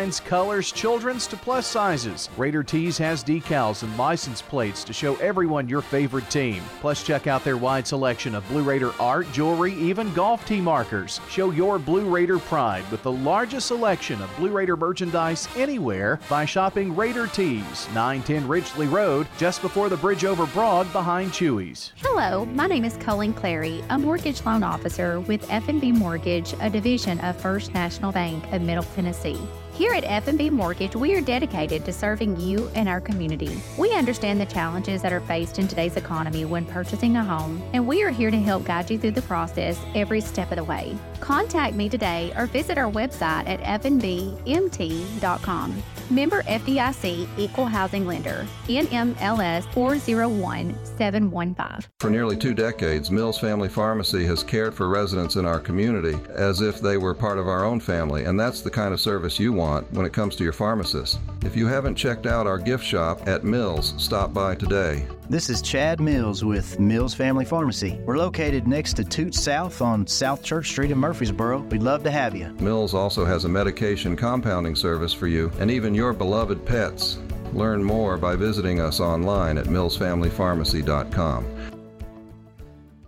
designs, 0.00 0.20
colors, 0.20 0.72
children's 0.72 1.26
to 1.26 1.36
plus 1.36 1.66
sizes. 1.66 2.28
Raider 2.36 2.62
Tees 2.62 2.96
has 2.98 3.22
decals 3.22 3.82
and 3.82 3.96
license 3.98 4.40
plates 4.40 4.82
to 4.84 4.92
show 4.92 5.16
everyone 5.16 5.68
your 5.68 5.82
favorite 5.82 6.28
team. 6.30 6.62
Plus, 6.80 7.02
check 7.02 7.26
out 7.26 7.44
their 7.44 7.56
wide 7.56 7.86
selection 7.86 8.34
of 8.34 8.46
Blue 8.48 8.62
Raider 8.62 8.92
art, 8.98 9.30
jewelry, 9.32 9.74
even 9.74 10.12
golf 10.14 10.46
tee 10.46 10.60
markers. 10.60 11.20
Show 11.28 11.50
your 11.50 11.78
Blue 11.78 12.08
Raider 12.08 12.38
pride 12.38 12.90
with 12.90 13.02
the 13.02 13.12
largest 13.12 13.66
selection 13.66 14.20
of 14.22 14.34
Blue 14.36 14.50
Raider 14.50 14.76
merchandise 14.76 15.48
anywhere 15.56 16.18
by 16.28 16.44
shopping 16.44 16.96
Raider 16.96 17.26
Tees, 17.26 17.86
910 17.88 18.48
Ridgely 18.48 18.86
Road, 18.86 19.26
just 19.36 19.60
before 19.60 19.88
the 19.88 19.96
bridge 19.96 20.24
over 20.24 20.46
Broad 20.46 20.90
behind 20.92 21.32
Chewy's. 21.32 21.92
Hello, 21.96 22.46
my 22.46 22.66
name 22.66 22.84
is 22.84 22.96
Colleen 22.96 23.34
Clary, 23.34 23.84
a 23.90 23.98
mortgage 23.98 24.44
loan 24.46 24.62
officer 24.62 25.20
with 25.20 25.46
FNB 25.48 25.92
Mortgage, 25.94 26.54
a 26.60 26.70
division 26.70 27.20
of 27.20 27.36
First 27.40 27.74
National 27.74 28.12
Bank 28.12 28.50
of 28.52 28.62
Middle 28.62 28.84
Tennessee. 28.94 29.40
Here 29.80 29.94
at 29.94 30.04
FNB 30.04 30.50
Mortgage, 30.50 30.94
we 30.94 31.14
are 31.14 31.22
dedicated 31.22 31.86
to 31.86 31.92
serving 31.94 32.38
you 32.38 32.70
and 32.74 32.86
our 32.86 33.00
community. 33.00 33.58
We 33.78 33.94
understand 33.94 34.38
the 34.38 34.44
challenges 34.44 35.00
that 35.00 35.10
are 35.10 35.22
faced 35.22 35.58
in 35.58 35.68
today's 35.68 35.96
economy 35.96 36.44
when 36.44 36.66
purchasing 36.66 37.16
a 37.16 37.24
home, 37.24 37.62
and 37.72 37.86
we 37.86 38.02
are 38.02 38.10
here 38.10 38.30
to 38.30 38.38
help 38.38 38.64
guide 38.64 38.90
you 38.90 38.98
through 38.98 39.12
the 39.12 39.22
process 39.22 39.80
every 39.94 40.20
step 40.20 40.50
of 40.50 40.58
the 40.58 40.64
way. 40.64 40.98
Contact 41.20 41.74
me 41.74 41.88
today 41.88 42.30
or 42.36 42.44
visit 42.44 42.76
our 42.76 42.92
website 42.92 43.48
at 43.48 43.60
fnbmt.com. 43.80 45.82
Member 46.10 46.42
FDIC 46.42 47.26
Equal 47.38 47.66
Housing 47.66 48.04
Lender, 48.04 48.44
NMLS 48.66 49.72
401715. 49.72 51.88
For 52.00 52.10
nearly 52.10 52.36
two 52.36 52.52
decades, 52.52 53.12
Mills 53.12 53.38
Family 53.38 53.68
Pharmacy 53.68 54.26
has 54.26 54.42
cared 54.42 54.74
for 54.74 54.88
residents 54.88 55.36
in 55.36 55.46
our 55.46 55.60
community 55.60 56.18
as 56.30 56.62
if 56.62 56.80
they 56.80 56.96
were 56.96 57.14
part 57.14 57.38
of 57.38 57.46
our 57.46 57.64
own 57.64 57.78
family, 57.78 58.24
and 58.24 58.40
that's 58.40 58.60
the 58.60 58.70
kind 58.70 58.92
of 58.92 59.00
service 59.00 59.38
you 59.38 59.52
want 59.52 59.69
when 59.78 60.06
it 60.06 60.12
comes 60.12 60.36
to 60.36 60.44
your 60.44 60.52
pharmacist. 60.52 61.18
If 61.42 61.56
you 61.56 61.66
haven't 61.66 61.94
checked 61.94 62.26
out 62.26 62.46
our 62.46 62.58
gift 62.58 62.84
shop 62.84 63.26
at 63.26 63.44
Mills, 63.44 63.94
stop 63.96 64.34
by 64.34 64.54
today. 64.54 65.06
This 65.28 65.48
is 65.48 65.62
Chad 65.62 66.00
Mills 66.00 66.44
with 66.44 66.80
Mills 66.80 67.14
Family 67.14 67.44
Pharmacy. 67.44 67.98
We're 68.04 68.18
located 68.18 68.66
next 68.66 68.94
to 68.94 69.04
Toot 69.04 69.34
South 69.34 69.80
on 69.80 70.06
South 70.06 70.42
Church 70.42 70.68
Street 70.68 70.90
in 70.90 70.98
Murfreesboro. 70.98 71.60
We'd 71.60 71.82
love 71.82 72.02
to 72.04 72.10
have 72.10 72.34
you. 72.34 72.48
Mills 72.60 72.94
also 72.94 73.24
has 73.24 73.44
a 73.44 73.48
medication 73.48 74.16
compounding 74.16 74.74
service 74.74 75.12
for 75.12 75.28
you 75.28 75.50
and 75.58 75.70
even 75.70 75.94
your 75.94 76.12
beloved 76.12 76.66
pets. 76.66 77.18
Learn 77.52 77.82
more 77.82 78.16
by 78.16 78.36
visiting 78.36 78.80
us 78.80 79.00
online 79.00 79.58
at 79.58 79.66
millsfamilypharmacy.com. 79.66 81.46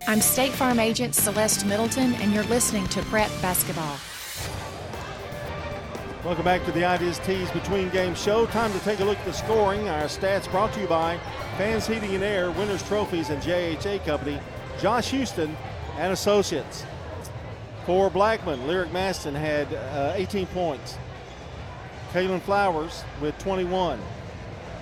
I'm 0.09 0.20
State 0.20 0.53
Farm 0.53 0.81
Agent 0.81 1.15
Celeste 1.15 1.65
Middleton, 1.65 2.15
and 2.15 2.33
you're 2.33 2.42
listening 2.44 2.87
to 2.89 3.03
Prep 3.03 3.31
Basketball. 3.41 3.97
Welcome 6.25 6.45
back 6.45 6.65
to 6.67 6.70
the 6.70 6.83
Raider 6.83 7.12
Tees 7.25 7.51
Between 7.51 7.89
Game 7.89 8.15
show. 8.15 8.47
Time 8.47 8.73
to 8.73 8.78
take 8.84 9.01
a 9.01 9.05
look 9.05 9.19
at 9.19 9.25
the 9.25 9.33
scoring. 9.33 9.89
Our 9.89 10.05
stats 10.05 10.48
brought 10.53 10.73
to 10.75 10.81
you 10.81 10.87
by 10.87 11.19
Fans 11.59 11.89
Heating 11.89 12.15
and 12.15 12.23
Air, 12.23 12.53
Winners 12.53 12.84
Trophies, 12.84 13.28
and 13.28 13.42
JHA 13.42 14.05
Company, 14.05 14.39
Josh 14.81 15.11
Houston 15.11 15.56
and 15.98 16.12
Associates. 16.12 16.84
For 17.87 18.09
Blackman, 18.09 18.69
Lyric 18.69 18.93
Maston 18.93 19.34
had 19.34 19.75
uh, 19.75 20.12
18 20.15 20.47
points. 20.47 20.97
Kaylin 22.12 22.41
Flowers 22.43 23.03
with 23.20 23.37
21. 23.39 23.98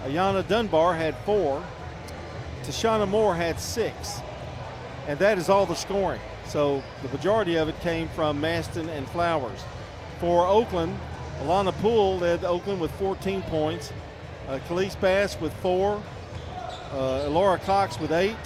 Ayana 0.05 0.47
Dunbar 0.47 0.95
had 0.95 1.17
four. 1.25 1.65
Tashana 2.65 3.09
Moore 3.09 3.35
had 3.35 3.59
six. 3.59 4.21
And 5.09 5.19
that 5.21 5.39
is 5.39 5.49
all 5.49 5.65
the 5.65 5.75
scoring. 5.75 6.21
So 6.45 6.83
the 7.01 7.09
majority 7.09 7.57
of 7.57 7.71
it 7.71 7.81
came 7.81 8.09
from 8.09 8.43
Maston 8.43 8.91
and 8.91 9.09
Flowers. 9.09 9.65
For 10.19 10.47
Oakland, 10.47 10.99
Alana 11.41 11.73
Poole 11.81 12.19
led 12.19 12.45
Oakland 12.45 12.81
with 12.81 12.91
14 12.93 13.43
points. 13.43 13.93
Uh, 14.49 14.59
Khalees 14.69 14.99
Bass 15.01 15.41
with 15.41 15.53
four. 15.55 16.03
Uh, 16.93 17.29
Laura 17.29 17.59
Cox 17.59 17.99
with 17.99 18.13
eight. 18.13 18.37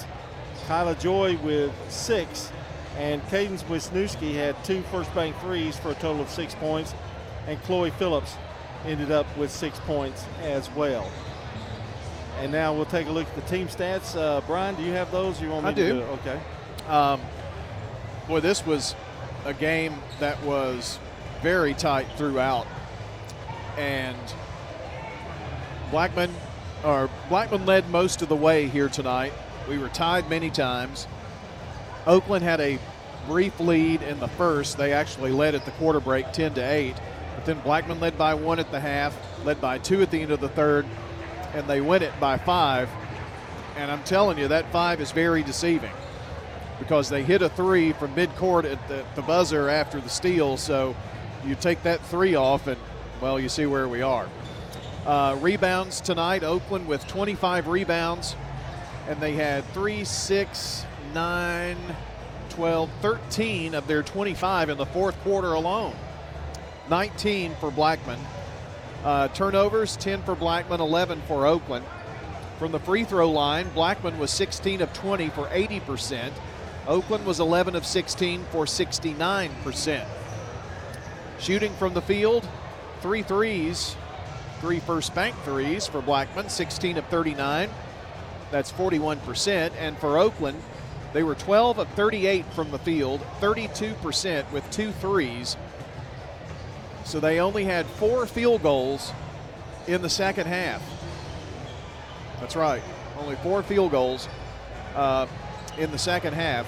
Kyla 0.67 0.95
Joy 0.97 1.37
with 1.39 1.73
six. 1.89 2.51
And 2.99 3.27
Cadence 3.29 3.65
Wisniewski 3.65 4.35
had 4.35 4.63
two 4.65 4.83
first 4.93 5.13
bank 5.15 5.37
threes 5.41 5.77
for 5.77 5.91
a 5.91 5.95
total 5.95 6.23
of 6.23 6.29
six 6.31 6.55
points. 6.55 6.95
And 7.49 7.61
Chloe 7.63 7.91
Phillips 7.91 8.35
ended 8.87 9.11
up 9.11 9.27
with 9.37 9.51
six 9.51 9.81
points 9.81 10.25
as 10.43 10.71
well. 10.73 11.11
And 12.41 12.53
now 12.53 12.73
we'll 12.75 12.85
take 12.85 13.07
a 13.09 13.11
look 13.11 13.27
at 13.27 13.35
the 13.35 13.43
team 13.43 13.69
stats. 13.69 14.17
Uh, 14.17 14.41
Brian, 14.47 14.75
do 14.77 14.83
you 14.83 14.93
have 14.93 15.11
those? 15.11 15.41
You 15.41 15.51
want 15.51 15.65
me 15.65 15.71
I 15.71 15.75
to 15.75 15.87
do. 15.89 15.95
do? 16.01 16.03
Okay. 16.03 16.41
Um, 16.89 17.21
boy, 18.29 18.41
this 18.41 18.65
was 18.67 18.95
a 19.45 19.55
game 19.55 19.95
that 20.21 20.41
was 20.43 20.99
very 21.43 21.75
tight 21.75 22.07
throughout, 22.17 22.67
and 23.77 24.17
Blackman 25.91 26.31
or 26.85 27.09
Blackman 27.29 27.65
led 27.67 27.89
most 27.91 28.23
of 28.23 28.29
the 28.29 28.37
way 28.37 28.69
here 28.69 28.89
tonight. 28.89 29.33
We 29.69 29.79
were 29.79 29.89
tied 29.89 30.29
many 30.29 30.51
times. 30.51 31.07
Oakland 32.07 32.45
had 32.45 32.61
a 32.61 32.79
brief 33.27 33.59
lead 33.59 34.03
in 34.03 34.21
the 34.21 34.29
first. 34.29 34.77
They 34.77 34.93
actually 34.93 35.31
led 35.31 35.55
at 35.55 35.65
the 35.65 35.71
quarter 35.73 36.01
break 36.01 36.33
10 36.33 36.55
to 36.55 36.61
8. 36.61 36.95
But 37.35 37.47
then 37.47 37.61
Blackman 37.61 38.01
led 38.01 38.19
by 38.19 38.35
one 38.35 38.59
at 38.59 38.71
the 38.71 38.81
half, 38.81 39.17
led 39.45 39.61
by 39.61 39.79
two 39.79 40.03
at 40.03 40.11
the 40.11 40.21
end 40.21 40.31
of 40.31 40.41
the 40.41 40.49
third, 40.49 40.87
and 41.55 41.67
they 41.67 41.81
win 41.81 42.03
it 42.03 42.13
by 42.21 42.37
five. 42.37 42.89
And 43.77 43.91
I'm 43.91 44.03
telling 44.05 44.39
you, 44.39 44.49
that 44.49 44.71
five 44.71 45.01
is 45.01 45.11
very 45.11 45.43
deceiving 45.43 45.91
because 46.79 47.09
they 47.09 47.23
hit 47.23 47.43
a 47.43 47.49
three 47.49 47.93
from 47.93 48.15
midcourt 48.15 48.71
at 48.71 48.89
the, 48.89 49.05
the 49.15 49.23
buzzer 49.23 49.69
after 49.69 50.01
the 50.01 50.09
steal. 50.09 50.57
So 50.57 50.95
you 51.45 51.55
take 51.55 51.83
that 51.83 52.01
three 52.07 52.35
off, 52.35 52.67
and 52.67 52.79
well, 53.21 53.39
you 53.39 53.49
see 53.49 53.67
where 53.67 53.89
we 53.89 54.03
are. 54.03 54.29
Uh, 55.07 55.37
rebounds 55.41 56.01
tonight, 56.01 56.43
Oakland 56.43 56.87
with 56.87 57.07
25 57.07 57.69
rebounds, 57.69 58.37
and 59.09 59.21
they 59.21 59.35
had 59.35 59.65
three, 59.73 60.05
six, 60.05 60.85
nine, 61.13 61.77
12, 62.51 62.91
13 63.03 63.75
of 63.75 63.87
their 63.87 64.03
25 64.03 64.71
in 64.71 64.79
the 64.79 64.87
fourth 64.87 65.19
quarter 65.21 65.53
alone. 65.53 65.95
19 66.89 67.55
for 67.57 67.71
Blackman. 67.71 68.19
Uh, 69.05 69.29
turnovers 69.29 69.97
10 69.97 70.23
for 70.23 70.35
Blackman, 70.35 70.81
11 70.81 71.21
for 71.29 71.47
Oakland. 71.47 71.85
From 72.59 72.73
the 72.73 72.81
free 72.81 73.05
throw 73.05 73.31
line, 73.31 73.69
Blackman 73.75 74.19
was 74.19 74.31
16 74.31 74.81
of 74.81 74.93
20 74.93 75.29
for 75.31 75.47
80%. 75.49 76.33
Oakland 76.87 77.27
was 77.27 77.41
11 77.41 77.75
of 77.75 77.85
16 77.85 78.45
for 78.51 78.65
69%. 78.65 80.07
Shooting 81.39 81.73
from 81.75 81.95
the 81.95 82.03
field, 82.03 82.49
three 83.05 83.23
threes, 83.23 83.97
three 84.63 84.81
first 84.81 85.15
bank 85.15 85.37
threes 85.45 85.87
for 85.87 86.01
Blackman, 86.01 86.49
16 86.49 86.97
of 86.97 87.05
39. 87.09 87.69
That's 88.51 88.73
41%. 88.73 89.73
And 89.79 89.99
for 89.99 90.17
Oakland, 90.17 90.59
they 91.13 91.23
were 91.23 91.35
12 91.35 91.81
of 91.81 91.89
38 91.89 92.47
from 92.55 92.71
the 92.71 92.79
field, 92.79 93.21
32% 93.43 94.51
with 94.53 94.71
two 94.71 94.91
threes. 94.93 95.59
So 97.05 97.21
they 97.21 97.41
only 97.41 97.65
had 97.65 97.85
four 97.85 98.25
field 98.25 98.63
goals 98.63 99.13
in 99.87 100.01
the 100.01 100.09
second 100.09 100.47
half. 100.47 100.83
That's 102.41 102.57
right, 102.57 102.83
only 103.19 103.37
four 103.37 103.63
field 103.63 103.91
goals 103.91 104.31
uh, 104.97 105.27
in 105.77 105.91
the 105.91 105.99
second 105.99 106.33
half 106.33 106.67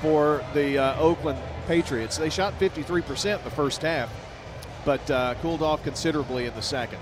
for 0.00 0.44
the 0.54 0.78
uh, 0.78 1.00
Oakland 1.00 1.40
Patriots. 1.66 2.18
They 2.18 2.30
shot 2.30 2.56
53% 2.60 3.42
the 3.42 3.50
first 3.50 3.82
half, 3.82 4.10
but 4.84 5.10
uh, 5.10 5.34
cooled 5.42 5.62
off 5.62 5.82
considerably 5.82 6.46
in 6.46 6.54
the 6.54 6.62
second. 6.62 6.98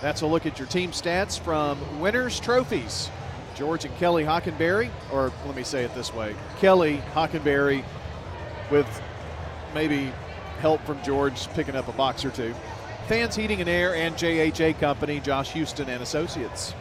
That's 0.00 0.22
a 0.22 0.26
look 0.26 0.46
at 0.46 0.58
your 0.58 0.68
team 0.68 0.92
stats 0.92 1.38
from 1.38 2.00
Winners 2.00 2.40
Trophies. 2.40 3.10
George 3.54 3.84
and 3.84 3.94
Kelly 3.98 4.24
Hockenberry, 4.24 4.90
or 5.12 5.30
let 5.44 5.54
me 5.54 5.62
say 5.62 5.84
it 5.84 5.94
this 5.94 6.14
way 6.14 6.34
Kelly 6.60 7.02
Hockenberry 7.12 7.84
with 8.70 9.02
maybe 9.74 10.10
help 10.60 10.80
from 10.86 11.02
George 11.02 11.46
picking 11.48 11.76
up 11.76 11.88
a 11.88 11.92
box 11.92 12.24
or 12.24 12.30
two. 12.30 12.54
Fans 13.06 13.34
Heating 13.34 13.60
and 13.60 13.68
Air 13.68 13.94
and 13.94 14.14
JHA 14.14 14.78
Company, 14.78 15.20
Josh 15.20 15.50
Houston 15.52 15.88
and 15.88 16.02
Associates. 16.02 16.74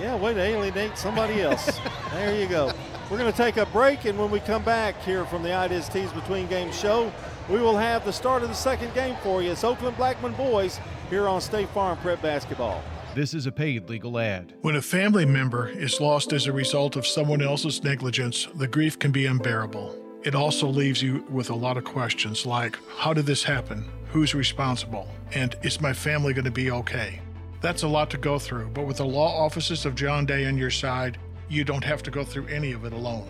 Yeah, 0.00 0.16
way 0.16 0.34
to 0.34 0.40
alienate 0.40 0.98
somebody 0.98 1.40
else. 1.40 1.78
there 2.12 2.38
you 2.38 2.48
go. 2.48 2.72
We're 3.10 3.18
going 3.18 3.30
to 3.30 3.36
take 3.36 3.56
a 3.56 3.66
break, 3.66 4.04
and 4.04 4.18
when 4.18 4.30
we 4.30 4.40
come 4.40 4.64
back 4.64 5.00
here 5.02 5.24
from 5.24 5.42
the 5.42 5.50
Raider 5.50 5.80
Tees 5.80 6.12
Between 6.12 6.48
Games 6.48 6.78
show, 6.78 7.12
we 7.48 7.60
will 7.60 7.76
have 7.76 8.04
the 8.04 8.12
start 8.12 8.42
of 8.42 8.48
the 8.48 8.54
second 8.54 8.92
game 8.94 9.16
for 9.22 9.42
you. 9.42 9.52
It's 9.52 9.64
Oakland 9.64 9.96
Blackman 9.96 10.32
Boys 10.34 10.80
here 11.10 11.28
on 11.28 11.40
State 11.40 11.68
Farm 11.70 11.96
Prep 11.98 12.20
Basketball. 12.22 12.82
This 13.14 13.34
is 13.34 13.46
a 13.46 13.52
paid 13.52 13.88
legal 13.88 14.18
ad. 14.18 14.54
When 14.60 14.76
a 14.76 14.82
family 14.82 15.24
member 15.24 15.68
is 15.68 16.00
lost 16.00 16.32
as 16.32 16.46
a 16.46 16.52
result 16.52 16.96
of 16.96 17.06
someone 17.06 17.40
else's 17.40 17.82
negligence, 17.82 18.46
the 18.56 18.66
grief 18.66 18.98
can 18.98 19.10
be 19.10 19.26
unbearable. 19.26 19.96
It 20.24 20.34
also 20.34 20.66
leaves 20.66 21.02
you 21.02 21.24
with 21.30 21.50
a 21.50 21.54
lot 21.54 21.76
of 21.76 21.84
questions 21.84 22.44
like 22.44 22.78
how 22.98 23.14
did 23.14 23.26
this 23.26 23.44
happen? 23.44 23.88
Who's 24.08 24.34
responsible? 24.34 25.08
And 25.32 25.54
is 25.62 25.80
my 25.80 25.92
family 25.92 26.32
going 26.32 26.44
to 26.44 26.50
be 26.50 26.70
okay? 26.70 27.20
That's 27.60 27.84
a 27.84 27.88
lot 27.88 28.10
to 28.10 28.18
go 28.18 28.38
through, 28.38 28.70
but 28.70 28.86
with 28.86 28.98
the 28.98 29.06
law 29.06 29.44
offices 29.44 29.86
of 29.86 29.94
John 29.94 30.26
Day 30.26 30.46
on 30.46 30.58
your 30.58 30.70
side, 30.70 31.18
you 31.48 31.64
don't 31.64 31.84
have 31.84 32.02
to 32.02 32.10
go 32.10 32.24
through 32.24 32.48
any 32.48 32.72
of 32.72 32.84
it 32.84 32.92
alone. 32.92 33.26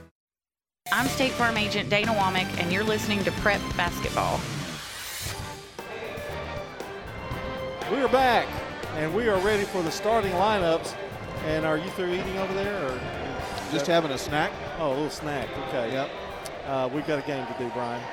I'm 0.93 1.07
State 1.07 1.31
Farm 1.31 1.55
Agent 1.55 1.89
Dana 1.89 2.11
Womack, 2.11 2.59
and 2.59 2.69
you're 2.69 2.83
listening 2.83 3.23
to 3.23 3.31
Prep 3.31 3.61
Basketball. 3.77 4.41
We 7.89 8.01
are 8.01 8.09
back, 8.09 8.45
and 8.95 9.13
we 9.15 9.29
are 9.29 9.39
ready 9.39 9.63
for 9.63 9.81
the 9.83 9.91
starting 9.91 10.33
lineups. 10.33 10.93
And 11.45 11.65
are 11.65 11.77
you 11.77 11.89
through 11.91 12.13
eating 12.13 12.37
over 12.39 12.53
there, 12.53 12.87
or 12.87 12.99
just 13.71 13.87
having 13.87 14.11
a 14.11 14.17
snack? 14.17 14.51
Oh, 14.79 14.89
a 14.89 14.93
little 14.93 15.09
snack. 15.09 15.47
Okay. 15.69 15.93
Yep. 15.93 16.09
Uh, 16.67 16.89
we've 16.93 17.07
got 17.07 17.19
a 17.19 17.25
game 17.25 17.47
to 17.47 17.55
do, 17.57 17.69
Brian. 17.73 18.03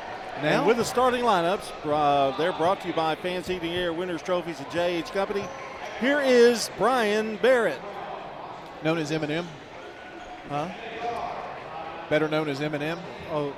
Now? 0.40 0.58
And 0.58 0.66
with 0.66 0.76
the 0.76 0.84
starting 0.84 1.24
lineups, 1.24 1.72
uh, 1.84 2.36
they're 2.36 2.52
brought 2.52 2.80
to 2.82 2.88
you 2.88 2.94
by 2.94 3.16
Fans 3.16 3.48
Heating 3.48 3.72
Air, 3.72 3.92
Winners 3.92 4.22
Trophies, 4.22 4.60
and 4.60 4.68
JH 4.68 5.10
Company. 5.10 5.44
Here 6.00 6.20
is 6.20 6.70
Brian 6.78 7.38
Barrett, 7.38 7.80
known 8.84 8.98
as 8.98 9.10
Eminem. 9.10 9.46
Huh? 10.48 10.68
Better 12.08 12.28
known 12.28 12.48
as 12.48 12.60
Eminem. 12.60 12.98
Oh, 13.30 13.52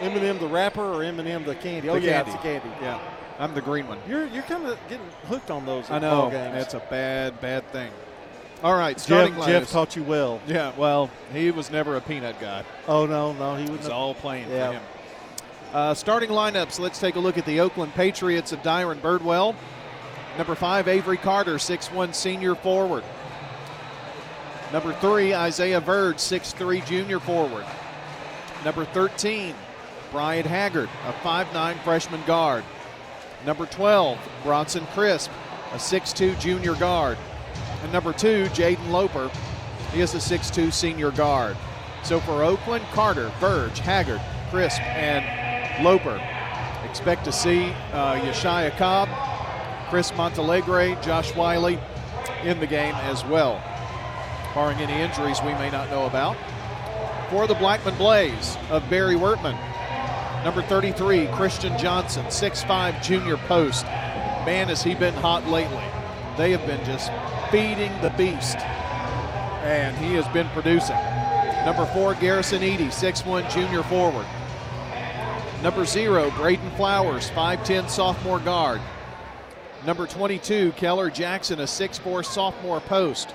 Eminem 0.00 0.40
the 0.40 0.48
rapper 0.48 0.82
or 0.82 0.98
Eminem 1.00 1.44
the 1.44 1.54
candy? 1.54 1.88
Oh 1.88 1.94
the 1.94 2.00
yeah, 2.00 2.22
candy. 2.22 2.30
it's 2.32 2.42
the 2.42 2.42
candy. 2.42 2.70
Yeah, 2.80 3.00
I'm 3.38 3.54
the 3.54 3.60
green 3.60 3.86
one. 3.86 3.98
You're 4.08 4.26
you're 4.26 4.42
kind 4.44 4.66
of 4.66 4.78
getting 4.88 5.06
hooked 5.28 5.50
on 5.50 5.66
those. 5.66 5.90
I 5.90 5.98
know. 5.98 6.30
Games. 6.30 6.54
That's 6.54 6.74
a 6.74 6.82
bad 6.90 7.40
bad 7.40 7.70
thing. 7.70 7.90
All 8.62 8.74
right, 8.74 9.00
starting 9.00 9.34
Jeff, 9.36 9.46
Jeff 9.46 9.70
taught 9.70 9.96
you 9.96 10.02
well. 10.02 10.40
Yeah, 10.46 10.72
well, 10.76 11.10
he 11.32 11.50
was 11.50 11.70
never 11.70 11.96
a 11.96 12.00
peanut 12.00 12.38
guy. 12.40 12.64
Oh 12.86 13.06
no, 13.06 13.32
no, 13.32 13.56
he 13.56 13.70
was 13.70 13.88
all 13.88 14.14
playing 14.14 14.50
yeah. 14.50 14.66
for 14.66 14.72
him. 14.74 14.82
Uh, 15.72 15.94
starting 15.94 16.30
lineups. 16.30 16.78
Let's 16.78 16.98
take 16.98 17.14
a 17.14 17.20
look 17.20 17.38
at 17.38 17.46
the 17.46 17.60
Oakland 17.60 17.94
Patriots 17.94 18.52
of 18.52 18.60
Dyron 18.62 19.00
Birdwell. 19.00 19.54
Number 20.36 20.54
five, 20.54 20.88
Avery 20.88 21.16
Carter, 21.16 21.58
six-one 21.58 22.12
senior 22.12 22.54
forward. 22.54 23.04
Number 24.72 24.92
three, 24.94 25.34
Isaiah 25.34 25.80
Verge, 25.80 26.16
6'3 26.16 26.86
junior 26.86 27.18
forward. 27.18 27.64
Number 28.64 28.84
13, 28.84 29.54
Brian 30.12 30.46
Haggard, 30.46 30.88
a 31.06 31.12
5'9 31.24 31.82
freshman 31.82 32.22
guard. 32.24 32.62
Number 33.44 33.66
12, 33.66 34.18
Bronson 34.44 34.86
Crisp, 34.88 35.30
a 35.72 35.76
6'2 35.76 36.38
junior 36.38 36.74
guard. 36.74 37.18
And 37.82 37.92
number 37.92 38.12
two, 38.12 38.44
Jaden 38.50 38.90
Loper, 38.90 39.30
he 39.92 40.00
is 40.00 40.14
a 40.14 40.18
6'2 40.18 40.72
senior 40.72 41.10
guard. 41.10 41.56
So 42.02 42.20
for 42.20 42.44
Oakland, 42.44 42.84
Carter, 42.92 43.32
Verge, 43.40 43.78
Haggard, 43.80 44.20
Crisp, 44.50 44.80
and 44.80 45.84
Loper. 45.84 46.20
Expect 46.88 47.24
to 47.24 47.32
see 47.32 47.70
uh, 47.92 48.20
Yeshaya 48.20 48.76
Cobb, 48.76 49.08
Chris 49.88 50.12
Montalegre, 50.12 51.00
Josh 51.02 51.34
Wiley 51.34 51.78
in 52.44 52.60
the 52.60 52.66
game 52.66 52.94
as 52.96 53.24
well, 53.24 53.62
barring 54.54 54.78
any 54.78 55.00
injuries 55.00 55.40
we 55.42 55.52
may 55.54 55.70
not 55.70 55.90
know 55.90 56.06
about. 56.06 56.36
For 57.30 57.46
the 57.46 57.54
Blackman 57.54 57.96
Blaze 57.96 58.56
of 58.70 58.88
Barry 58.90 59.14
Wertman, 59.14 59.56
number 60.44 60.62
33, 60.62 61.28
Christian 61.28 61.76
Johnson, 61.78 62.26
6'5 62.26 63.02
junior 63.02 63.36
post. 63.36 63.84
Man, 64.44 64.68
has 64.68 64.82
he 64.82 64.94
been 64.94 65.14
hot 65.14 65.46
lately. 65.46 65.84
They 66.36 66.50
have 66.52 66.66
been 66.66 66.84
just 66.84 67.10
feeding 67.50 67.92
the 68.00 68.10
beast, 68.10 68.56
and 69.62 69.96
he 69.98 70.14
has 70.14 70.26
been 70.28 70.48
producing. 70.48 70.96
Number 71.64 71.84
four, 71.86 72.14
Garrison 72.14 72.62
Eady, 72.62 72.86
6'1 72.86 73.50
junior 73.50 73.82
forward. 73.82 74.26
Number 75.62 75.84
zero, 75.84 76.30
Braden 76.30 76.70
Flowers, 76.70 77.28
5'10 77.30 77.90
sophomore 77.90 78.38
guard. 78.38 78.80
Number 79.84 80.06
22, 80.06 80.72
Keller 80.72 81.10
Jackson, 81.10 81.60
a 81.60 81.64
6'4 81.64 82.24
sophomore 82.24 82.80
post. 82.80 83.34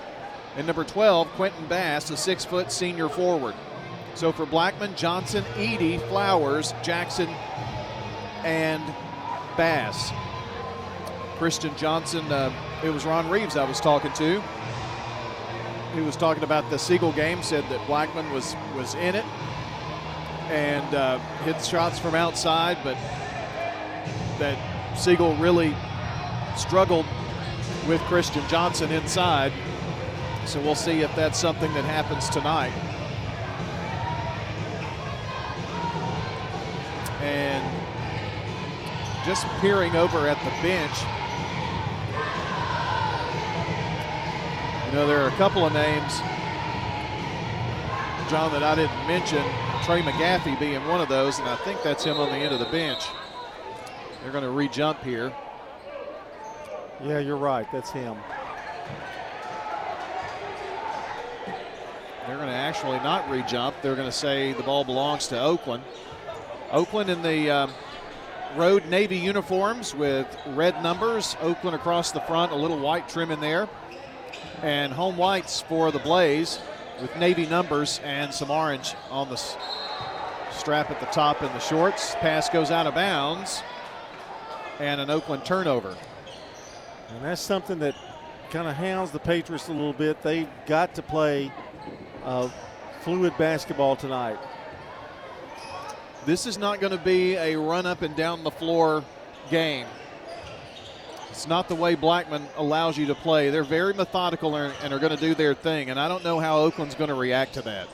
And 0.58 0.66
number 0.68 0.84
12, 0.84 1.28
Quentin 1.30 1.68
Bass, 1.68 2.10
a 2.10 2.18
6 2.18 2.46
foot 2.46 2.72
senior 2.72 3.10
forward. 3.10 3.56
So 4.14 4.32
for 4.32 4.46
Blackman, 4.46 4.96
Johnson, 4.96 5.44
Eady, 5.58 5.98
Flowers, 5.98 6.74
Jackson, 6.82 7.28
and 8.44 8.82
Bass. 9.58 10.12
Christian 11.38 11.76
Johnson, 11.76 12.26
uh, 12.32 12.54
it 12.84 12.90
was 12.90 13.06
Ron 13.06 13.30
Reeves 13.30 13.58
I 13.58 13.68
was 13.68 13.82
talking 13.82 14.14
to. 14.14 14.42
He 15.94 16.02
was 16.02 16.16
talking 16.16 16.44
about 16.44 16.70
the 16.70 16.80
Siegel 16.80 17.12
game, 17.12 17.44
said 17.44 17.66
that 17.70 17.86
Blackman 17.88 18.32
was, 18.32 18.56
was 18.76 18.96
in 18.96 19.16
it 19.16 19.26
and 20.50 20.94
uh, 20.94 21.18
hit 21.44 21.64
shots 21.64 21.98
from 22.00 22.16
outside, 22.16 22.78
but 22.84 22.96
that 24.40 24.58
Siegel 24.98 25.36
really 25.38 25.76
struggled 26.56 27.06
with 27.88 28.00
Christian 28.02 28.48
Johnson 28.48 28.92
inside. 28.92 29.52
So 30.46 30.62
we'll 30.62 30.76
see 30.76 31.02
if 31.02 31.14
that's 31.16 31.40
something 31.40 31.74
that 31.74 31.84
happens 31.84 32.30
tonight. 32.30 32.72
And 37.22 37.64
just 39.26 39.46
peering 39.60 39.96
over 39.96 40.28
at 40.28 40.38
the 40.46 40.52
bench, 40.62 40.94
you 44.88 44.94
know, 44.94 45.08
there 45.08 45.20
are 45.22 45.28
a 45.28 45.38
couple 45.38 45.66
of 45.66 45.74
names, 45.74 46.20
John, 48.30 48.52
that 48.54 48.64
I 48.64 48.76
didn't 48.76 49.08
mention. 49.08 49.44
Trey 49.84 50.02
McGaffey 50.02 50.60
being 50.60 50.88
one 50.88 51.02
of 51.02 51.10
those, 51.10 51.40
and 51.40 51.48
I 51.50 51.56
think 51.58 51.84
that's 51.84 52.04
him 52.04 52.18
on 52.18 52.30
the 52.30 52.38
end 52.38 52.54
of 52.54 52.60
the 52.60 52.66
bench. 52.66 53.08
They're 54.22 54.32
going 54.32 54.44
to 54.44 54.50
re-jump 54.50 55.04
here. 55.04 55.34
Yeah, 57.04 57.20
you're 57.20 57.38
right. 57.38 57.68
That's 57.72 57.92
him. 57.92 58.16
They're 62.26 62.38
going 62.38 62.50
to 62.50 62.56
actually 62.56 62.98
not 62.98 63.30
re-jump. 63.30 63.76
They're 63.82 63.96
going 63.96 64.08
to 64.08 64.12
say 64.12 64.54
the 64.54 64.64
ball 64.64 64.84
belongs 64.84 65.28
to 65.28 65.40
Oakland. 65.40 65.84
Oakland 66.72 67.10
in 67.10 67.22
the 67.22 67.52
um, 67.52 67.72
road 68.56 68.86
navy 68.88 69.18
uniforms 69.18 69.94
with 69.94 70.28
red 70.48 70.82
numbers. 70.82 71.38
Oakland 71.42 71.76
across 71.76 72.12
the 72.12 72.22
front, 72.22 72.52
a 72.52 72.56
little 72.56 72.80
white 72.80 73.08
trim 73.08 73.30
in 73.30 73.40
there. 73.42 73.70
And 74.64 74.92
home 74.92 75.18
whites 75.18 75.62
for 75.62 75.92
the 75.92 76.00
Blaze 76.00 76.60
with 77.00 77.16
navy 77.18 77.46
numbers 77.46 78.00
and 78.04 78.34
some 78.34 78.50
orange 78.50 78.96
on 79.12 79.30
the 79.30 79.36
strap 79.36 80.90
at 80.90 81.00
the 81.00 81.06
top 81.08 81.44
in 81.44 81.50
the 81.50 81.60
shorts. 81.60 82.16
Pass 82.16 82.50
goes 82.50 82.72
out 82.72 82.88
of 82.88 82.96
bounds 82.96 83.62
and 84.80 85.00
an 85.00 85.12
Oakland 85.12 85.46
turnover. 85.46 85.96
And 87.10 87.24
that's 87.24 87.42
something 87.42 87.78
that 87.80 87.96
kind 88.50 88.68
of 88.68 88.76
hounds 88.76 89.12
the 89.12 89.20
Patriots 89.20 89.68
a 89.68 89.74
little 89.74 89.94
bit. 89.94 90.24
They've 90.24 90.50
got 90.66 90.96
to 90.96 91.02
play 91.02 91.52
uh, 92.26 92.50
fluid 93.02 93.38
basketball 93.38 93.96
tonight. 93.96 94.38
This 96.26 96.48
is 96.48 96.58
not 96.58 96.80
going 96.80 96.92
to 96.92 97.04
be 97.04 97.36
a 97.36 97.56
run 97.56 97.86
up 97.86 98.02
and 98.02 98.16
down 98.16 98.44
the 98.44 98.52
floor 98.52 99.04
game. 99.50 99.86
It's 101.30 101.48
not 101.48 101.68
the 101.68 101.76
way 101.76 101.96
Blackman 101.96 102.48
allows 102.58 102.98
you 102.98 103.06
to 103.08 103.16
play. 103.16 103.50
They're 103.50 103.64
very 103.64 103.94
methodical 103.94 104.56
and 104.56 104.94
are 104.94 105.00
going 105.00 105.16
to 105.16 105.22
do 105.22 105.36
their 105.36 105.54
thing, 105.54 105.90
and 105.90 106.00
I 106.00 106.08
don't 106.08 106.24
know 106.24 106.40
how 106.40 106.58
Oakland's 106.60 106.96
going 106.96 107.10
to 107.10 107.16
react 107.16 107.54
to 107.56 107.62
that. 107.64 107.88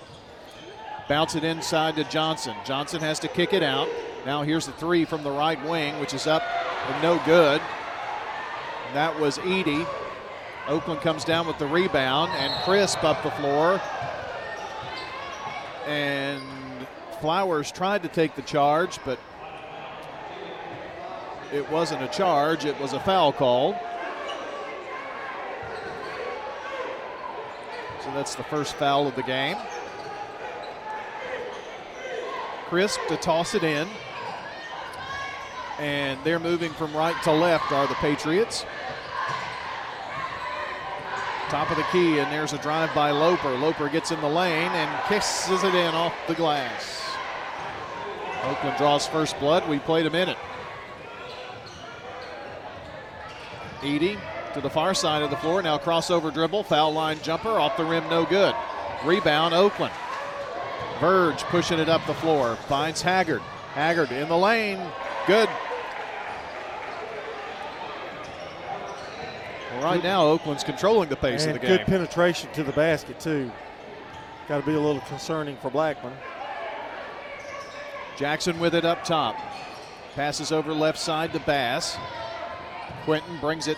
Bounce 1.09 1.35
it 1.35 1.43
inside 1.43 1.95
to 1.97 2.05
Johnson. 2.05 2.55
Johnson 2.63 3.01
has 3.01 3.19
to 3.19 3.27
kick 3.27 3.51
it 3.51 3.63
out. 3.63 3.89
Now 4.25 4.43
here's 4.43 4.67
the 4.67 4.71
three 4.73 5.03
from 5.03 5.23
the 5.23 5.31
right 5.31 5.61
wing, 5.67 5.99
which 5.99 6.13
is 6.13 6.27
up 6.27 6.43
and 6.87 7.03
no 7.03 7.19
good. 7.25 7.59
And 8.87 8.95
that 8.95 9.19
was 9.19 9.39
Eady. 9.39 9.85
Oakland 10.67 11.01
comes 11.01 11.25
down 11.25 11.47
with 11.47 11.57
the 11.57 11.65
rebound, 11.65 12.31
and 12.35 12.53
Crisp 12.63 13.03
up 13.03 13.23
the 13.23 13.31
floor. 13.31 13.81
And 15.91 16.41
Flowers 17.19 17.69
tried 17.69 18.03
to 18.03 18.07
take 18.07 18.35
the 18.35 18.41
charge, 18.41 18.97
but 19.03 19.19
it 21.53 21.69
wasn't 21.69 22.01
a 22.01 22.07
charge, 22.07 22.63
it 22.63 22.79
was 22.79 22.93
a 22.93 22.99
foul 23.01 23.33
call. 23.33 23.73
So 28.03 28.09
that's 28.13 28.35
the 28.35 28.43
first 28.43 28.75
foul 28.75 29.05
of 29.05 29.15
the 29.17 29.23
game. 29.23 29.57
Crisp 32.67 33.01
to 33.09 33.17
toss 33.17 33.53
it 33.53 33.63
in. 33.63 33.89
And 35.77 36.19
they're 36.23 36.39
moving 36.39 36.71
from 36.71 36.95
right 36.95 37.21
to 37.23 37.33
left, 37.33 37.71
are 37.73 37.85
the 37.87 37.95
Patriots. 37.95 38.65
Top 41.51 41.69
of 41.69 41.75
the 41.75 41.83
key, 41.91 42.19
and 42.19 42.31
there's 42.31 42.53
a 42.53 42.57
drive 42.59 42.95
by 42.95 43.11
Loper. 43.11 43.49
Loper 43.57 43.89
gets 43.89 44.11
in 44.11 44.21
the 44.21 44.29
lane 44.29 44.71
and 44.71 45.03
kisses 45.09 45.61
it 45.65 45.75
in 45.75 45.93
off 45.93 46.13
the 46.25 46.33
glass. 46.33 47.01
Oakland 48.45 48.77
draws 48.77 49.05
first 49.05 49.37
blood. 49.37 49.67
We 49.67 49.79
played 49.79 50.05
a 50.05 50.09
minute. 50.09 50.37
Eady 53.83 54.17
to 54.53 54.61
the 54.61 54.69
far 54.69 54.93
side 54.93 55.23
of 55.23 55.29
the 55.29 55.35
floor. 55.35 55.61
Now 55.61 55.77
crossover 55.77 56.33
dribble, 56.33 56.63
foul 56.63 56.93
line 56.93 57.19
jumper, 57.21 57.59
off 57.59 57.75
the 57.75 57.83
rim, 57.83 58.07
no 58.09 58.25
good. 58.25 58.55
Rebound, 59.03 59.53
Oakland. 59.53 59.93
Verge 61.01 61.43
pushing 61.43 61.79
it 61.79 61.89
up 61.89 62.05
the 62.07 62.13
floor, 62.13 62.55
finds 62.69 63.01
Haggard. 63.01 63.41
Haggard 63.73 64.13
in 64.13 64.29
the 64.29 64.37
lane, 64.37 64.79
good. 65.27 65.49
Right 69.81 70.03
now, 70.03 70.27
Oakland's 70.27 70.63
controlling 70.63 71.09
the 71.09 71.15
pace 71.15 71.45
and 71.45 71.55
of 71.55 71.61
the 71.61 71.67
game. 71.67 71.77
Good 71.77 71.87
penetration 71.87 72.51
to 72.53 72.63
the 72.63 72.71
basket, 72.71 73.19
too. 73.19 73.51
Got 74.47 74.59
to 74.59 74.65
be 74.65 74.75
a 74.75 74.79
little 74.79 75.01
concerning 75.01 75.57
for 75.57 75.71
Blackman. 75.71 76.13
Jackson 78.15 78.59
with 78.59 78.75
it 78.75 78.85
up 78.85 79.03
top. 79.03 79.35
Passes 80.13 80.51
over 80.51 80.71
left 80.71 80.99
side 80.99 81.33
to 81.33 81.39
Bass. 81.39 81.97
Quentin 83.05 83.39
brings 83.39 83.67
it 83.67 83.77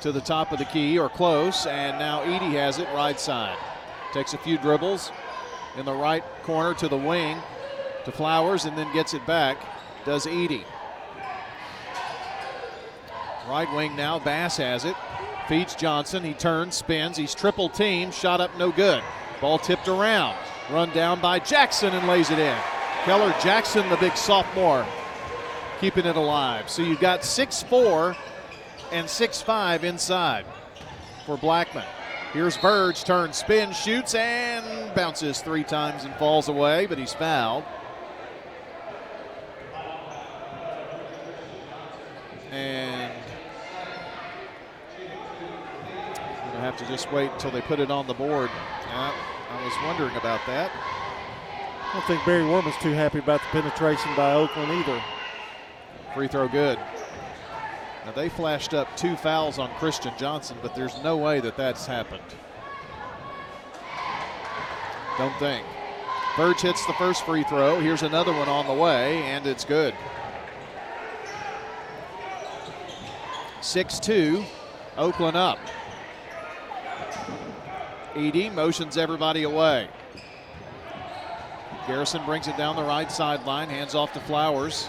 to 0.00 0.10
the 0.10 0.20
top 0.20 0.50
of 0.50 0.58
the 0.58 0.64
key 0.64 0.98
or 0.98 1.08
close, 1.08 1.66
and 1.66 1.98
now 1.98 2.24
Eady 2.24 2.56
has 2.56 2.78
it 2.78 2.88
right 2.94 3.20
side. 3.20 3.56
Takes 4.12 4.34
a 4.34 4.38
few 4.38 4.58
dribbles 4.58 5.12
in 5.76 5.84
the 5.84 5.94
right 5.94 6.24
corner 6.42 6.74
to 6.74 6.88
the 6.88 6.96
wing 6.96 7.38
to 8.04 8.12
Flowers 8.12 8.64
and 8.64 8.76
then 8.76 8.92
gets 8.92 9.14
it 9.14 9.24
back. 9.26 9.58
Does 10.04 10.26
Eady. 10.26 10.64
Right 13.48 13.70
wing 13.74 13.94
now, 13.94 14.18
Bass 14.18 14.56
has 14.56 14.84
it. 14.84 14.96
Feeds 15.48 15.74
Johnson. 15.74 16.24
He 16.24 16.32
turns, 16.32 16.76
spins. 16.76 17.16
He's 17.16 17.34
triple 17.34 17.68
team. 17.68 18.10
Shot 18.10 18.40
up, 18.40 18.56
no 18.58 18.72
good. 18.72 19.02
Ball 19.40 19.58
tipped 19.58 19.88
around. 19.88 20.36
Run 20.70 20.90
down 20.90 21.20
by 21.20 21.38
Jackson 21.38 21.92
and 21.92 22.08
lays 22.08 22.30
it 22.30 22.38
in. 22.38 22.56
Keller 23.04 23.34
Jackson, 23.42 23.86
the 23.90 23.96
big 23.98 24.16
sophomore, 24.16 24.86
keeping 25.78 26.06
it 26.06 26.16
alive. 26.16 26.70
So 26.70 26.80
you've 26.80 27.00
got 27.00 27.20
6'4 27.20 28.16
and 28.92 29.06
6'5 29.06 29.82
inside 29.82 30.46
for 31.26 31.36
Blackman. 31.36 31.84
Here's 32.32 32.56
Verge, 32.56 33.04
turns, 33.04 33.36
spin, 33.36 33.72
shoots, 33.72 34.14
and 34.14 34.94
bounces 34.94 35.42
three 35.42 35.64
times 35.64 36.04
and 36.04 36.14
falls 36.14 36.48
away, 36.48 36.86
but 36.86 36.96
he's 36.96 37.12
fouled. 37.12 37.64
And 42.50 43.12
going 44.96 46.52
to 46.52 46.53
have 46.64 46.78
to 46.78 46.86
just 46.86 47.12
wait 47.12 47.30
until 47.30 47.50
they 47.50 47.60
put 47.60 47.78
it 47.78 47.90
on 47.90 48.06
the 48.06 48.14
board. 48.14 48.48
Yeah, 48.86 49.12
I 49.50 49.64
was 49.64 49.74
wondering 49.84 50.16
about 50.16 50.40
that. 50.46 50.70
I 50.72 51.92
don't 51.92 52.06
think 52.06 52.24
Barry 52.24 52.44
Worman's 52.44 52.76
too 52.78 52.92
happy 52.92 53.18
about 53.18 53.40
the 53.42 53.60
penetration 53.60 54.16
by 54.16 54.32
Oakland 54.32 54.72
either. 54.72 55.02
Free 56.14 56.26
throw 56.26 56.48
good. 56.48 56.78
Now 58.06 58.12
they 58.12 58.30
flashed 58.30 58.72
up 58.72 58.96
two 58.96 59.14
fouls 59.14 59.58
on 59.58 59.70
Christian 59.74 60.12
Johnson, 60.16 60.56
but 60.62 60.74
there's 60.74 61.02
no 61.02 61.18
way 61.18 61.40
that 61.40 61.56
that's 61.56 61.86
happened. 61.86 62.22
Don't 65.18 65.36
think. 65.38 65.66
Verge 66.36 66.62
hits 66.62 66.84
the 66.86 66.94
first 66.94 67.24
free 67.26 67.44
throw. 67.44 67.78
Here's 67.78 68.02
another 68.02 68.32
one 68.32 68.48
on 68.48 68.66
the 68.66 68.72
way, 68.72 69.22
and 69.24 69.46
it's 69.46 69.64
good. 69.64 69.94
6 73.60 74.00
2, 74.00 74.44
Oakland 74.96 75.36
up. 75.36 75.58
Eady 78.16 78.48
motions 78.48 78.96
everybody 78.96 79.42
away. 79.42 79.88
Garrison 81.86 82.24
brings 82.24 82.48
it 82.48 82.56
down 82.56 82.76
the 82.76 82.82
right 82.82 83.10
sideline, 83.10 83.68
hands 83.68 83.94
off 83.94 84.12
to 84.12 84.20
Flowers. 84.20 84.88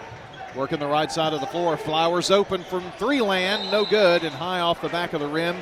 Working 0.55 0.79
the 0.79 0.87
right 0.87 1.11
side 1.11 1.33
of 1.33 1.41
the 1.41 1.47
floor. 1.47 1.75
Flowers 1.75 2.31
open 2.31 2.63
from 2.63 2.89
three 2.93 3.21
land, 3.21 3.69
no 3.71 3.83
good, 3.83 4.23
and 4.23 4.33
high 4.33 4.61
off 4.61 4.81
the 4.81 4.87
back 4.87 5.11
of 5.11 5.19
the 5.19 5.27
rim 5.27 5.57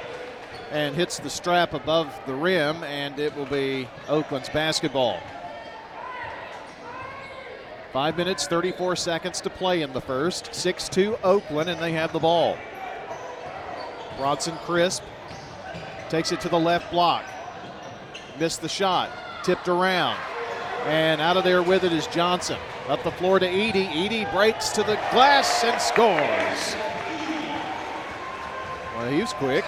and 0.71 0.95
hits 0.95 1.19
the 1.19 1.29
strap 1.29 1.73
above 1.73 2.13
the 2.25 2.35
rim, 2.35 2.83
and 2.83 3.17
it 3.17 3.35
will 3.35 3.45
be 3.45 3.87
Oakland's 4.07 4.49
basketball. 4.49 5.19
Five 7.91 8.17
minutes, 8.17 8.47
34 8.47 8.95
seconds 8.95 9.39
to 9.41 9.49
play 9.49 9.83
in 9.83 9.93
the 9.93 10.01
first. 10.01 10.53
6 10.53 10.89
2 10.89 11.17
Oakland, 11.23 11.69
and 11.69 11.79
they 11.81 11.91
have 11.93 12.11
the 12.11 12.19
ball. 12.19 12.57
Bronson 14.17 14.55
Crisp 14.65 15.03
takes 16.09 16.31
it 16.31 16.41
to 16.41 16.49
the 16.49 16.59
left 16.59 16.91
block. 16.91 17.23
Missed 18.39 18.61
the 18.61 18.69
shot. 18.69 19.09
Tipped 19.43 19.67
around. 19.67 20.17
And 20.85 21.21
out 21.21 21.37
of 21.37 21.43
there 21.43 21.63
with 21.63 21.83
it 21.83 21.93
is 21.93 22.07
Johnson. 22.07 22.57
Up 22.87 23.03
the 23.03 23.11
floor 23.11 23.39
to 23.39 23.49
Eady. 23.49 23.89
Eady 23.93 24.25
breaks 24.25 24.69
to 24.69 24.83
the 24.83 24.95
glass 25.11 25.63
and 25.63 25.81
scores. 25.81 26.75
Well, 28.97 29.09
he 29.09 29.21
was 29.21 29.33
quick. 29.33 29.65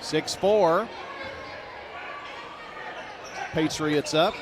6 0.00 0.34
4. 0.34 0.88
Patriots 3.52 4.14
up 4.14 4.34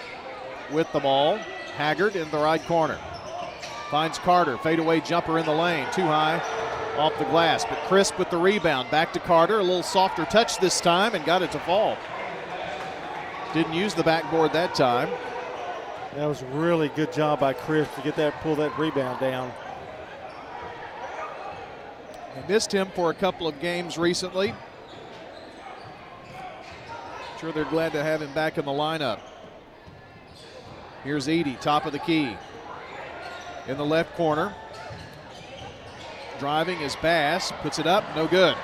with 0.73 0.91
the 0.93 1.01
ball. 1.01 1.39
Haggard 1.77 2.17
in 2.17 2.31
the 2.31 2.39
right 2.39 2.65
corner. 2.67 2.99
Finds 3.91 4.19
Carter. 4.19 4.57
Fadeaway 4.59 5.01
jumper 5.01 5.39
in 5.39 5.47
the 5.47 5.53
lane. 5.53 5.87
Too 5.93 6.03
high 6.03 6.43
off 6.97 7.17
the 7.19 7.25
glass. 7.27 7.65
But 7.65 7.79
Crisp 7.87 8.19
with 8.19 8.31
the 8.31 8.39
rebound. 8.39 8.91
Back 8.91 9.13
to 9.13 9.21
Carter. 9.21 9.59
A 9.59 9.63
little 9.63 9.83
softer 9.83 10.25
touch 10.25 10.59
this 10.59 10.81
time 10.81 11.15
and 11.15 11.25
got 11.25 11.43
it 11.43 11.53
to 11.53 11.59
fall. 11.61 11.97
Didn't 13.57 13.73
use 13.73 13.95
the 13.95 14.03
backboard 14.03 14.53
that 14.53 14.75
time. 14.75 15.09
That 16.15 16.27
was 16.27 16.43
really 16.43 16.91
good 16.91 17.11
job 17.11 17.41
by 17.41 17.55
Crisp 17.55 17.95
to 17.95 18.03
get 18.03 18.15
that, 18.17 18.39
pull 18.43 18.55
that 18.57 18.79
rebound 18.79 19.19
down. 19.19 19.51
I 22.37 22.47
missed 22.47 22.71
him 22.71 22.89
for 22.95 23.09
a 23.09 23.15
couple 23.15 23.49
of 23.49 23.59
games 23.59 23.97
recently. 23.97 24.53
Sure, 27.41 27.51
they're 27.51 27.65
glad 27.65 27.93
to 27.93 28.03
have 28.03 28.21
him 28.21 28.31
back 28.35 28.59
in 28.59 28.67
the 28.67 28.73
lineup. 28.73 29.21
Here's 31.03 31.27
Eady, 31.27 31.57
top 31.59 31.87
of 31.87 31.93
the 31.93 31.99
key. 31.99 32.37
In 33.69 33.79
the 33.79 33.87
left 33.87 34.15
corner. 34.17 34.55
Driving 36.39 36.83
is 36.83 36.95
Bass, 36.97 37.55
puts 37.63 37.79
it 37.79 37.87
up, 37.87 38.05
no 38.15 38.27
good. 38.27 38.55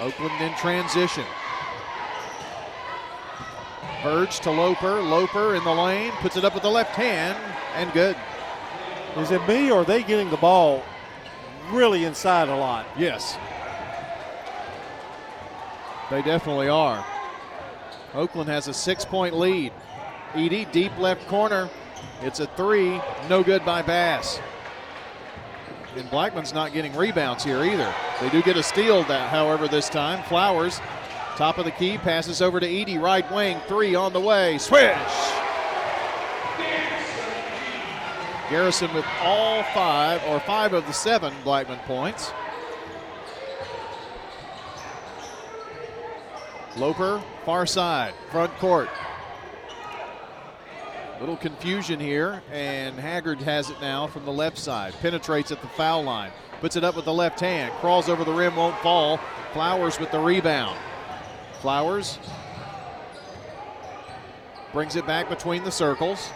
Oakland 0.00 0.40
in 0.40 0.54
transition. 0.54 1.24
Verge 4.02 4.38
to 4.40 4.50
Loper. 4.50 5.02
Loper 5.02 5.54
in 5.56 5.64
the 5.64 5.74
lane, 5.74 6.12
puts 6.20 6.36
it 6.36 6.44
up 6.44 6.54
with 6.54 6.62
the 6.62 6.70
left 6.70 6.94
hand, 6.94 7.36
and 7.74 7.92
good. 7.92 8.16
Is 9.16 9.30
it 9.32 9.46
me 9.48 9.70
or 9.70 9.80
are 9.80 9.84
they 9.84 10.02
getting 10.02 10.30
the 10.30 10.36
ball 10.36 10.84
really 11.70 12.04
inside 12.04 12.48
a 12.48 12.56
lot? 12.56 12.86
Yes. 12.96 13.36
They 16.10 16.22
definitely 16.22 16.68
are. 16.68 17.04
Oakland 18.14 18.48
has 18.48 18.68
a 18.68 18.74
six 18.74 19.04
point 19.04 19.36
lead. 19.36 19.72
Eady, 20.36 20.64
deep 20.66 20.96
left 20.98 21.26
corner. 21.26 21.68
It's 22.22 22.40
a 22.40 22.46
three. 22.46 23.00
No 23.28 23.42
good 23.42 23.64
by 23.64 23.82
Bass. 23.82 24.40
And 25.98 26.08
Blackman's 26.10 26.54
not 26.54 26.72
getting 26.72 26.94
rebounds 26.94 27.42
here 27.42 27.64
either. 27.64 27.92
They 28.20 28.30
do 28.30 28.40
get 28.40 28.56
a 28.56 28.62
steal, 28.62 29.02
that, 29.04 29.30
however, 29.30 29.66
this 29.66 29.88
time. 29.88 30.22
Flowers, 30.24 30.80
top 31.36 31.58
of 31.58 31.64
the 31.64 31.72
key, 31.72 31.98
passes 31.98 32.40
over 32.40 32.60
to 32.60 32.66
Eady, 32.66 32.98
right 32.98 33.28
wing, 33.32 33.58
three 33.66 33.96
on 33.96 34.12
the 34.12 34.20
way. 34.20 34.58
Swish! 34.58 34.96
Garrison 38.48 38.94
with 38.94 39.04
all 39.20 39.64
five, 39.74 40.22
or 40.28 40.38
five 40.40 40.72
of 40.72 40.86
the 40.86 40.92
seven 40.92 41.34
Blackman 41.42 41.80
points. 41.80 42.32
Loper, 46.76 47.20
far 47.44 47.66
side, 47.66 48.14
front 48.30 48.56
court. 48.58 48.88
Little 51.20 51.36
confusion 51.36 51.98
here, 51.98 52.42
and 52.52 52.96
Haggard 52.96 53.40
has 53.40 53.70
it 53.70 53.80
now 53.80 54.06
from 54.06 54.24
the 54.24 54.32
left 54.32 54.56
side. 54.56 54.94
Penetrates 55.00 55.50
at 55.50 55.60
the 55.60 55.68
foul 55.68 56.04
line. 56.04 56.30
Puts 56.60 56.76
it 56.76 56.84
up 56.84 56.94
with 56.94 57.06
the 57.06 57.12
left 57.12 57.40
hand. 57.40 57.72
Crawls 57.80 58.08
over 58.08 58.22
the 58.22 58.32
rim, 58.32 58.54
won't 58.54 58.78
fall. 58.78 59.18
Flowers 59.52 59.98
with 59.98 60.12
the 60.12 60.20
rebound. 60.20 60.78
Flowers 61.60 62.20
brings 64.72 64.94
it 64.94 65.06
back 65.08 65.28
between 65.28 65.64
the 65.64 65.72
circles. 65.72 66.30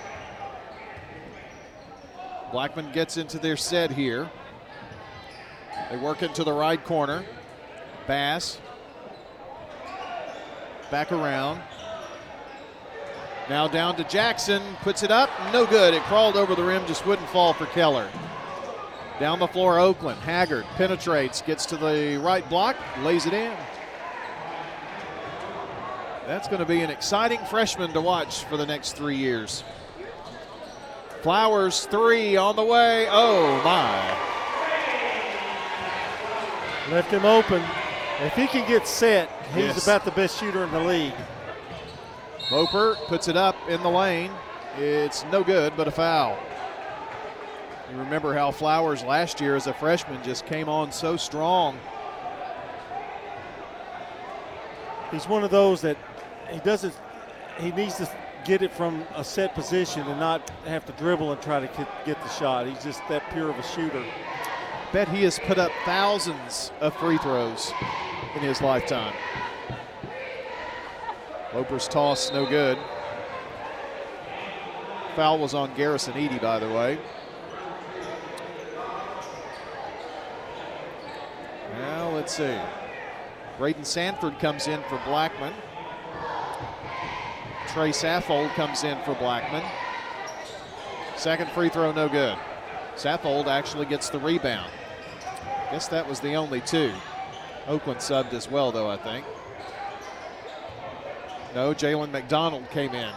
Blackman 2.50 2.90
gets 2.92 3.16
into 3.16 3.38
their 3.38 3.56
set 3.56 3.92
here. 3.92 4.28
They 5.90 5.96
work 5.96 6.22
into 6.22 6.42
the 6.42 6.52
right 6.52 6.82
corner. 6.82 7.24
Bass 8.08 8.58
back 10.90 11.12
around. 11.12 11.62
Now 13.48 13.66
down 13.68 13.96
to 13.96 14.04
Jackson, 14.04 14.62
puts 14.82 15.02
it 15.02 15.10
up, 15.10 15.28
no 15.52 15.66
good. 15.66 15.94
It 15.94 16.02
crawled 16.04 16.36
over 16.36 16.54
the 16.54 16.62
rim, 16.64 16.86
just 16.86 17.04
wouldn't 17.06 17.28
fall 17.30 17.52
for 17.52 17.66
Keller. 17.66 18.08
Down 19.20 19.38
the 19.38 19.48
floor, 19.48 19.78
Oakland. 19.78 20.20
Haggard 20.20 20.64
penetrates, 20.76 21.42
gets 21.42 21.66
to 21.66 21.76
the 21.76 22.18
right 22.22 22.48
block, 22.48 22.76
lays 23.02 23.26
it 23.26 23.32
in. 23.34 23.54
That's 26.26 26.46
going 26.48 26.60
to 26.60 26.64
be 26.66 26.80
an 26.82 26.90
exciting 26.90 27.40
freshman 27.50 27.92
to 27.92 28.00
watch 28.00 28.44
for 28.44 28.56
the 28.56 28.64
next 28.64 28.92
three 28.92 29.16
years. 29.16 29.64
Flowers, 31.20 31.84
three 31.86 32.36
on 32.36 32.56
the 32.56 32.64
way. 32.64 33.06
Oh, 33.10 33.60
my. 33.64 34.18
Left 36.90 37.10
him 37.10 37.24
open. 37.24 37.62
If 38.20 38.34
he 38.34 38.46
can 38.46 38.66
get 38.68 38.86
set, 38.86 39.28
he's 39.54 39.64
Yes. 39.66 39.82
about 39.84 40.04
the 40.04 40.10
best 40.12 40.38
shooter 40.38 40.62
in 40.64 40.70
the 40.70 40.80
league. 40.80 41.14
Loper 42.52 42.98
puts 43.06 43.28
it 43.28 43.36
up 43.36 43.56
in 43.66 43.82
the 43.82 43.88
lane. 43.88 44.30
It's 44.76 45.24
no 45.32 45.42
good, 45.42 45.72
but 45.74 45.88
a 45.88 45.90
foul. 45.90 46.38
You 47.90 47.96
remember 47.96 48.34
how 48.34 48.50
Flowers 48.50 49.02
last 49.02 49.40
year 49.40 49.56
as 49.56 49.66
a 49.66 49.72
freshman 49.72 50.22
just 50.22 50.44
came 50.44 50.68
on 50.68 50.92
so 50.92 51.16
strong. 51.16 51.78
He's 55.10 55.26
one 55.26 55.44
of 55.44 55.50
those 55.50 55.80
that 55.80 55.96
he 56.50 56.58
doesn't. 56.58 56.94
He 57.58 57.72
needs 57.72 57.94
to 57.96 58.10
get 58.44 58.60
it 58.60 58.72
from 58.72 59.02
a 59.16 59.24
set 59.24 59.54
position 59.54 60.02
and 60.02 60.20
not 60.20 60.50
have 60.66 60.84
to 60.84 60.92
dribble 60.92 61.32
and 61.32 61.40
try 61.40 61.58
to 61.58 61.68
get- 61.68 62.04
get 62.04 62.22
the 62.22 62.28
shot. 62.28 62.66
He's 62.66 62.84
just 62.84 63.00
that 63.08 63.22
pure 63.32 63.48
of 63.48 63.58
a 63.58 63.62
shooter. 63.62 64.04
Bet 64.92 65.08
he 65.08 65.24
has 65.24 65.38
put 65.38 65.56
up 65.56 65.72
thousands 65.86 66.70
of 66.82 66.94
free 66.96 67.16
throws 67.16 67.72
in 68.34 68.42
his 68.42 68.60
lifetime. 68.60 69.14
Loper's 71.54 71.86
toss, 71.86 72.32
no 72.32 72.46
good. 72.46 72.78
Foul 75.16 75.38
was 75.38 75.52
on 75.52 75.74
Garrison 75.74 76.16
Eady, 76.16 76.38
by 76.38 76.58
the 76.58 76.68
way. 76.68 76.98
Now 81.78 82.10
let's 82.10 82.34
see. 82.34 82.58
Braden 83.58 83.84
Sanford 83.84 84.38
comes 84.38 84.66
in 84.66 84.80
for 84.84 85.00
Blackman. 85.04 85.52
Trey 87.68 87.90
Saffold 87.90 88.50
comes 88.54 88.84
in 88.84 88.98
for 89.02 89.14
Blackman. 89.14 89.64
Second 91.16 91.50
free 91.50 91.68
throw, 91.68 91.92
no 91.92 92.08
good. 92.08 92.36
Saffold 92.96 93.46
actually 93.46 93.86
gets 93.86 94.08
the 94.08 94.18
rebound. 94.18 94.70
Guess 95.70 95.88
that 95.88 96.08
was 96.08 96.20
the 96.20 96.34
only 96.34 96.60
two. 96.62 96.92
Oakland 97.66 98.00
subbed 98.00 98.32
as 98.32 98.50
well, 98.50 98.72
though, 98.72 98.90
I 98.90 98.96
think. 98.96 99.24
No, 101.54 101.74
Jalen 101.74 102.10
McDonald 102.10 102.68
came 102.70 102.94
in. 102.94 103.12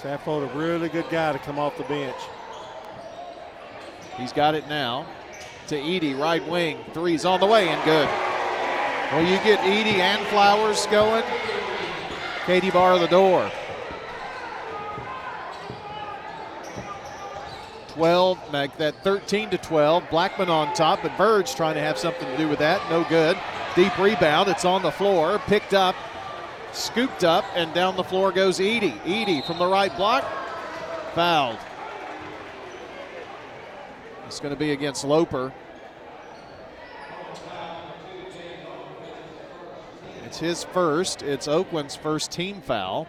Saffold, 0.00 0.50
a 0.50 0.58
really 0.58 0.88
good 0.88 1.08
guy 1.10 1.32
to 1.32 1.38
come 1.38 1.58
off 1.58 1.76
the 1.76 1.84
bench. 1.84 2.16
He's 4.16 4.32
got 4.32 4.54
it 4.54 4.66
now 4.68 5.06
to 5.68 5.78
Eady, 5.78 6.14
right 6.14 6.46
wing. 6.48 6.78
Three's 6.92 7.24
on 7.24 7.40
the 7.40 7.46
way 7.46 7.68
and 7.68 7.84
good. 7.84 8.08
Well, 9.12 9.22
you 9.22 9.36
get 9.44 9.64
Eady 9.66 10.00
and 10.00 10.26
Flowers 10.28 10.86
going. 10.86 11.24
Katie 12.46 12.70
bar 12.70 12.98
the 12.98 13.08
door. 13.08 13.50
12, 17.88 18.52
make 18.52 18.76
that 18.76 18.94
13 19.02 19.50
to 19.50 19.58
12. 19.58 20.10
Blackman 20.10 20.50
on 20.50 20.72
top, 20.74 21.00
but 21.02 21.16
Verge 21.16 21.54
trying 21.54 21.74
to 21.74 21.80
have 21.80 21.98
something 21.98 22.26
to 22.28 22.36
do 22.36 22.48
with 22.48 22.58
that. 22.58 22.80
No 22.90 23.04
good. 23.04 23.38
Deep 23.74 23.96
rebound. 23.98 24.48
It's 24.48 24.64
on 24.64 24.82
the 24.82 24.90
floor. 24.90 25.40
Picked 25.46 25.72
up, 25.72 25.96
scooped 26.76 27.24
up, 27.24 27.44
and 27.54 27.72
down 27.74 27.96
the 27.96 28.04
floor 28.04 28.32
goes 28.32 28.60
Eady. 28.60 28.94
Eady 29.04 29.42
from 29.42 29.58
the 29.58 29.66
right 29.66 29.94
block. 29.96 30.24
Fouled. 31.14 31.58
It's 34.26 34.40
going 34.40 34.52
to 34.52 34.58
be 34.58 34.72
against 34.72 35.04
Loper. 35.04 35.52
It's 40.24 40.38
his 40.38 40.64
first. 40.64 41.22
It's 41.22 41.48
Oakland's 41.48 41.96
first 41.96 42.30
team 42.30 42.60
foul. 42.60 43.06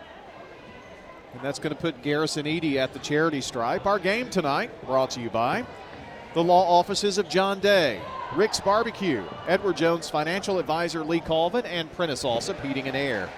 And 1.34 1.42
that's 1.42 1.60
going 1.60 1.76
to 1.76 1.82
put 1.82 2.02
Garrison 2.02 2.48
Eady 2.48 2.80
at 2.80 2.94
the 2.94 3.00
charity 3.00 3.42
stripe. 3.42 3.86
Our 3.86 4.00
game 4.00 4.30
tonight 4.30 4.70
brought 4.86 5.12
to 5.12 5.20
you 5.20 5.30
by 5.30 5.66
the 6.34 6.44
law 6.44 6.80
offices 6.80 7.18
of 7.18 7.28
John 7.30 7.60
Day, 7.60 8.00
Rick's 8.36 8.60
Barbecue, 8.60 9.24
Edward 9.48 9.76
Jones 9.76 10.10
Financial 10.10 10.60
Advisor 10.60 11.04
Lee 11.04 11.20
Colvin, 11.20 11.66
and 11.66 11.92
Prentice 11.94 12.24
Allsup 12.24 12.62
Heating 12.62 12.88
and 12.88 12.96
Air. 12.96 13.30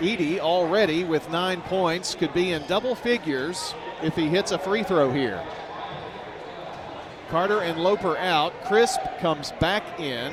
Eady 0.00 0.38
already 0.38 1.04
with 1.04 1.28
nine 1.30 1.60
points 1.62 2.14
could 2.14 2.32
be 2.32 2.52
in 2.52 2.64
double 2.66 2.94
figures 2.94 3.74
if 4.02 4.14
he 4.14 4.28
hits 4.28 4.52
a 4.52 4.58
free 4.58 4.82
throw 4.82 5.12
here. 5.12 5.44
Carter 7.30 7.60
and 7.60 7.80
Loper 7.80 8.16
out. 8.16 8.52
Crisp 8.64 9.00
comes 9.20 9.52
back 9.60 10.00
in. 10.00 10.32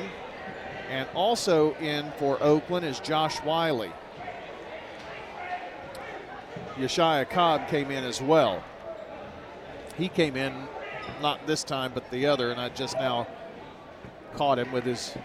And 0.88 1.08
also 1.14 1.74
in 1.76 2.12
for 2.12 2.40
Oakland 2.40 2.86
is 2.86 3.00
Josh 3.00 3.42
Wiley. 3.42 3.90
Yeshaya 6.76 7.28
Cobb 7.28 7.66
came 7.68 7.90
in 7.90 8.04
as 8.04 8.22
well. 8.22 8.62
He 9.98 10.08
came 10.08 10.36
in 10.36 10.68
not 11.20 11.44
this 11.46 11.64
time, 11.64 11.90
but 11.92 12.08
the 12.10 12.26
other, 12.26 12.52
and 12.52 12.60
I 12.60 12.68
just 12.68 12.94
now 12.96 13.26
caught 14.34 14.58
him 14.58 14.70
with 14.70 14.84
his 14.84 15.16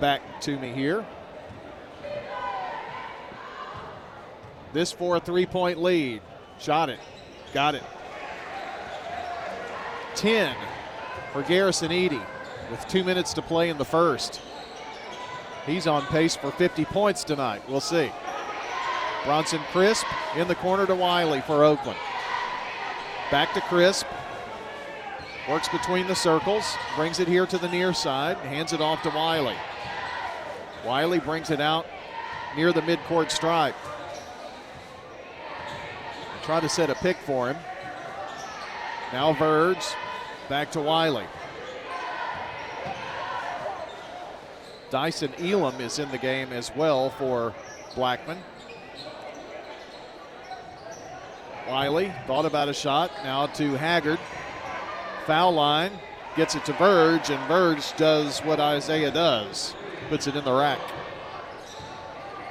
back 0.00 0.40
to 0.42 0.58
me 0.58 0.72
here. 0.72 1.06
This 4.72 4.92
for 4.92 5.16
a 5.16 5.20
three 5.20 5.46
point 5.46 5.82
lead. 5.82 6.22
Shot 6.58 6.88
it. 6.90 7.00
Got 7.52 7.74
it. 7.74 7.82
10 10.14 10.54
for 11.32 11.42
Garrison 11.42 11.90
Eady 11.92 12.20
with 12.70 12.86
two 12.88 13.04
minutes 13.04 13.32
to 13.34 13.42
play 13.42 13.68
in 13.68 13.78
the 13.78 13.84
first. 13.84 14.40
He's 15.66 15.86
on 15.86 16.02
pace 16.06 16.36
for 16.36 16.50
50 16.50 16.84
points 16.86 17.24
tonight. 17.24 17.62
We'll 17.68 17.80
see. 17.80 18.10
Bronson 19.24 19.60
Crisp 19.72 20.06
in 20.36 20.48
the 20.48 20.54
corner 20.54 20.86
to 20.86 20.94
Wiley 20.94 21.40
for 21.42 21.64
Oakland. 21.64 21.98
Back 23.30 23.52
to 23.54 23.60
Crisp. 23.62 24.06
Works 25.48 25.68
between 25.68 26.06
the 26.06 26.14
circles, 26.14 26.76
brings 26.96 27.18
it 27.18 27.26
here 27.26 27.46
to 27.46 27.58
the 27.58 27.68
near 27.68 27.92
side, 27.92 28.36
hands 28.38 28.72
it 28.72 28.80
off 28.80 29.02
to 29.02 29.10
Wiley. 29.10 29.56
Wiley 30.84 31.18
brings 31.18 31.50
it 31.50 31.60
out 31.60 31.86
near 32.56 32.72
the 32.72 32.82
midcourt 32.82 33.30
stripe. 33.30 33.74
Try 36.50 36.58
to 36.58 36.68
set 36.68 36.90
a 36.90 36.96
pick 36.96 37.16
for 37.18 37.46
him. 37.46 37.56
Now 39.12 39.32
Verge, 39.34 39.86
back 40.48 40.72
to 40.72 40.80
Wiley. 40.80 41.24
Dyson 44.90 45.32
Elam 45.38 45.80
is 45.80 46.00
in 46.00 46.10
the 46.10 46.18
game 46.18 46.52
as 46.52 46.74
well 46.74 47.10
for 47.10 47.54
Blackman. 47.94 48.38
Wiley 51.68 52.12
thought 52.26 52.46
about 52.46 52.68
a 52.68 52.74
shot. 52.74 53.12
Now 53.22 53.46
to 53.46 53.76
Haggard. 53.76 54.18
Foul 55.26 55.52
line. 55.52 55.92
Gets 56.34 56.56
it 56.56 56.64
to 56.64 56.72
Verge, 56.72 57.30
and 57.30 57.46
Verge 57.46 57.96
does 57.96 58.40
what 58.40 58.58
Isaiah 58.58 59.12
does 59.12 59.76
puts 60.08 60.26
it 60.26 60.34
in 60.34 60.42
the 60.42 60.52
rack. 60.52 60.80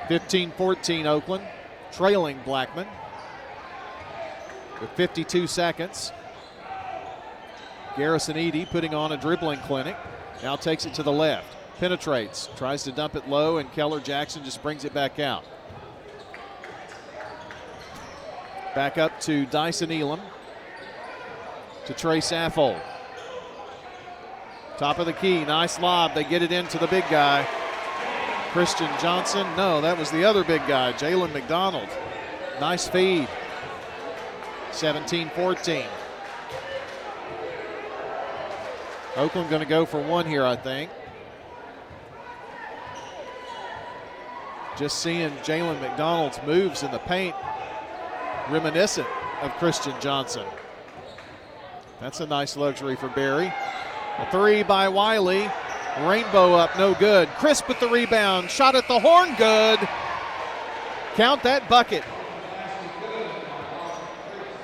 15 0.07 0.51
14 0.51 1.05
Oakland, 1.05 1.43
trailing 1.91 2.39
Blackman 2.45 2.87
with 4.81 4.89
52 4.91 5.47
seconds. 5.47 6.11
Garrison 7.97 8.37
Eady 8.37 8.65
putting 8.65 8.93
on 8.93 9.11
a 9.11 9.17
dribbling 9.17 9.59
clinic. 9.59 9.95
Now 10.41 10.55
takes 10.55 10.85
it 10.85 10.93
to 10.95 11.03
the 11.03 11.11
left. 11.11 11.47
Penetrates. 11.79 12.49
Tries 12.55 12.83
to 12.83 12.91
dump 12.91 13.15
it 13.15 13.27
low, 13.27 13.57
and 13.57 13.71
Keller 13.71 13.99
Jackson 13.99 14.43
just 14.43 14.61
brings 14.61 14.85
it 14.85 14.93
back 14.93 15.19
out. 15.19 15.43
Back 18.75 18.97
up 18.97 19.19
to 19.21 19.45
Dyson 19.47 19.91
Elam. 19.91 20.21
To 21.85 21.93
Trey 21.93 22.19
Saffold. 22.19 22.79
Top 24.77 24.99
of 24.99 25.05
the 25.05 25.13
key. 25.13 25.43
Nice 25.43 25.79
lob. 25.79 26.13
They 26.13 26.23
get 26.23 26.41
it 26.41 26.51
into 26.51 26.77
the 26.77 26.87
big 26.87 27.03
guy. 27.09 27.47
Christian 28.51 28.89
Johnson. 28.99 29.45
No, 29.57 29.81
that 29.81 29.97
was 29.97 30.09
the 30.11 30.23
other 30.23 30.43
big 30.43 30.65
guy, 30.67 30.93
Jalen 30.93 31.33
McDonald. 31.33 31.89
Nice 32.59 32.87
feed. 32.87 33.27
17 34.79 35.29
14. 35.31 35.83
Oakland 39.17 39.49
going 39.49 39.61
to 39.61 39.67
go 39.67 39.85
for 39.85 40.01
one 40.01 40.25
here, 40.25 40.45
I 40.45 40.55
think. 40.55 40.89
Just 44.77 44.99
seeing 44.99 45.31
Jalen 45.39 45.81
McDonald's 45.81 46.39
moves 46.45 46.83
in 46.83 46.91
the 46.91 46.99
paint, 46.99 47.35
reminiscent 48.49 49.07
of 49.41 49.51
Christian 49.57 49.93
Johnson. 49.99 50.45
That's 51.99 52.21
a 52.21 52.25
nice 52.25 52.55
luxury 52.55 52.95
for 52.95 53.09
Barry. 53.09 53.51
A 54.17 54.31
three 54.31 54.63
by 54.63 54.87
Wiley. 54.87 55.51
Rainbow 56.03 56.53
up, 56.53 56.77
no 56.77 56.93
good. 56.93 57.27
Crisp 57.31 57.67
with 57.67 57.81
the 57.81 57.89
rebound. 57.89 58.49
Shot 58.49 58.75
at 58.75 58.87
the 58.87 58.97
horn, 58.97 59.35
good. 59.35 59.79
Count 61.15 61.43
that 61.43 61.67
bucket. 61.67 62.05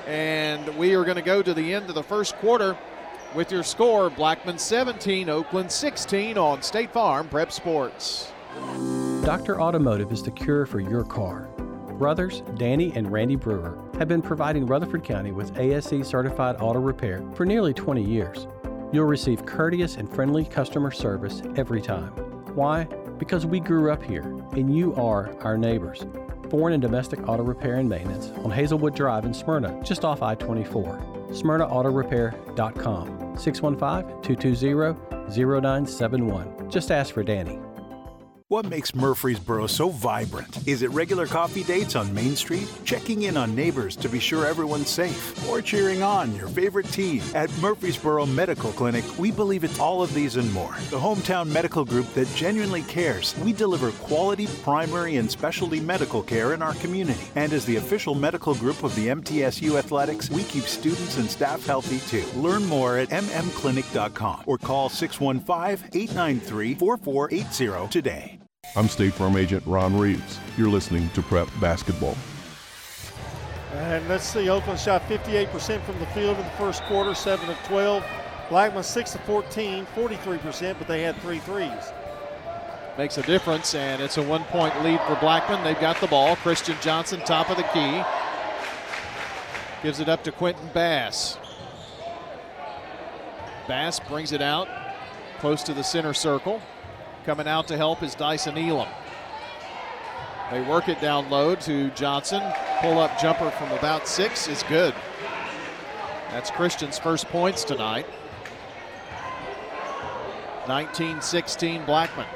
And 0.06 0.68
we 0.78 0.94
are 0.94 1.04
going 1.04 1.16
to 1.16 1.22
go 1.22 1.42
to 1.42 1.52
the 1.52 1.74
end 1.74 1.88
of 1.88 1.94
the 1.94 2.02
first 2.02 2.36
quarter 2.36 2.76
with 3.34 3.50
your 3.50 3.64
score 3.64 4.08
Blackman 4.08 4.58
17, 4.58 5.28
Oakland 5.28 5.70
16 5.70 6.38
on 6.38 6.62
State 6.62 6.92
Farm 6.92 7.28
Prep 7.28 7.50
Sports. 7.50 8.32
Dr. 9.24 9.60
Automotive 9.60 10.12
is 10.12 10.22
the 10.22 10.30
cure 10.30 10.64
for 10.64 10.80
your 10.80 11.04
car. 11.04 11.48
Brothers 11.98 12.42
Danny 12.56 12.92
and 12.94 13.10
Randy 13.10 13.36
Brewer 13.36 13.78
have 13.98 14.06
been 14.06 14.22
providing 14.22 14.66
Rutherford 14.66 15.02
County 15.02 15.32
with 15.32 15.58
ASE 15.58 16.06
certified 16.06 16.56
auto 16.60 16.78
repair 16.78 17.24
for 17.34 17.44
nearly 17.44 17.74
20 17.74 18.02
years. 18.02 18.46
You'll 18.92 19.06
receive 19.06 19.44
courteous 19.44 19.96
and 19.96 20.08
friendly 20.08 20.44
customer 20.44 20.92
service 20.92 21.42
every 21.56 21.82
time. 21.82 22.10
Why? 22.54 22.84
Because 23.18 23.44
we 23.44 23.58
grew 23.60 23.90
up 23.90 24.02
here 24.02 24.22
and 24.52 24.74
you 24.74 24.94
are 24.94 25.36
our 25.42 25.58
neighbors. 25.58 26.06
Foreign 26.50 26.74
and 26.74 26.82
domestic 26.82 27.28
auto 27.28 27.42
repair 27.42 27.76
and 27.76 27.88
maintenance 27.88 28.30
on 28.44 28.50
Hazelwood 28.50 28.94
Drive 28.94 29.24
in 29.24 29.34
Smyrna, 29.34 29.80
just 29.82 30.04
off 30.04 30.22
I 30.22 30.34
24. 30.34 31.00
SmyrnaAutorepair.com 31.30 33.36
615 33.36 34.22
220 34.22 35.06
0971. 35.28 36.70
Just 36.70 36.90
ask 36.90 37.12
for 37.12 37.22
Danny. 37.22 37.58
What 38.48 38.66
makes 38.66 38.94
Murfreesboro 38.94 39.66
so 39.66 39.88
vibrant? 39.88 40.68
Is 40.68 40.82
it 40.82 40.90
regular 40.92 41.26
coffee 41.26 41.64
dates 41.64 41.96
on 41.96 42.14
Main 42.14 42.36
Street? 42.36 42.68
Checking 42.84 43.24
in 43.24 43.36
on 43.36 43.56
neighbors 43.56 43.96
to 43.96 44.08
be 44.08 44.20
sure 44.20 44.46
everyone's 44.46 44.88
safe? 44.88 45.48
Or 45.48 45.60
cheering 45.60 46.04
on 46.04 46.32
your 46.36 46.46
favorite 46.46 46.86
team? 46.90 47.24
At 47.34 47.50
Murfreesboro 47.58 48.24
Medical 48.26 48.70
Clinic, 48.70 49.04
we 49.18 49.32
believe 49.32 49.64
it's 49.64 49.80
all 49.80 50.00
of 50.00 50.14
these 50.14 50.36
and 50.36 50.52
more. 50.52 50.76
The 50.90 50.96
hometown 50.96 51.48
medical 51.48 51.84
group 51.84 52.06
that 52.14 52.32
genuinely 52.36 52.82
cares. 52.82 53.36
We 53.40 53.52
deliver 53.52 53.90
quality 53.90 54.46
primary 54.62 55.16
and 55.16 55.28
specialty 55.28 55.80
medical 55.80 56.22
care 56.22 56.54
in 56.54 56.62
our 56.62 56.74
community. 56.74 57.24
And 57.34 57.52
as 57.52 57.66
the 57.66 57.78
official 57.78 58.14
medical 58.14 58.54
group 58.54 58.84
of 58.84 58.94
the 58.94 59.08
MTSU 59.08 59.76
Athletics, 59.76 60.30
we 60.30 60.44
keep 60.44 60.66
students 60.66 61.16
and 61.16 61.28
staff 61.28 61.66
healthy 61.66 61.98
too. 61.98 62.24
Learn 62.38 62.64
more 62.66 62.98
at 62.98 63.08
mmclinic.com 63.08 64.44
or 64.46 64.56
call 64.56 64.88
615 64.88 65.90
893 66.00 66.74
4480 66.76 67.88
today. 67.88 68.36
I'm 68.74 68.88
State 68.88 69.14
Farm 69.14 69.36
Agent 69.36 69.62
Ron 69.66 69.96
Reeves. 69.98 70.38
You're 70.56 70.68
listening 70.68 71.08
to 71.10 71.22
Prep 71.22 71.48
Basketball. 71.60 72.16
And 73.72 74.08
let's 74.08 74.24
see, 74.24 74.48
Oakland 74.48 74.80
shot 74.80 75.02
58% 75.02 75.82
from 75.82 75.98
the 75.98 76.06
field 76.06 76.38
in 76.38 76.44
the 76.44 76.50
first 76.52 76.82
quarter, 76.84 77.14
7 77.14 77.48
of 77.48 77.56
12. 77.64 78.04
Blackman 78.48 78.82
6 78.82 79.14
of 79.14 79.20
14, 79.22 79.86
43%, 79.94 80.78
but 80.78 80.88
they 80.88 81.02
had 81.02 81.16
three 81.20 81.38
threes. 81.38 81.92
Makes 82.96 83.18
a 83.18 83.22
difference, 83.22 83.74
and 83.74 84.00
it's 84.00 84.16
a 84.16 84.22
one 84.22 84.44
point 84.44 84.82
lead 84.82 85.00
for 85.02 85.16
Blackman. 85.16 85.62
They've 85.62 85.78
got 85.80 86.00
the 86.00 86.06
ball. 86.06 86.36
Christian 86.36 86.76
Johnson, 86.80 87.20
top 87.20 87.50
of 87.50 87.56
the 87.56 87.64
key. 87.64 88.02
Gives 89.82 90.00
it 90.00 90.08
up 90.08 90.24
to 90.24 90.32
Quentin 90.32 90.68
Bass. 90.72 91.36
Bass 93.68 94.00
brings 94.00 94.32
it 94.32 94.40
out 94.40 94.68
close 95.38 95.62
to 95.64 95.74
the 95.74 95.84
center 95.84 96.14
circle. 96.14 96.62
Coming 97.26 97.48
out 97.48 97.66
to 97.66 97.76
help 97.76 98.04
is 98.04 98.14
Dyson 98.14 98.56
Elam. 98.56 98.86
They 100.52 100.62
work 100.62 100.88
it 100.88 101.00
down 101.00 101.28
low 101.28 101.56
to 101.56 101.90
Johnson. 101.90 102.40
Pull 102.80 103.00
up 103.00 103.18
jumper 103.18 103.50
from 103.50 103.72
about 103.72 104.06
six 104.06 104.46
is 104.46 104.62
good. 104.62 104.94
That's 106.30 106.52
Christian's 106.52 107.00
first 107.00 107.26
points 107.26 107.64
tonight. 107.64 108.06
19 110.68 111.20
16 111.20 111.84
Blackman. 111.84 112.28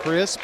Crisp. 0.00 0.40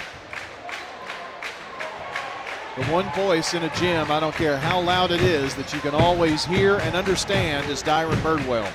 The 2.79 2.85
one 2.85 3.13
voice 3.13 3.53
in 3.53 3.65
a 3.65 3.77
gym, 3.77 4.11
I 4.11 4.19
don't 4.19 4.35
care 4.35 4.57
how 4.57 4.81
loud 4.81 5.11
it 5.11 5.21
is, 5.21 5.55
that 5.57 5.75
you 5.75 5.81
can 5.81 5.95
always 5.95 6.43
hear 6.43 6.79
and 6.79 6.97
understand 6.97 7.69
is 7.69 7.83
Dyron 7.83 8.17
Birdwell. 8.23 8.73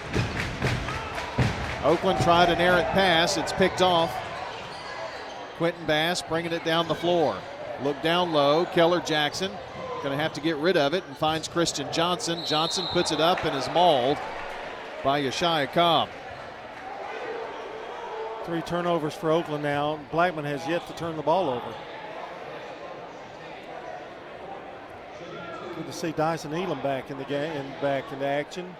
Oakland 1.88 2.20
tried 2.20 2.50
an 2.50 2.60
errant 2.60 2.88
pass. 2.90 3.38
It's 3.38 3.54
picked 3.54 3.82
off. 3.82 4.14
Quentin 5.56 5.86
Bass 5.86 6.22
bringing 6.22 6.52
it 6.52 6.66
down 6.66 6.90
the 6.90 6.94
floor. 6.94 7.38
Look 7.82 8.02
down 8.02 8.34
low. 8.34 8.66
Keller 8.66 9.00
Jackson 9.00 9.50
going 10.04 10.16
to 10.16 10.22
have 10.22 10.34
to 10.34 10.42
get 10.42 10.58
rid 10.58 10.76
of 10.76 10.94
it 10.94 11.06
and 11.08 11.16
finds 11.16 11.48
Christian 11.48 11.88
Johnson. 11.94 12.44
Johnson 12.46 12.86
puts 12.92 13.14
it 13.14 13.22
up 13.22 13.46
and 13.46 13.56
is 13.56 13.70
mauled 13.70 14.18
by 15.02 15.22
Yeshaya 15.22 15.72
Cobb. 15.72 16.10
Three 18.44 18.62
turnovers 18.64 19.14
for 19.14 19.32
Oakland 19.32 19.64
now. 19.64 19.98
Blackman 20.12 20.44
has 20.44 20.68
yet 20.68 20.86
to 20.88 20.94
turn 20.94 21.16
the 21.16 21.24
ball 21.24 21.50
over. 21.50 21.74
Good 25.76 25.86
to 25.86 25.94
see 25.94 26.12
Dyson 26.12 26.54
Elam 26.54 26.82
back 26.82 27.12
in 27.12 27.18
the 27.18 27.24
game 27.24 27.52
and 27.52 27.82
back 27.82 28.12
into 28.12 28.26
action. 28.26 28.76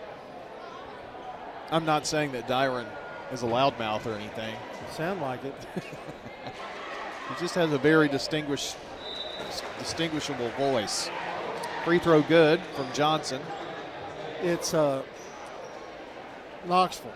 I'm 1.72 1.86
not 1.86 2.06
saying 2.06 2.32
that 2.32 2.48
Dyron 2.48 2.86
is 3.32 3.44
a 3.44 3.46
loudmouth 3.46 4.06
or 4.06 4.14
anything. 4.14 4.56
Sound 4.92 5.22
like 5.22 5.44
it. 5.44 5.54
he 7.30 7.36
just 7.40 7.56
has 7.56 7.74
a 7.74 7.78
very 7.78 8.08
distinguished, 8.08 8.78
distinguishable 9.80 10.50
voice. 10.52 11.10
Free 11.84 12.00
throw 12.00 12.22
good 12.22 12.62
from 12.76 12.92
Johnson. 12.94 13.42
It's 14.42 14.74
uh, 14.74 15.04
Knoxville. 16.66 17.12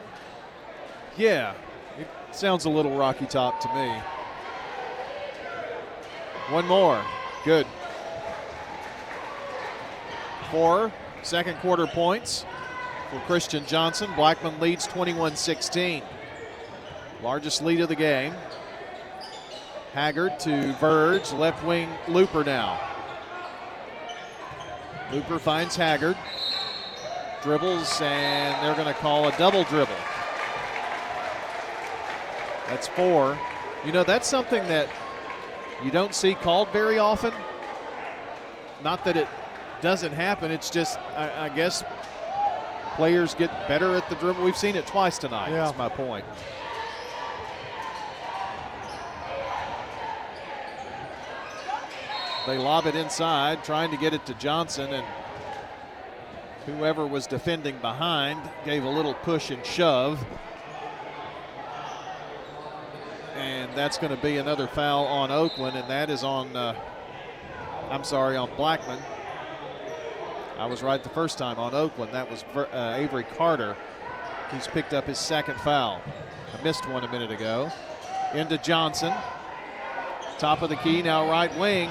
Yeah, 1.17 1.53
it 1.97 2.07
sounds 2.31 2.65
a 2.65 2.69
little 2.69 2.97
Rocky 2.97 3.25
Top 3.25 3.61
to 3.61 3.67
me. 3.73 4.01
One 6.49 6.67
more. 6.67 7.01
Good. 7.45 7.65
Four 10.51 10.91
second 11.23 11.55
quarter 11.59 11.87
points 11.87 12.45
for 13.11 13.19
Christian 13.27 13.65
Johnson. 13.65 14.09
Blackman 14.15 14.59
leads 14.59 14.87
21 14.87 15.35
16. 15.35 16.01
Largest 17.21 17.61
lead 17.61 17.81
of 17.81 17.89
the 17.89 17.95
game. 17.95 18.33
Haggard 19.93 20.39
to 20.39 20.73
Verge, 20.79 21.33
left 21.33 21.63
wing 21.65 21.89
Loper 22.07 22.45
now. 22.45 22.79
Loper 25.11 25.37
finds 25.37 25.75
Haggard, 25.75 26.15
dribbles, 27.43 27.99
and 27.99 28.65
they're 28.65 28.75
going 28.75 28.87
to 28.87 28.99
call 29.01 29.27
a 29.27 29.37
double 29.37 29.65
dribble. 29.65 29.93
That's 32.67 32.87
four. 32.87 33.37
You 33.85 33.91
know, 33.91 34.05
that's 34.05 34.29
something 34.29 34.65
that 34.69 34.87
you 35.83 35.91
don't 35.91 36.15
see 36.15 36.35
called 36.35 36.69
very 36.69 36.97
often. 36.97 37.33
Not 38.81 39.03
that 39.03 39.17
it 39.17 39.27
doesn't 39.81 40.13
happen, 40.13 40.51
it's 40.51 40.69
just, 40.69 40.97
I, 41.17 41.47
I 41.47 41.49
guess, 41.49 41.83
players 42.95 43.33
get 43.35 43.67
better 43.67 43.95
at 43.95 44.07
the 44.09 44.15
dribble. 44.15 44.43
We've 44.43 44.57
seen 44.57 44.75
it 44.75 44.87
twice 44.87 45.17
tonight. 45.17 45.49
Yeah. 45.49 45.65
That's 45.65 45.77
my 45.77 45.89
point. 45.89 46.25
They 52.47 52.57
lob 52.57 52.87
it 52.87 52.95
inside, 52.95 53.63
trying 53.63 53.91
to 53.91 53.97
get 53.97 54.15
it 54.15 54.25
to 54.25 54.33
Johnson, 54.33 54.91
and 54.91 55.05
whoever 56.65 57.05
was 57.05 57.27
defending 57.27 57.77
behind 57.77 58.41
gave 58.65 58.83
a 58.83 58.89
little 58.89 59.13
push 59.13 59.51
and 59.51 59.63
shove. 59.63 60.25
And 63.35 63.71
that's 63.75 63.97
going 63.99 64.15
to 64.15 64.21
be 64.21 64.37
another 64.37 64.67
foul 64.67 65.05
on 65.05 65.29
Oakland, 65.31 65.77
and 65.77 65.87
that 65.89 66.09
is 66.09 66.23
on, 66.23 66.55
uh, 66.55 66.75
I'm 67.89 68.03
sorry, 68.03 68.37
on 68.37 68.49
Blackman. 68.55 68.99
I 70.61 70.65
was 70.65 70.83
right 70.83 71.01
the 71.01 71.09
first 71.09 71.39
time 71.39 71.57
on 71.57 71.73
Oakland. 71.73 72.13
That 72.13 72.29
was 72.29 72.45
uh, 72.55 72.93
Avery 72.95 73.23
Carter. 73.23 73.75
He's 74.53 74.67
picked 74.67 74.93
up 74.93 75.07
his 75.07 75.17
second 75.17 75.59
foul. 75.61 75.99
I 76.55 76.63
missed 76.63 76.87
one 76.87 77.03
a 77.03 77.11
minute 77.11 77.31
ago. 77.31 77.71
Into 78.35 78.59
Johnson. 78.59 79.11
Top 80.37 80.61
of 80.61 80.69
the 80.69 80.75
key, 80.75 81.01
now 81.01 81.27
right 81.27 81.51
wing. 81.57 81.89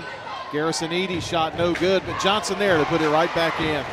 Garrison 0.52 0.92
Eady 0.92 1.18
shot 1.18 1.58
no 1.58 1.74
good, 1.74 2.04
but 2.06 2.20
Johnson 2.20 2.60
there 2.60 2.78
to 2.78 2.84
put 2.84 3.00
it 3.00 3.08
right 3.08 3.34
back 3.34 3.60
in. 3.60 3.84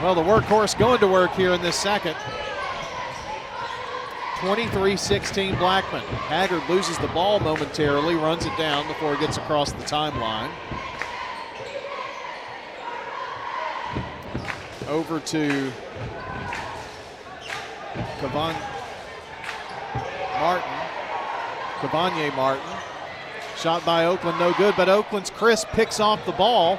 Well, 0.00 0.14
the 0.14 0.22
workhorse 0.22 0.78
going 0.78 1.00
to 1.00 1.08
work 1.08 1.32
here 1.32 1.54
in 1.54 1.62
this 1.62 1.74
second. 1.74 2.14
23 4.38 4.96
16 4.96 5.56
Blackman. 5.56 6.02
Haggard 6.02 6.62
loses 6.68 6.96
the 6.98 7.08
ball 7.08 7.40
momentarily, 7.40 8.14
runs 8.14 8.46
it 8.46 8.56
down 8.56 8.86
before 8.86 9.14
it 9.14 9.20
gets 9.20 9.36
across 9.36 9.72
the 9.72 9.82
timeline. 9.82 10.52
Over 14.92 15.20
to 15.20 15.72
Kavan 18.20 18.54
Martin. 20.38 20.70
Cavanye 21.80 22.36
Martin. 22.36 22.62
Shot 23.56 23.82
by 23.86 24.04
Oakland, 24.04 24.38
no 24.38 24.52
good, 24.52 24.74
but 24.76 24.90
Oakland's 24.90 25.30
Crisp 25.30 25.68
picks 25.68 25.98
off 25.98 26.22
the 26.26 26.32
ball 26.32 26.78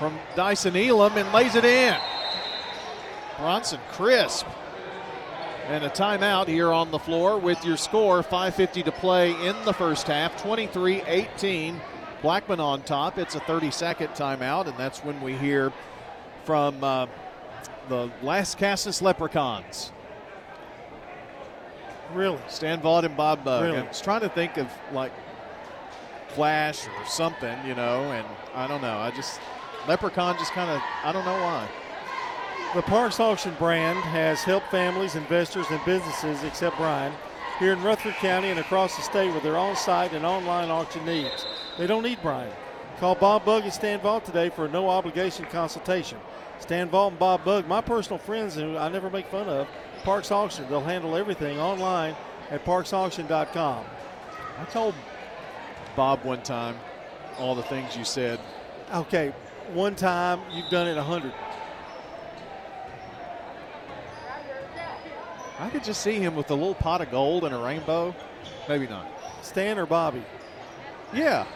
from 0.00 0.18
Dyson 0.34 0.74
Elam 0.74 1.16
and 1.16 1.32
lays 1.32 1.54
it 1.54 1.64
in. 1.64 1.96
Bronson 3.38 3.78
Crisp. 3.92 4.46
And 5.68 5.84
a 5.84 5.90
timeout 5.90 6.48
here 6.48 6.72
on 6.72 6.90
the 6.90 6.98
floor 6.98 7.38
with 7.38 7.64
your 7.64 7.76
score 7.76 8.24
5.50 8.24 8.84
to 8.86 8.90
play 8.90 9.30
in 9.46 9.54
the 9.64 9.72
first 9.72 10.08
half, 10.08 10.42
23 10.42 11.02
18. 11.02 11.80
Blackman 12.20 12.58
on 12.58 12.82
top. 12.82 13.16
It's 13.16 13.36
a 13.36 13.40
30 13.40 13.70
second 13.70 14.08
timeout, 14.08 14.66
and 14.66 14.76
that's 14.76 15.04
when 15.04 15.20
we 15.20 15.34
hear 15.34 15.72
from 16.44 16.82
uh, 16.82 17.06
the 17.88 18.10
Las 18.22 18.54
Casas 18.54 19.02
Leprechauns. 19.02 19.92
Really? 22.12 22.38
Stan 22.48 22.80
Vaught 22.80 23.04
and 23.04 23.16
Bob 23.16 23.44
Bug. 23.44 23.64
Really? 23.64 23.78
I 23.78 23.88
was 23.88 24.00
trying 24.00 24.20
to 24.20 24.28
think 24.28 24.56
of 24.56 24.68
like 24.92 25.12
Flash 26.28 26.86
or 26.86 27.06
something, 27.06 27.56
you 27.66 27.74
know, 27.74 28.02
and 28.12 28.26
I 28.54 28.66
don't 28.66 28.82
know. 28.82 28.98
I 28.98 29.10
just, 29.10 29.40
Leprechaun 29.88 30.36
just 30.38 30.52
kind 30.52 30.70
of, 30.70 30.82
I 31.02 31.12
don't 31.12 31.24
know 31.24 31.32
why. 31.32 31.68
The 32.74 32.82
Parks 32.82 33.20
Auction 33.20 33.54
brand 33.58 33.98
has 34.00 34.42
helped 34.42 34.70
families, 34.70 35.14
investors, 35.14 35.66
and 35.70 35.84
businesses 35.84 36.42
except 36.42 36.76
Brian 36.76 37.12
here 37.58 37.72
in 37.72 37.82
Rutherford 37.82 38.14
County 38.14 38.50
and 38.50 38.58
across 38.58 38.96
the 38.96 39.02
state 39.02 39.32
with 39.32 39.44
their 39.44 39.56
on 39.56 39.76
site 39.76 40.12
and 40.12 40.26
online 40.26 40.70
auction 40.70 41.04
needs. 41.04 41.46
They 41.78 41.86
don't 41.86 42.02
need 42.02 42.18
Brian. 42.20 42.52
Call 42.98 43.14
Bob 43.14 43.44
Bug 43.44 43.64
and 43.64 43.72
Stan 43.72 44.00
Vault 44.00 44.24
today 44.24 44.48
for 44.48 44.66
a 44.66 44.68
no 44.68 44.88
obligation 44.88 45.44
consultation. 45.46 46.18
Stan 46.60 46.88
Vault 46.88 47.12
and 47.12 47.18
Bob 47.18 47.44
Bug, 47.44 47.66
my 47.66 47.80
personal 47.80 48.18
friends 48.18 48.54
who 48.54 48.76
I 48.76 48.88
never 48.88 49.10
make 49.10 49.26
fun 49.26 49.48
of, 49.48 49.68
Parks 50.02 50.30
Auction. 50.30 50.66
They'll 50.68 50.80
handle 50.80 51.16
everything 51.16 51.58
online 51.58 52.16
at 52.50 52.64
parksauction.com. 52.64 53.84
I 54.58 54.64
told 54.66 54.94
Bob 55.96 56.24
one 56.24 56.42
time 56.42 56.76
all 57.38 57.54
the 57.54 57.62
things 57.62 57.96
you 57.96 58.04
said. 58.04 58.38
Okay, 58.92 59.32
one 59.72 59.94
time 59.94 60.40
you've 60.52 60.70
done 60.70 60.86
it 60.86 60.96
a 60.96 61.02
hundred. 61.02 61.32
I 65.58 65.70
could 65.70 65.84
just 65.84 66.02
see 66.02 66.14
him 66.14 66.34
with 66.34 66.50
a 66.50 66.54
little 66.54 66.74
pot 66.74 67.00
of 67.00 67.10
gold 67.10 67.44
and 67.44 67.54
a 67.54 67.58
rainbow. 67.58 68.14
Maybe 68.68 68.86
not. 68.86 69.06
Stan 69.42 69.78
or 69.78 69.86
Bobby? 69.86 70.22
Yeah. 71.12 71.46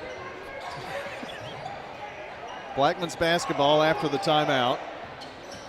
Blackman's 2.78 3.16
basketball 3.16 3.82
after 3.82 4.06
the 4.06 4.18
timeout. 4.18 4.78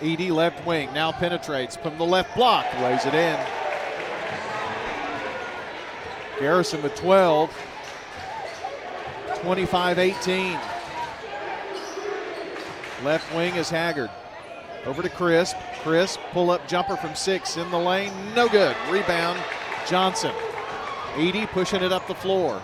Eady 0.00 0.30
left 0.30 0.64
wing 0.64 0.92
now 0.94 1.10
penetrates 1.10 1.74
from 1.74 1.98
the 1.98 2.04
left 2.04 2.36
block, 2.36 2.64
lays 2.74 3.04
it 3.04 3.14
in. 3.14 3.36
Garrison 6.38 6.80
with 6.84 6.94
12. 6.94 7.50
25 9.42 9.98
18. 9.98 10.52
Left 13.02 13.34
wing 13.34 13.56
is 13.56 13.68
Haggard. 13.68 14.10
Over 14.86 15.02
to 15.02 15.08
Crisp. 15.08 15.56
Crisp, 15.82 16.20
pull 16.30 16.52
up 16.52 16.68
jumper 16.68 16.96
from 16.96 17.16
six 17.16 17.56
in 17.56 17.68
the 17.72 17.78
lane. 17.78 18.12
No 18.36 18.48
good. 18.48 18.76
Rebound, 18.88 19.40
Johnson. 19.84 20.32
Eady 21.18 21.46
pushing 21.46 21.82
it 21.82 21.90
up 21.90 22.06
the 22.06 22.14
floor. 22.14 22.62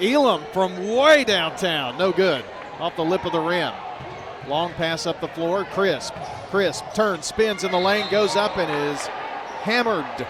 Elam 0.00 0.42
from 0.52 0.88
way 0.88 1.22
downtown. 1.22 1.96
No 1.96 2.10
good. 2.10 2.44
Off 2.80 2.96
the 2.96 3.04
lip 3.04 3.24
of 3.24 3.32
the 3.32 3.40
rim. 3.40 3.72
Long 4.48 4.72
pass 4.74 5.06
up 5.06 5.20
the 5.20 5.28
floor. 5.28 5.64
Crisp. 5.64 6.14
Crisp 6.50 6.84
turns, 6.94 7.26
spins 7.26 7.64
in 7.64 7.70
the 7.70 7.78
lane, 7.78 8.06
goes 8.10 8.36
up 8.36 8.56
and 8.56 8.92
is 8.92 9.06
hammered. 9.62 10.26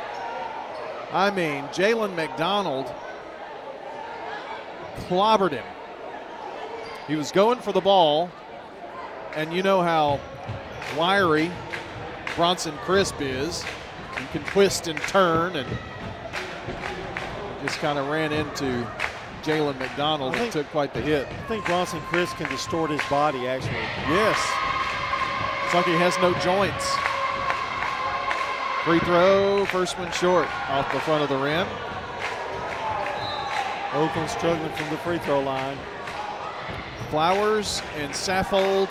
I 1.13 1.31
mean, 1.31 1.65
Jalen 1.65 2.15
McDonald 2.15 2.93
clobbered 5.09 5.53
him. 5.53 5.65
He 7.07 7.17
was 7.17 7.33
going 7.33 7.59
for 7.59 7.73
the 7.73 7.81
ball, 7.81 8.31
and 9.35 9.53
you 9.53 9.63
know 9.63 9.83
how 9.83 10.21
wiry 10.97 11.51
Bronson 12.37 12.77
Crisp 12.79 13.21
is. 13.21 13.63
He 14.19 14.27
can 14.33 14.45
twist 14.45 14.87
and 14.87 14.99
turn, 15.01 15.57
and 15.57 15.69
just 17.63 17.79
kind 17.79 17.99
of 17.99 18.09
ran 18.09 18.33
into 18.33 18.87
Jalen 19.45 19.79
McDonald 19.79 20.35
and 20.35 20.51
took 20.51 20.67
quite 20.71 20.95
the 20.95 21.01
hit. 21.01 21.29
I 21.29 21.47
think 21.49 21.65
Bronson 21.67 22.01
Crisp 22.03 22.37
can 22.37 22.49
distort 22.49 22.91
his 22.91 23.03
body, 23.11 23.47
actually. 23.47 23.73
Yes. 24.09 24.39
It's 25.65 25.75
like 25.75 25.85
he 25.85 25.93
has 25.93 26.17
no 26.19 26.33
joints. 26.41 26.97
Free 28.85 29.01
throw, 29.01 29.65
first 29.67 29.99
one 29.99 30.11
short 30.13 30.49
off 30.71 30.91
the 30.93 31.01
front 31.01 31.23
of 31.23 31.29
the 31.29 31.37
rim. 31.37 31.67
Oakland 33.93 34.29
struggling 34.29 34.73
from 34.73 34.91
the 34.91 34.97
free 34.99 35.19
throw 35.19 35.41
line. 35.41 35.79
Flowers 37.11 37.81
and 37.97 38.13
Saffold 38.13 38.89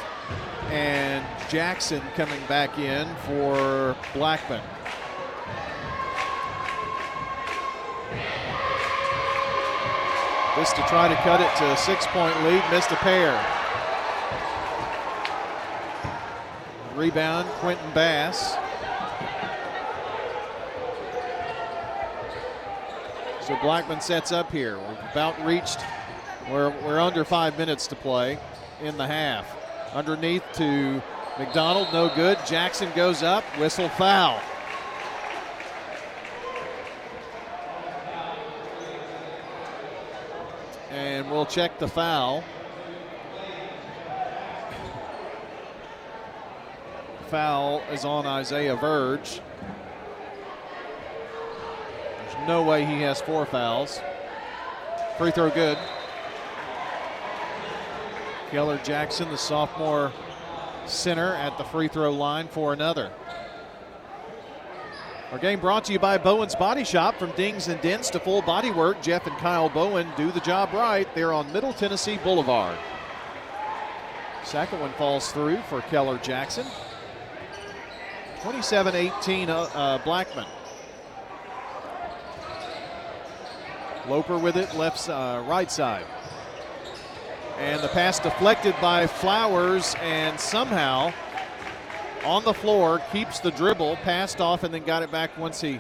and 0.70 1.26
Jackson 1.50 2.02
coming 2.16 2.40
back 2.48 2.80
in 2.80 3.08
for 3.26 3.96
Blackman. 4.14 4.62
This 10.64 10.72
to 10.72 10.82
try 10.84 11.10
to 11.10 11.16
cut 11.16 11.42
it 11.42 11.58
to 11.58 11.74
a 11.74 11.76
six 11.76 12.08
point 12.08 12.34
lead, 12.46 12.64
missed 12.72 12.90
a 12.92 12.96
pair. 12.96 13.34
Rebound, 16.96 17.50
Quentin 17.60 17.92
Bass. 17.94 18.56
So 23.46 23.58
Blackman 23.62 24.00
sets 24.00 24.32
up 24.32 24.54
here. 24.54 24.78
We've 24.78 24.98
about 25.12 25.38
reached, 25.46 25.82
we're, 26.50 26.70
we're 26.86 27.02
under 27.02 27.26
five 27.26 27.58
minutes 27.58 27.86
to 27.88 27.98
play 27.98 28.40
in 28.82 28.96
the 28.96 29.06
half. 29.06 29.46
Underneath 29.94 30.50
to 30.54 31.04
McDonald, 31.38 31.90
no 31.92 32.08
good. 32.16 32.38
Jackson 32.46 32.90
goes 32.96 33.22
up, 33.22 33.44
whistle 33.60 33.90
foul. 33.90 34.40
And 40.94 41.32
we'll 41.32 41.48
check 41.48 41.80
the 41.80 41.88
foul. 41.88 42.44
Foul 47.30 47.82
is 47.92 48.06
on 48.06 48.28
Isaiah 48.28 48.76
Verge. 48.76 49.42
There's 52.20 52.48
no 52.48 52.62
way 52.62 52.86
he 52.86 53.02
has 53.02 53.20
four 53.22 53.48
fouls. 53.48 54.00
Free 55.18 55.32
throw 55.32 55.50
good. 55.50 55.80
Keller 58.52 58.80
Jackson, 58.84 59.32
the 59.32 59.38
sophomore 59.38 60.12
center, 60.86 61.34
at 61.34 61.58
the 61.58 61.64
free 61.64 61.88
throw 61.88 62.12
line 62.12 62.48
for 62.48 62.72
another. 62.72 63.12
Our 65.34 65.40
game 65.40 65.60
brought 65.60 65.86
to 65.86 65.94
you 65.94 65.98
by 65.98 66.20
Bowen's 66.20 66.54
Body 66.54 66.84
Shop. 66.84 67.18
From 67.18 67.32
dings 67.32 67.68
and 67.68 67.82
dents 67.82 68.12
to 68.12 68.20
full 68.20 68.44
body 68.44 68.70
work, 68.70 69.02
Jeff 69.02 69.26
and 69.26 69.36
Kyle 69.38 69.68
Bowen 69.68 70.08
do 70.16 70.32
the 70.32 70.40
job 70.42 70.72
right. 70.74 71.08
They're 71.16 71.34
on 71.34 71.52
Middle 71.52 71.74
Tennessee 71.74 72.20
Boulevard. 72.24 72.78
Second 74.44 74.80
one 74.80 74.92
falls 74.92 75.32
through 75.32 75.58
for 75.64 75.82
Keller 75.82 76.20
Jackson. 76.20 76.68
27 78.44 78.94
18 78.94 79.50
uh, 79.50 79.62
uh, 79.74 79.98
Blackman. 80.04 80.46
Loper 84.08 84.38
with 84.38 84.56
it, 84.56 84.76
left 84.76 85.10
uh, 85.10 85.44
right 85.48 85.72
side. 85.72 86.06
And 87.58 87.82
the 87.82 87.88
pass 87.88 88.20
deflected 88.20 88.76
by 88.80 89.08
Flowers, 89.08 89.96
and 90.00 90.40
somehow 90.40 91.12
on 92.26 92.44
the 92.44 92.54
floor 92.54 93.02
keeps 93.12 93.40
the 93.40 93.52
dribble, 93.52 93.98
passed 93.98 94.42
off, 94.42 94.64
and 94.64 94.74
then 94.74 94.84
got 94.84 95.04
it 95.04 95.12
back 95.12 95.38
once 95.38 95.62
he 95.62 95.80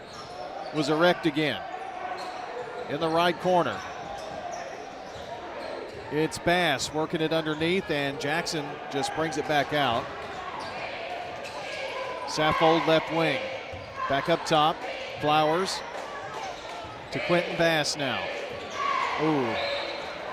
was 0.76 0.90
erect 0.90 1.26
again. 1.26 1.62
In 2.90 3.00
the 3.00 3.10
right 3.10 3.40
corner. 3.42 3.80
It's 6.12 6.38
Bass 6.38 6.94
working 6.94 7.22
it 7.22 7.34
underneath, 7.34 7.90
and 7.90 8.20
Jackson 8.20 8.66
just 8.92 9.16
brings 9.16 9.38
it 9.38 9.48
back 9.48 9.74
out. 9.74 10.04
Saffold 12.28 12.86
left 12.88 13.12
wing. 13.14 13.40
Back 14.10 14.30
up 14.30 14.46
top. 14.46 14.76
Flowers 15.22 15.80
to 17.12 17.20
Quentin 17.26 17.56
Bass 17.58 17.96
now. 17.96 18.22
Ooh, 19.22 19.46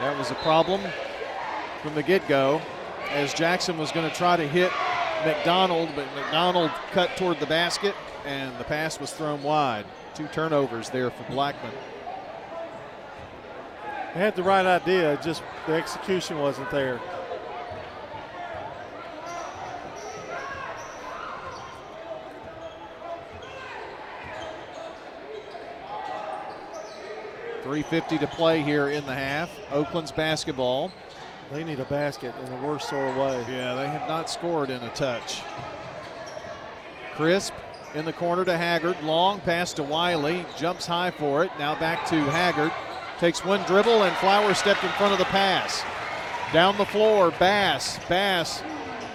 that 0.01 0.16
was 0.18 0.31
a 0.31 0.35
problem 0.37 0.81
from 1.83 1.94
the 1.94 2.03
get 2.03 2.27
go 2.27 2.61
as 3.11 3.33
Jackson 3.35 3.79
was 3.79 3.92
going 3.92 4.09
to 4.09 4.16
try 4.16 4.37
to 4.37 4.46
hit 4.46 4.73
McDonald, 5.24 5.90
but 5.94 6.06
McDonald 6.14 6.70
cut 6.92 7.16
toward 7.16 7.40
the 7.40 7.46
basket 7.46 7.94
and 8.26 8.56
the 8.59 8.64
pass 8.64 8.98
was 8.98 9.12
thrown 9.12 9.42
wide. 9.42 9.85
Two 10.14 10.26
turnovers 10.28 10.90
there 10.90 11.11
for 11.11 11.24
Blackman. 11.30 11.72
They 14.14 14.20
had 14.20 14.35
the 14.35 14.42
right 14.42 14.66
idea, 14.66 15.18
just 15.22 15.42
the 15.66 15.74
execution 15.74 16.38
wasn't 16.38 16.70
there. 16.70 17.00
Three 27.62 27.83
fifty 27.83 28.18
to 28.18 28.26
play 28.26 28.62
here 28.62 28.88
in 28.88 29.06
the 29.06 29.14
half. 29.14 29.48
Oakland's 29.70 30.11
basketball. 30.11 30.90
They 31.50 31.64
need 31.64 31.80
a 31.80 31.84
basket 31.84 32.32
in 32.44 32.50
the 32.50 32.66
worst 32.66 32.88
sort 32.88 33.08
of 33.08 33.16
way. 33.16 33.44
Yeah, 33.50 33.74
they 33.74 33.88
have 33.88 34.08
not 34.08 34.30
scored 34.30 34.70
in 34.70 34.80
a 34.82 34.88
touch. 34.90 35.42
Crisp 37.16 37.52
in 37.94 38.04
the 38.04 38.12
corner 38.12 38.44
to 38.44 38.56
Haggard. 38.56 39.02
Long 39.02 39.40
pass 39.40 39.72
to 39.74 39.82
Wiley. 39.82 40.46
Jumps 40.56 40.86
high 40.86 41.10
for 41.10 41.44
it. 41.44 41.50
Now 41.58 41.74
back 41.78 42.06
to 42.06 42.16
Haggard. 42.16 42.72
Takes 43.18 43.44
one 43.44 43.62
dribble, 43.64 44.04
and 44.04 44.16
Flowers 44.18 44.58
stepped 44.58 44.84
in 44.84 44.90
front 44.90 45.12
of 45.12 45.18
the 45.18 45.24
pass. 45.26 45.82
Down 46.52 46.78
the 46.78 46.86
floor, 46.86 47.32
Bass. 47.32 47.98
Bass 48.08 48.62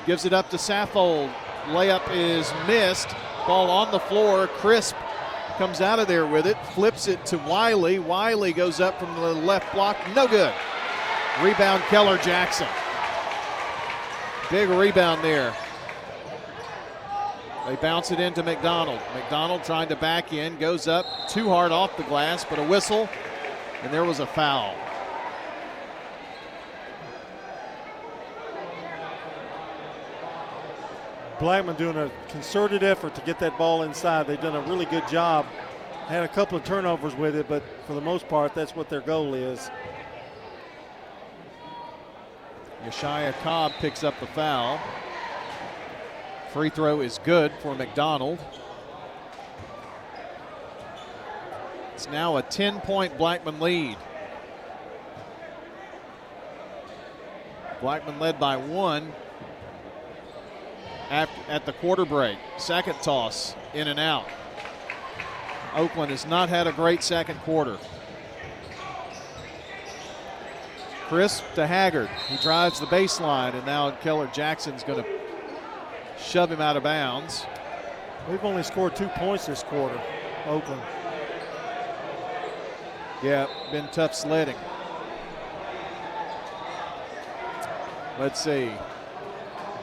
gives 0.05 0.25
it 0.25 0.33
up 0.33 0.49
to 0.49 0.57
Saffold. 0.57 1.31
Layup 1.67 2.03
is 2.11 2.51
missed. 2.67 3.15
Ball 3.47 3.69
on 3.71 3.91
the 3.91 3.99
floor. 3.99 4.47
Crisp 4.47 4.95
comes 5.57 5.79
out 5.79 5.99
of 5.99 6.07
there 6.09 6.27
with 6.27 6.45
it, 6.45 6.57
flips 6.67 7.07
it 7.07 7.25
to 7.27 7.37
Wiley. 7.39 7.97
Wiley 7.97 8.51
goes 8.51 8.81
up 8.81 8.99
from 8.99 9.15
the 9.15 9.33
left 9.33 9.73
block. 9.73 9.97
No 10.13 10.27
good. 10.27 10.53
Rebound, 11.43 11.83
Keller 11.83 12.17
Jackson. 12.19 12.67
Big 14.49 14.69
rebound 14.69 15.23
there. 15.23 15.53
They 17.67 17.75
bounce 17.77 18.11
it 18.11 18.19
into 18.19 18.43
McDonald. 18.43 19.01
McDonald 19.13 19.63
trying 19.63 19.89
to 19.89 19.95
back 19.95 20.31
in, 20.33 20.57
goes 20.59 20.87
up 20.87 21.05
too 21.27 21.49
hard 21.49 21.71
off 21.71 21.97
the 21.97 22.03
glass, 22.03 22.45
but 22.45 22.59
a 22.59 22.63
whistle 22.63 23.09
and 23.85 23.93
there 23.93 24.03
was 24.03 24.19
a 24.19 24.25
foul. 24.25 24.73
Blackman 31.39 31.75
doing 31.75 31.97
a 31.97 32.09
concerted 32.29 32.81
effort 32.81 33.13
to 33.13 33.21
get 33.21 33.39
that 33.39 33.57
ball 33.57 33.83
inside. 33.83 34.25
They've 34.25 34.41
done 34.41 34.55
a 34.55 34.61
really 34.69 34.85
good 34.85 35.07
job. 35.07 35.45
Had 36.07 36.23
a 36.23 36.27
couple 36.27 36.57
of 36.57 36.63
turnovers 36.63 37.13
with 37.13 37.35
it, 37.35 37.47
but 37.47 37.61
for 37.85 37.93
the 37.93 38.01
most 38.01 38.27
part, 38.27 38.55
that's 38.55 38.75
what 38.75 38.89
their 38.89 39.01
goal 39.01 39.33
is. 39.33 39.69
Yeshaya 42.83 43.33
Cobb 43.41 43.71
picks 43.79 44.03
up 44.03 44.19
the 44.19 44.27
foul. 44.27 44.79
Free 46.51 46.69
throw 46.69 47.01
is 47.01 47.19
good 47.23 47.51
for 47.61 47.75
McDonald. 47.75 48.39
It's 51.93 52.09
now 52.09 52.37
a 52.37 52.41
10 52.41 52.81
point 52.81 53.17
Blackman 53.17 53.59
lead. 53.59 53.97
Blackman 57.81 58.19
led 58.19 58.39
by 58.39 58.57
one 58.57 59.13
at, 61.09 61.29
at 61.47 61.65
the 61.65 61.73
quarter 61.73 62.05
break. 62.05 62.37
Second 62.57 62.95
toss, 63.01 63.55
in 63.73 63.87
and 63.87 63.99
out. 63.99 64.27
Oakland 65.75 66.11
has 66.11 66.25
not 66.25 66.49
had 66.49 66.67
a 66.67 66.71
great 66.71 67.03
second 67.03 67.39
quarter. 67.41 67.77
Crisp 71.07 71.43
to 71.53 71.67
Haggard. 71.67 72.09
He 72.27 72.37
drives 72.37 72.79
the 72.79 72.87
baseline, 72.87 73.53
and 73.53 73.65
now 73.65 73.91
Keller 73.91 74.27
Jackson's 74.33 74.83
going 74.83 75.03
to 75.03 75.09
shove 76.17 76.51
him 76.51 76.61
out 76.61 76.77
of 76.77 76.83
bounds. 76.83 77.45
We've 78.29 78.43
only 78.43 78.63
scored 78.63 78.95
two 78.95 79.07
points 79.09 79.45
this 79.45 79.61
quarter, 79.63 79.99
Oakland. 80.47 80.81
Yeah, 83.21 83.47
been 83.71 83.87
tough 83.91 84.15
sledding. 84.15 84.55
Let's 88.19 88.43
see. 88.43 88.71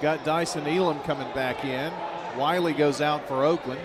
Got 0.00 0.24
Dyson 0.24 0.66
Elam 0.66 1.00
coming 1.00 1.32
back 1.34 1.64
in. 1.64 1.92
Wiley 2.36 2.72
goes 2.72 3.00
out 3.00 3.28
for 3.28 3.44
Oakland. 3.44 3.80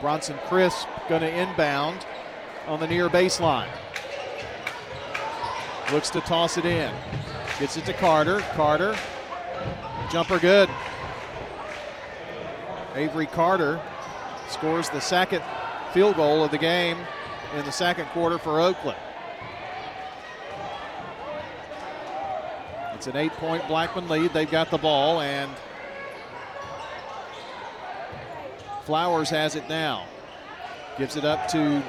Bronson 0.00 0.36
Crisp 0.46 0.86
going 1.08 1.22
to 1.22 1.30
inbound 1.30 2.04
on 2.66 2.80
the 2.80 2.86
near 2.86 3.08
baseline. 3.08 3.68
Looks 5.92 6.10
to 6.10 6.20
toss 6.20 6.58
it 6.58 6.64
in. 6.64 6.92
Gets 7.60 7.76
it 7.76 7.84
to 7.84 7.92
Carter. 7.92 8.40
Carter. 8.54 8.96
Jumper 10.10 10.38
good. 10.38 10.68
Avery 12.94 13.26
Carter 13.26 13.80
scores 14.48 14.88
the 14.90 15.00
second 15.00 15.42
field 15.92 16.16
goal 16.16 16.42
of 16.44 16.50
the 16.50 16.58
game 16.58 16.98
in 17.56 17.64
the 17.64 17.72
second 17.72 18.06
quarter 18.06 18.38
for 18.38 18.60
Oakland. 18.60 18.98
It's 22.94 23.06
an 23.06 23.16
eight 23.16 23.32
point 23.32 23.66
Blackman 23.68 24.08
lead. 24.08 24.32
They've 24.32 24.50
got 24.50 24.70
the 24.70 24.78
ball, 24.78 25.20
and 25.20 25.50
Flowers 28.84 29.30
has 29.30 29.54
it 29.54 29.68
now. 29.68 30.06
Gives 30.96 31.16
it 31.16 31.24
up 31.24 31.48
to 31.48 31.82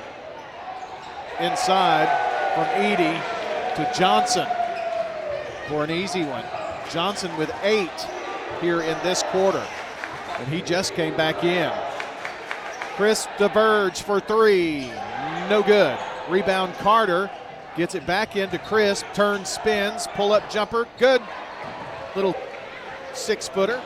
inside 1.39 2.09
from 2.55 2.83
Eady 2.83 3.21
to 3.77 3.91
Johnson 3.95 4.47
for 5.69 5.83
an 5.83 5.91
easy 5.91 6.23
one. 6.25 6.43
Johnson 6.89 7.35
with 7.37 7.53
eight 7.61 8.07
here 8.59 8.81
in 8.81 8.97
this 9.03 9.21
quarter, 9.23 9.63
and 10.39 10.47
he 10.47 10.63
just 10.63 10.95
came 10.95 11.15
back 11.15 11.43
in. 11.43 11.71
Crisp 12.95 13.29
DeVerge 13.37 14.01
for 14.01 14.19
three 14.19 14.89
no 15.47 15.61
good. 15.61 15.97
Rebound 16.27 16.73
Carter 16.75 17.29
gets 17.75 17.93
it 17.93 18.05
back 18.07 18.35
into 18.35 18.57
Chris, 18.57 19.03
turn 19.13 19.45
spins, 19.45 20.07
pull 20.15 20.33
up 20.33 20.49
jumper, 20.49 20.87
good. 20.97 21.21
Little 22.15 22.35
six 23.13 23.47
footer. 23.47 23.79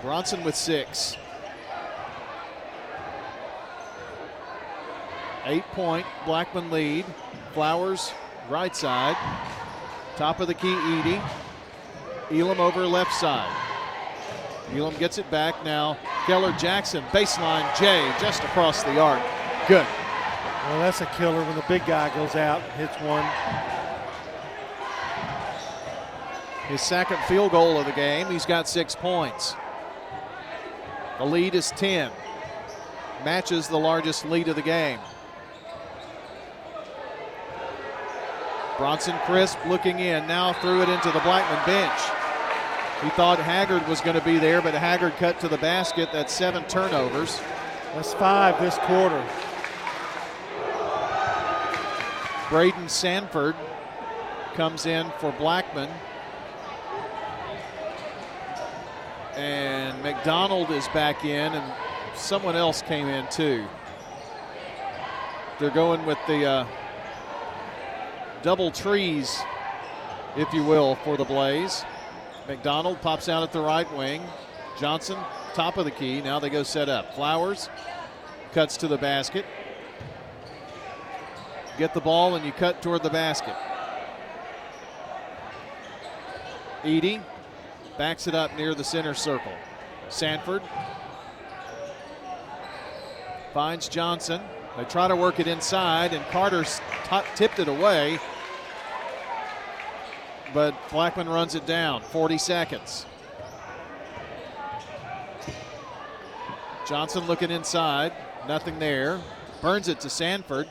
Bronson 0.00 0.44
with 0.44 0.54
six. 0.54 1.16
Eight 5.46 5.64
point 5.72 6.06
Blackman 6.24 6.70
lead. 6.70 7.04
Flowers 7.54 8.12
right 8.50 8.74
side. 8.74 9.16
Top 10.16 10.40
of 10.40 10.48
the 10.48 10.54
key, 10.54 10.76
Eady. 10.98 11.20
Elam 12.30 12.60
over 12.60 12.86
left 12.86 13.12
side. 13.12 13.50
Elam 14.74 14.94
gets 14.96 15.18
it 15.18 15.30
back 15.30 15.64
now. 15.64 15.96
Keller 16.26 16.52
Jackson, 16.58 17.04
baseline 17.12 17.64
Jay, 17.78 18.12
just 18.20 18.42
across 18.42 18.82
the 18.82 18.98
arc. 18.98 19.22
Good. 19.68 19.86
Well, 20.66 20.78
that's 20.80 21.00
a 21.00 21.06
killer 21.16 21.42
when 21.44 21.56
the 21.56 21.64
big 21.68 21.86
guy 21.86 22.12
goes 22.14 22.34
out, 22.34 22.60
hits 22.72 22.96
one. 23.02 23.24
His 26.66 26.80
second 26.80 27.18
field 27.28 27.52
goal 27.52 27.78
of 27.78 27.86
the 27.86 27.92
game. 27.92 28.26
He's 28.28 28.46
got 28.46 28.66
six 28.66 28.94
points. 28.94 29.54
The 31.18 31.24
lead 31.24 31.54
is 31.54 31.70
10. 31.72 32.10
Matches 33.24 33.68
the 33.68 33.78
largest 33.78 34.24
lead 34.24 34.48
of 34.48 34.56
the 34.56 34.62
game. 34.62 34.98
Bronson 38.76 39.16
Crisp 39.24 39.58
looking 39.66 40.00
in, 40.00 40.26
now 40.26 40.52
threw 40.54 40.82
it 40.82 40.88
into 40.88 41.10
the 41.12 41.20
Blackman 41.20 41.64
bench. 41.64 42.00
He 43.02 43.10
thought 43.10 43.38
Haggard 43.38 43.86
was 43.86 44.00
going 44.00 44.18
to 44.18 44.24
be 44.24 44.38
there, 44.38 44.60
but 44.62 44.74
Haggard 44.74 45.14
cut 45.16 45.38
to 45.40 45.48
the 45.48 45.58
basket. 45.58 46.08
That's 46.12 46.32
seven 46.32 46.64
turnovers. 46.64 47.40
That's 47.94 48.14
five 48.14 48.60
this 48.60 48.78
quarter. 48.78 49.24
Braden 52.48 52.88
Sanford 52.88 53.54
comes 54.54 54.86
in 54.86 55.10
for 55.18 55.32
Blackman. 55.32 55.90
And 59.36 60.00
McDonald 60.02 60.70
is 60.70 60.88
back 60.88 61.24
in, 61.24 61.52
and 61.52 61.72
someone 62.14 62.56
else 62.56 62.82
came 62.82 63.08
in 63.08 63.26
too. 63.28 63.66
They're 65.58 65.70
going 65.70 66.06
with 66.06 66.18
the 66.26 66.44
uh, 66.44 66.66
double 68.44 68.70
trees, 68.70 69.40
if 70.36 70.52
you 70.52 70.62
will, 70.62 70.96
for 70.96 71.16
the 71.16 71.24
Blaze. 71.24 71.82
McDonald 72.46 73.00
pops 73.00 73.26
out 73.26 73.42
at 73.42 73.52
the 73.52 73.60
right 73.60 73.90
wing. 73.96 74.22
Johnson, 74.78 75.16
top 75.54 75.78
of 75.78 75.86
the 75.86 75.90
key. 75.90 76.20
Now 76.20 76.38
they 76.38 76.50
go 76.50 76.62
set 76.62 76.90
up. 76.90 77.14
Flowers 77.14 77.70
cuts 78.52 78.76
to 78.76 78.86
the 78.86 78.98
basket. 78.98 79.46
get 81.78 81.94
the 81.94 82.00
ball 82.02 82.34
and 82.34 82.44
you 82.44 82.52
cut 82.52 82.82
toward 82.82 83.02
the 83.02 83.08
basket. 83.08 83.56
Eady 86.84 87.22
backs 87.96 88.26
it 88.26 88.34
up 88.34 88.54
near 88.58 88.74
the 88.74 88.84
center 88.84 89.14
circle. 89.14 89.52
Sanford 90.10 90.62
finds 93.54 93.88
Johnson. 93.88 94.42
They 94.76 94.84
try 94.84 95.08
to 95.08 95.16
work 95.16 95.40
it 95.40 95.46
inside, 95.46 96.12
and 96.12 96.22
Carter 96.26 96.64
t- 96.64 97.20
tipped 97.36 97.58
it 97.58 97.68
away. 97.68 98.18
But 100.54 100.74
Blackman 100.90 101.28
runs 101.28 101.56
it 101.56 101.66
down. 101.66 102.00
40 102.00 102.38
seconds. 102.38 103.06
Johnson 106.88 107.26
looking 107.26 107.50
inside. 107.50 108.12
Nothing 108.46 108.78
there. 108.78 109.20
Burns 109.60 109.88
it 109.88 110.00
to 110.00 110.10
Sanford. 110.10 110.68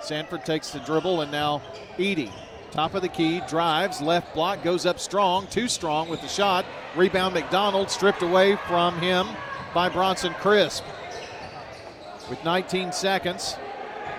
Sanford 0.00 0.44
takes 0.46 0.70
the 0.70 0.78
dribble, 0.80 1.20
and 1.20 1.30
now 1.30 1.60
Eady. 1.98 2.32
Top 2.70 2.94
of 2.94 3.02
the 3.02 3.08
key, 3.08 3.40
drives, 3.48 4.00
left 4.00 4.34
block, 4.34 4.62
goes 4.62 4.86
up 4.86 5.00
strong, 5.00 5.46
too 5.48 5.68
strong 5.68 6.08
with 6.08 6.20
the 6.20 6.28
shot. 6.28 6.64
Rebound 6.94 7.34
McDonald 7.34 7.90
stripped 7.90 8.22
away 8.22 8.56
from 8.66 8.98
him 8.98 9.26
by 9.74 9.88
Bronson 9.88 10.34
Crisp. 10.34 10.84
With 12.30 12.42
19 12.44 12.92
seconds, 12.92 13.56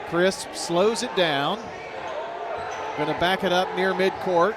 Crisp 0.10 0.54
slows 0.54 1.04
it 1.04 1.16
down. 1.16 1.60
Going 2.98 3.14
to 3.14 3.20
back 3.20 3.44
it 3.44 3.54
up 3.54 3.74
near 3.76 3.94
midcourt. 3.94 4.56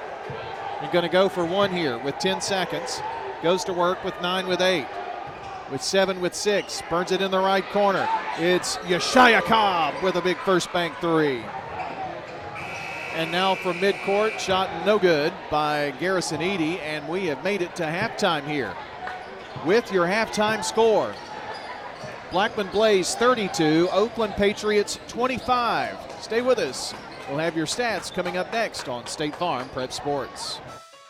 And 0.83 0.91
going 0.91 1.05
to 1.05 1.09
go 1.09 1.29
for 1.29 1.45
one 1.45 1.71
here 1.71 1.97
with 1.99 2.19
10 2.19 2.41
seconds. 2.41 3.01
Goes 3.41 3.63
to 3.65 3.73
work 3.73 4.03
with 4.03 4.21
nine 4.21 4.49
with 4.49 4.61
eight. 4.61 4.87
With 5.71 5.81
seven 5.81 6.21
with 6.21 6.35
six. 6.35 6.83
Burns 6.91 7.13
it 7.13 7.23
in 7.23 7.31
the 7.31 7.39
right 7.39 7.65
corner. 7.67 8.09
It's 8.39 8.79
Yeshaya 8.79 9.43
Cobb 9.43 9.95
with 10.03 10.17
a 10.17 10.21
big 10.21 10.37
first 10.39 10.73
bank 10.73 10.95
three. 11.01 11.45
And 13.15 13.31
now 13.31 13.55
from 13.55 13.79
midcourt, 13.79 14.39
shot 14.41 14.69
no 14.85 14.99
good 14.99 15.33
by 15.51 15.93
Garrison 16.01 16.43
Eady, 16.43 16.81
and 16.81 17.07
we 17.09 17.27
have 17.27 17.45
made 17.45 17.63
it 17.63 17.77
to 17.77 17.85
halftime 17.85 18.45
here 18.45 18.75
with 19.65 19.93
your 19.93 20.07
halftime 20.07 20.65
score. 20.65 21.15
Blackman 22.33 22.69
Blaze 22.69 23.15
32, 23.15 23.89
Oakland 23.93 24.35
Patriots 24.35 24.99
25. 25.09 25.97
Stay 26.21 26.41
with 26.41 26.59
us. 26.59 26.93
We'll 27.29 27.39
have 27.39 27.57
your 27.57 27.67
stats 27.67 28.13
coming 28.13 28.37
up 28.37 28.53
next 28.53 28.89
on 28.89 29.07
State 29.07 29.37
Farm 29.37 29.69
Prep 29.69 29.93
Sports. 29.93 30.61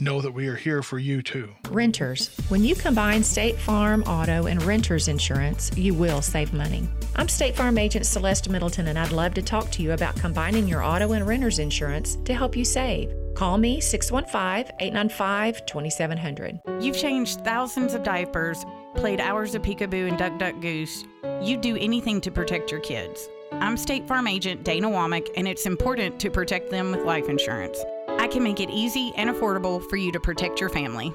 know 0.00 0.20
that 0.20 0.32
we 0.32 0.48
are 0.48 0.56
here 0.56 0.82
for 0.82 0.98
you 0.98 1.22
too. 1.22 1.54
Renters. 1.70 2.28
When 2.48 2.64
you 2.64 2.74
combine 2.74 3.22
State 3.22 3.58
Farm, 3.58 4.02
auto, 4.04 4.46
and 4.46 4.62
renter's 4.62 5.08
insurance, 5.08 5.70
you 5.76 5.94
will 5.94 6.22
save 6.22 6.52
money. 6.52 6.88
I'm 7.16 7.28
State 7.28 7.56
Farm 7.56 7.78
agent 7.78 8.06
Celeste 8.06 8.48
Middleton, 8.48 8.88
and 8.88 8.98
I'd 8.98 9.12
love 9.12 9.34
to 9.34 9.42
talk 9.42 9.70
to 9.72 9.82
you 9.82 9.92
about 9.92 10.16
combining 10.16 10.66
your 10.66 10.82
auto 10.82 11.12
and 11.12 11.26
renter's 11.26 11.58
insurance 11.58 12.16
to 12.24 12.34
help 12.34 12.56
you 12.56 12.64
save. 12.64 13.12
Call 13.34 13.58
me 13.58 13.80
615 13.80 14.74
895 14.80 15.66
2700. 15.66 16.60
You've 16.80 16.96
changed 16.96 17.44
thousands 17.44 17.94
of 17.94 18.02
diapers, 18.02 18.64
played 18.94 19.20
hours 19.20 19.54
of 19.54 19.62
peekaboo 19.62 20.08
and 20.08 20.18
duck 20.18 20.38
duck 20.38 20.60
goose. 20.60 21.04
You 21.42 21.56
do 21.56 21.76
anything 21.76 22.20
to 22.22 22.30
protect 22.30 22.70
your 22.70 22.80
kids. 22.80 23.28
I'm 23.52 23.76
State 23.76 24.08
Farm 24.08 24.26
agent 24.26 24.64
Dana 24.64 24.88
Womack, 24.88 25.28
and 25.36 25.46
it's 25.46 25.66
important 25.66 26.18
to 26.20 26.30
protect 26.30 26.70
them 26.70 26.90
with 26.90 27.04
life 27.04 27.28
insurance. 27.28 27.78
I 28.18 28.28
can 28.28 28.42
make 28.42 28.60
it 28.60 28.70
easy 28.70 29.12
and 29.16 29.30
affordable 29.30 29.88
for 29.88 29.96
you 29.96 30.12
to 30.12 30.20
protect 30.20 30.60
your 30.60 30.68
family. 30.68 31.14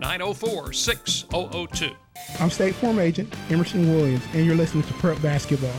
904 0.00 0.72
6002. 0.72 1.90
I'm 2.38 2.50
State 2.50 2.74
Farm 2.76 2.98
Agent 2.98 3.34
Emerson 3.50 3.92
Williams, 3.92 4.22
and 4.32 4.46
you're 4.46 4.54
listening 4.54 4.84
to 4.84 4.92
Prep 4.94 5.20
Basketball. 5.20 5.74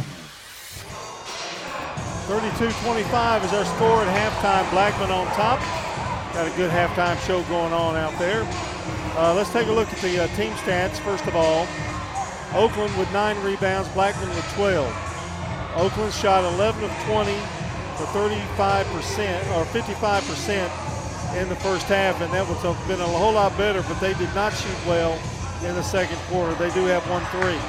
32-25 2.28 3.46
is 3.46 3.54
our 3.54 3.66
score 3.66 4.04
at 4.04 4.34
halftime. 4.34 4.70
Blackman 4.72 5.10
on 5.10 5.26
top. 5.28 5.60
Got 6.34 6.48
a 6.48 6.56
good 6.58 6.70
halftime 6.70 7.18
show 7.26 7.42
going 7.44 7.74
on 7.74 7.96
out 7.96 8.18
there. 8.20 8.44
Uh, 9.18 9.34
let's 9.34 9.52
take 9.52 9.68
a 9.68 9.72
look 9.72 9.88
at 9.88 9.98
the 10.00 10.24
uh, 10.24 10.28
team 10.36 10.52
stats. 10.54 11.00
First 11.00 11.26
of 11.26 11.36
all, 11.36 11.66
Oakland 12.54 12.96
with 12.98 13.12
nine 13.14 13.42
rebounds, 13.44 13.90
Blackman 13.90 14.30
with 14.30 14.54
12. 14.56 14.86
Oakland 15.78 16.14
shot 16.14 16.44
11 16.54 16.84
of 16.84 16.92
20 17.06 17.34
for 17.96 18.06
35% 18.06 19.56
or 19.56 19.66
55% 19.66 20.89
in 21.38 21.50
the 21.50 21.56
first 21.58 21.86
half, 21.86 22.22
and 22.22 22.32
that 22.34 22.48
would 22.48 22.58
have 22.58 22.88
been 22.88 23.00
a 23.00 23.08
whole 23.08 23.34
lot 23.34 23.56
better, 23.58 23.84
but 23.84 24.00
they 24.00 24.14
did 24.16 24.34
not 24.34 24.54
shoot 24.54 24.78
well 24.88 25.14
in 25.64 25.76
the 25.76 25.84
second 25.84 26.18
quarter. 26.30 26.54
They 26.56 26.72
do 26.74 26.86
have 26.86 27.08
one 27.10 27.24
three. 27.30 27.60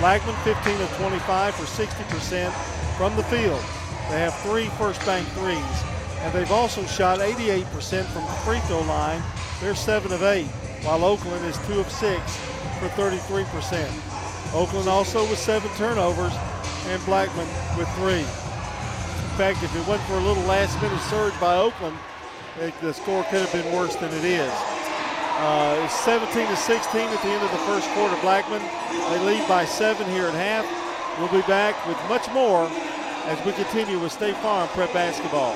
Blackman 0.00 0.34
15 0.44 0.80
of 0.80 0.90
25 0.96 1.54
for 1.54 1.64
60% 1.64 2.52
from 2.98 3.16
the 3.16 3.22
field. 3.24 3.60
They 4.10 4.20
have 4.20 4.34
three 4.40 4.66
first 4.76 5.04
bank 5.06 5.26
threes, 5.28 5.78
and 6.20 6.32
they've 6.34 6.50
also 6.50 6.84
shot 6.84 7.20
88% 7.20 8.04
from 8.06 8.22
the 8.22 8.36
free 8.44 8.60
throw 8.66 8.82
line. 8.82 9.22
They're 9.60 9.74
seven 9.74 10.12
of 10.12 10.22
eight, 10.22 10.48
while 10.82 11.04
Oakland 11.04 11.44
is 11.46 11.58
two 11.66 11.80
of 11.80 11.90
six 11.90 12.20
for 12.78 12.88
33%. 12.98 14.54
Oakland 14.54 14.88
also 14.88 15.22
with 15.28 15.38
seven 15.38 15.70
turnovers, 15.76 16.34
and 16.86 17.04
Blackman 17.04 17.48
with 17.76 17.88
three. 17.96 18.20
In 18.20 19.36
fact, 19.38 19.62
if 19.62 19.74
it 19.74 19.86
wasn't 19.88 20.08
for 20.08 20.14
a 20.14 20.20
little 20.20 20.44
last 20.44 20.80
minute 20.80 21.00
surge 21.10 21.38
by 21.40 21.56
Oakland, 21.56 21.96
it, 22.60 22.74
the 22.80 22.92
score 22.92 23.22
could 23.24 23.40
have 23.40 23.52
been 23.52 23.72
worse 23.74 23.96
than 23.96 24.12
it 24.12 24.24
is. 24.24 24.52
Uh, 25.38 25.82
it's 25.84 25.94
17 26.00 26.46
to 26.48 26.56
16 26.56 27.00
at 27.00 27.22
the 27.22 27.28
end 27.28 27.44
of 27.44 27.50
the 27.50 27.58
first 27.58 27.88
quarter. 27.90 28.16
Blackman, 28.22 28.62
they 29.10 29.20
lead 29.24 29.46
by 29.46 29.64
seven 29.64 30.06
here 30.10 30.26
at 30.26 30.34
half. 30.34 30.64
We'll 31.18 31.28
be 31.28 31.46
back 31.46 31.74
with 31.86 31.98
much 32.08 32.30
more 32.32 32.66
as 33.26 33.44
we 33.44 33.52
continue 33.52 33.98
with 33.98 34.12
State 34.12 34.36
Farm 34.36 34.68
Prep 34.68 34.92
Basketball. 34.92 35.54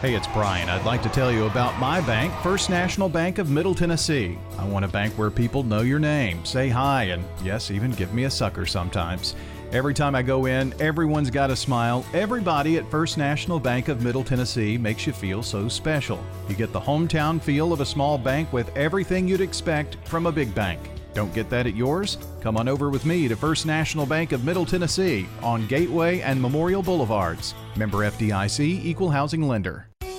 Hey, 0.00 0.14
it's 0.14 0.26
Brian. 0.28 0.68
I'd 0.68 0.84
like 0.84 1.02
to 1.02 1.08
tell 1.08 1.32
you 1.32 1.46
about 1.46 1.78
my 1.78 2.00
bank, 2.02 2.32
First 2.42 2.68
National 2.68 3.08
Bank 3.08 3.38
of 3.38 3.50
Middle 3.50 3.74
Tennessee. 3.74 4.36
I 4.58 4.66
want 4.66 4.84
a 4.84 4.88
bank 4.88 5.14
where 5.14 5.30
people 5.30 5.62
know 5.62 5.80
your 5.80 5.98
name, 5.98 6.44
say 6.44 6.68
hi, 6.68 7.04
and 7.04 7.24
yes, 7.42 7.70
even 7.70 7.90
give 7.92 8.12
me 8.12 8.24
a 8.24 8.30
sucker 8.30 8.66
sometimes. 8.66 9.34
Every 9.74 9.92
time 9.92 10.14
I 10.14 10.22
go 10.22 10.46
in, 10.46 10.72
everyone's 10.80 11.30
got 11.30 11.50
a 11.50 11.56
smile. 11.56 12.06
Everybody 12.14 12.76
at 12.76 12.88
First 12.92 13.18
National 13.18 13.58
Bank 13.58 13.88
of 13.88 14.04
Middle 14.04 14.22
Tennessee 14.22 14.78
makes 14.78 15.04
you 15.04 15.12
feel 15.12 15.42
so 15.42 15.66
special. 15.68 16.24
You 16.48 16.54
get 16.54 16.72
the 16.72 16.80
hometown 16.80 17.42
feel 17.42 17.72
of 17.72 17.80
a 17.80 17.84
small 17.84 18.16
bank 18.16 18.52
with 18.52 18.70
everything 18.76 19.26
you'd 19.26 19.40
expect 19.40 19.96
from 20.04 20.26
a 20.26 20.32
big 20.32 20.54
bank. 20.54 20.78
Don't 21.12 21.34
get 21.34 21.50
that 21.50 21.66
at 21.66 21.74
yours? 21.74 22.18
Come 22.40 22.56
on 22.56 22.68
over 22.68 22.88
with 22.88 23.04
me 23.04 23.26
to 23.26 23.34
First 23.34 23.66
National 23.66 24.06
Bank 24.06 24.30
of 24.30 24.44
Middle 24.44 24.64
Tennessee 24.64 25.26
on 25.42 25.66
Gateway 25.66 26.20
and 26.20 26.40
Memorial 26.40 26.80
Boulevards. 26.80 27.54
Member 27.74 28.08
FDIC, 28.08 28.60
Equal 28.60 29.10
Housing 29.10 29.42
Lender. 29.42 29.88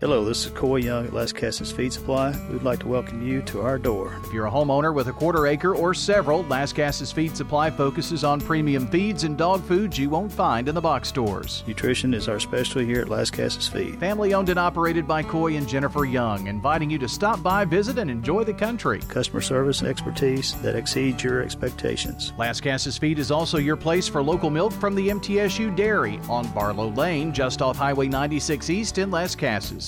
Hello, 0.00 0.24
this 0.24 0.46
is 0.46 0.52
Coy 0.52 0.76
Young 0.76 1.06
at 1.06 1.10
Lascassas 1.10 1.72
Feed 1.72 1.92
Supply. 1.92 2.32
We'd 2.52 2.62
like 2.62 2.78
to 2.78 2.86
welcome 2.86 3.20
you 3.20 3.42
to 3.42 3.62
our 3.62 3.78
door. 3.78 4.14
If 4.22 4.32
you're 4.32 4.46
a 4.46 4.50
homeowner 4.50 4.94
with 4.94 5.08
a 5.08 5.12
quarter 5.12 5.48
acre 5.48 5.74
or 5.74 5.92
several, 5.92 6.44
Lascassas 6.44 7.12
Feed 7.12 7.36
Supply 7.36 7.68
focuses 7.68 8.22
on 8.22 8.40
premium 8.40 8.86
feeds 8.86 9.24
and 9.24 9.36
dog 9.36 9.60
foods 9.64 9.98
you 9.98 10.08
won't 10.08 10.30
find 10.30 10.68
in 10.68 10.76
the 10.76 10.80
box 10.80 11.08
stores. 11.08 11.64
Nutrition 11.66 12.14
is 12.14 12.28
our 12.28 12.38
specialty 12.38 12.86
here 12.86 13.00
at 13.00 13.08
Lascassas 13.08 13.68
Feed. 13.68 13.98
Family 13.98 14.34
owned 14.34 14.50
and 14.50 14.58
operated 14.60 15.04
by 15.04 15.20
Coy 15.20 15.56
and 15.56 15.68
Jennifer 15.68 16.04
Young, 16.04 16.46
inviting 16.46 16.90
you 16.90 16.98
to 16.98 17.08
stop 17.08 17.42
by, 17.42 17.64
visit, 17.64 17.98
and 17.98 18.08
enjoy 18.08 18.44
the 18.44 18.54
country. 18.54 19.00
Customer 19.08 19.40
service 19.40 19.80
and 19.80 19.88
expertise 19.88 20.54
that 20.62 20.76
exceeds 20.76 21.24
your 21.24 21.42
expectations. 21.42 22.32
Lascassas 22.38 23.00
Feed 23.00 23.18
is 23.18 23.32
also 23.32 23.58
your 23.58 23.76
place 23.76 24.06
for 24.06 24.22
local 24.22 24.48
milk 24.48 24.72
from 24.74 24.94
the 24.94 25.08
MTSU 25.08 25.74
Dairy 25.74 26.20
on 26.28 26.46
Barlow 26.52 26.90
Lane, 26.90 27.32
just 27.32 27.60
off 27.60 27.76
Highway 27.76 28.06
96 28.06 28.70
East 28.70 28.98
in 28.98 29.10
Lascassas. 29.10 29.87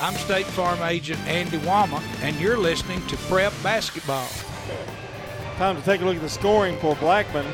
I'm 0.00 0.14
State 0.14 0.46
Farm 0.46 0.80
Agent 0.82 1.18
Andy 1.26 1.58
Wama, 1.58 2.00
and 2.22 2.38
you're 2.38 2.56
listening 2.56 3.04
to 3.08 3.16
Prep 3.16 3.52
Basketball. 3.64 4.28
Time 5.56 5.74
to 5.74 5.82
take 5.82 6.02
a 6.02 6.04
look 6.04 6.14
at 6.14 6.22
the 6.22 6.28
scoring 6.28 6.78
for 6.78 6.94
Blackman. 6.96 7.44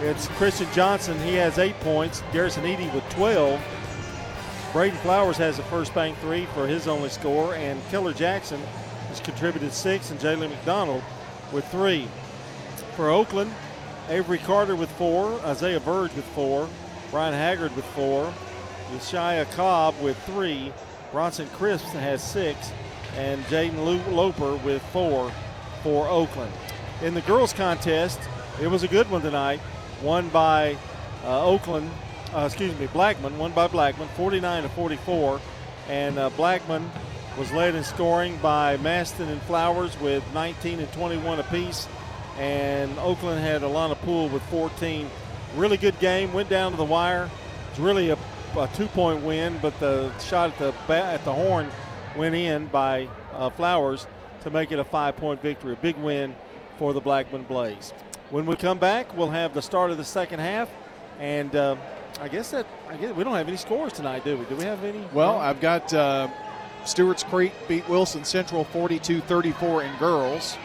It's 0.00 0.28
Christian 0.28 0.66
Johnson. 0.72 1.20
He 1.20 1.34
has 1.34 1.58
eight 1.58 1.78
points. 1.80 2.22
Garrison 2.32 2.64
Eady 2.64 2.88
with 2.94 3.06
12. 3.10 3.62
Braden 4.72 4.98
Flowers 5.00 5.36
has 5.36 5.58
the 5.58 5.62
first 5.64 5.94
bank 5.94 6.16
three 6.20 6.46
for 6.54 6.66
his 6.66 6.88
only 6.88 7.10
score, 7.10 7.54
and 7.54 7.78
Keller 7.90 8.14
Jackson 8.14 8.60
has 9.08 9.20
contributed 9.20 9.70
six, 9.70 10.10
and 10.10 10.18
Jalen 10.18 10.48
McDonald 10.48 11.02
with 11.52 11.66
three. 11.68 12.08
For 12.96 13.10
Oakland, 13.10 13.52
Avery 14.08 14.38
Carter 14.38 14.74
with 14.74 14.90
four, 14.92 15.38
Isaiah 15.40 15.80
Verge 15.80 16.14
with 16.14 16.24
four, 16.28 16.66
Brian 17.10 17.34
Haggard 17.34 17.76
with 17.76 17.84
four, 17.88 18.32
Yeshaya 18.90 19.50
Cobb 19.52 20.00
with 20.00 20.16
three, 20.24 20.72
Bronson 21.14 21.46
Crisp 21.50 21.84
has 21.84 22.20
six, 22.20 22.72
and 23.16 23.40
Jaden 23.44 24.12
Loper 24.12 24.56
with 24.56 24.82
four 24.86 25.30
for 25.84 26.08
Oakland. 26.08 26.52
In 27.02 27.14
the 27.14 27.20
girls' 27.20 27.52
contest, 27.52 28.18
it 28.60 28.66
was 28.66 28.82
a 28.82 28.88
good 28.88 29.08
one 29.08 29.22
tonight, 29.22 29.60
won 30.02 30.28
by 30.30 30.76
uh, 31.22 31.46
Oakland, 31.46 31.88
uh, 32.34 32.40
excuse 32.40 32.76
me, 32.80 32.88
Blackman, 32.88 33.38
won 33.38 33.52
by 33.52 33.68
Blackman, 33.68 34.08
49 34.16 34.64
to 34.64 34.68
44, 34.70 35.40
and 35.88 36.18
uh, 36.18 36.30
Blackman 36.30 36.90
was 37.38 37.52
led 37.52 37.76
in 37.76 37.84
scoring 37.84 38.36
by 38.38 38.76
Maston 38.78 39.28
and 39.28 39.40
Flowers 39.42 39.96
with 40.00 40.24
19 40.34 40.80
and 40.80 40.92
21 40.94 41.38
apiece, 41.38 41.86
and 42.40 42.90
Oakland 42.98 43.40
had 43.40 43.62
Alana 43.62 43.96
Poole 43.98 44.28
with 44.30 44.42
14. 44.46 45.08
Really 45.54 45.76
good 45.76 45.96
game, 46.00 46.32
went 46.32 46.48
down 46.48 46.72
to 46.72 46.76
the 46.76 46.84
wire. 46.84 47.30
It's 47.70 47.78
really 47.78 48.10
a 48.10 48.18
a 48.56 48.68
two-point 48.74 49.22
win, 49.22 49.58
but 49.60 49.78
the 49.80 50.16
shot 50.18 50.50
at 50.60 50.86
the 50.86 50.94
at 50.94 51.24
the 51.24 51.32
horn 51.32 51.68
went 52.16 52.34
in 52.34 52.66
by 52.66 53.08
uh, 53.32 53.50
Flowers 53.50 54.06
to 54.42 54.50
make 54.50 54.70
it 54.70 54.78
a 54.78 54.84
five-point 54.84 55.42
victory. 55.42 55.72
A 55.72 55.76
big 55.76 55.96
win 55.96 56.34
for 56.78 56.92
the 56.92 57.00
Blackman 57.00 57.42
Blaze. 57.44 57.92
When 58.30 58.46
we 58.46 58.56
come 58.56 58.78
back, 58.78 59.16
we'll 59.16 59.30
have 59.30 59.54
the 59.54 59.62
start 59.62 59.90
of 59.90 59.96
the 59.96 60.04
second 60.04 60.40
half, 60.40 60.70
and 61.18 61.54
uh, 61.54 61.76
I 62.20 62.28
guess 62.28 62.50
that 62.52 62.66
I 62.88 62.96
guess 62.96 63.14
we 63.14 63.24
don't 63.24 63.34
have 63.34 63.48
any 63.48 63.56
scores 63.56 63.92
tonight, 63.92 64.24
do 64.24 64.36
we? 64.36 64.44
Do 64.46 64.56
we 64.56 64.64
have 64.64 64.84
any? 64.84 65.04
Well, 65.12 65.38
I've 65.38 65.60
got 65.60 65.92
uh, 65.92 66.28
Stewart's 66.84 67.24
Creek 67.24 67.52
beat 67.66 67.88
Wilson 67.88 68.24
Central 68.24 68.64
42-34 68.66 69.84
in 69.84 69.98
girls, 69.98 70.56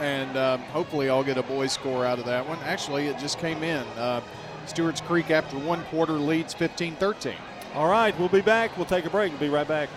and 0.00 0.36
um, 0.36 0.60
hopefully 0.60 1.10
I'll 1.10 1.24
get 1.24 1.36
a 1.36 1.42
boys 1.42 1.72
score 1.72 2.04
out 2.04 2.18
of 2.18 2.26
that 2.26 2.48
one. 2.48 2.58
Actually, 2.64 3.08
it 3.08 3.18
just 3.18 3.38
came 3.38 3.62
in. 3.62 3.84
Uh, 3.96 4.20
Stewart's 4.68 5.00
Creek, 5.00 5.30
after 5.30 5.58
one 5.58 5.82
quarter, 5.84 6.12
leads 6.12 6.54
15 6.54 6.96
13. 6.96 7.34
All 7.74 7.88
right, 7.88 8.18
we'll 8.18 8.28
be 8.28 8.40
back. 8.40 8.76
We'll 8.76 8.86
take 8.86 9.04
a 9.04 9.10
break. 9.10 9.32
We'll 9.32 9.40
be 9.40 9.48
right 9.48 9.68
back. 9.68 9.88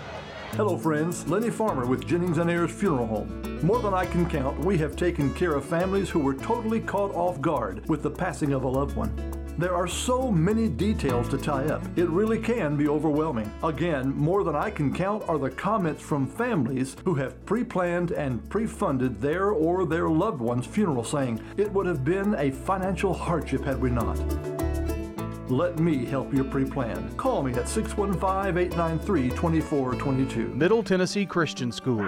Hello, 0.51 0.77
friends. 0.77 1.27
Lenny 1.29 1.49
Farmer 1.49 1.85
with 1.85 2.05
Jennings 2.05 2.37
and 2.37 2.49
Ayers 2.49 2.71
Funeral 2.71 3.07
Home. 3.07 3.59
More 3.63 3.79
than 3.79 3.93
I 3.93 4.05
can 4.05 4.29
count, 4.29 4.59
we 4.59 4.77
have 4.79 4.95
taken 4.95 5.33
care 5.33 5.53
of 5.53 5.63
families 5.63 6.09
who 6.09 6.19
were 6.19 6.33
totally 6.33 6.81
caught 6.81 7.15
off 7.15 7.39
guard 7.39 7.87
with 7.87 8.03
the 8.03 8.11
passing 8.11 8.51
of 8.51 8.63
a 8.63 8.67
loved 8.67 8.97
one. 8.97 9.13
There 9.57 9.75
are 9.75 9.87
so 9.87 10.31
many 10.31 10.67
details 10.67 11.29
to 11.29 11.37
tie 11.37 11.65
up, 11.67 11.83
it 11.97 12.09
really 12.09 12.39
can 12.39 12.75
be 12.75 12.87
overwhelming. 12.87 13.51
Again, 13.63 14.13
more 14.15 14.43
than 14.43 14.55
I 14.55 14.71
can 14.71 14.93
count 14.93 15.23
are 15.29 15.37
the 15.37 15.49
comments 15.49 16.01
from 16.01 16.25
families 16.27 16.97
who 17.05 17.13
have 17.15 17.45
pre 17.45 17.63
planned 17.63 18.11
and 18.11 18.47
pre 18.49 18.65
funded 18.65 19.21
their 19.21 19.51
or 19.51 19.85
their 19.85 20.09
loved 20.09 20.41
one's 20.41 20.65
funeral, 20.65 21.03
saying, 21.03 21.41
It 21.57 21.71
would 21.71 21.85
have 21.85 22.03
been 22.03 22.35
a 22.35 22.51
financial 22.51 23.13
hardship 23.13 23.63
had 23.63 23.79
we 23.79 23.89
not. 23.89 24.17
Let 25.51 25.79
me 25.79 26.05
help 26.05 26.33
you 26.33 26.45
pre 26.45 26.63
plan. 26.63 27.13
Call 27.17 27.43
me 27.43 27.53
at 27.55 27.67
615 27.67 28.57
893 28.57 29.31
2422. 29.31 30.47
Middle 30.55 30.81
Tennessee 30.81 31.25
Christian 31.25 31.73
School. 31.73 32.07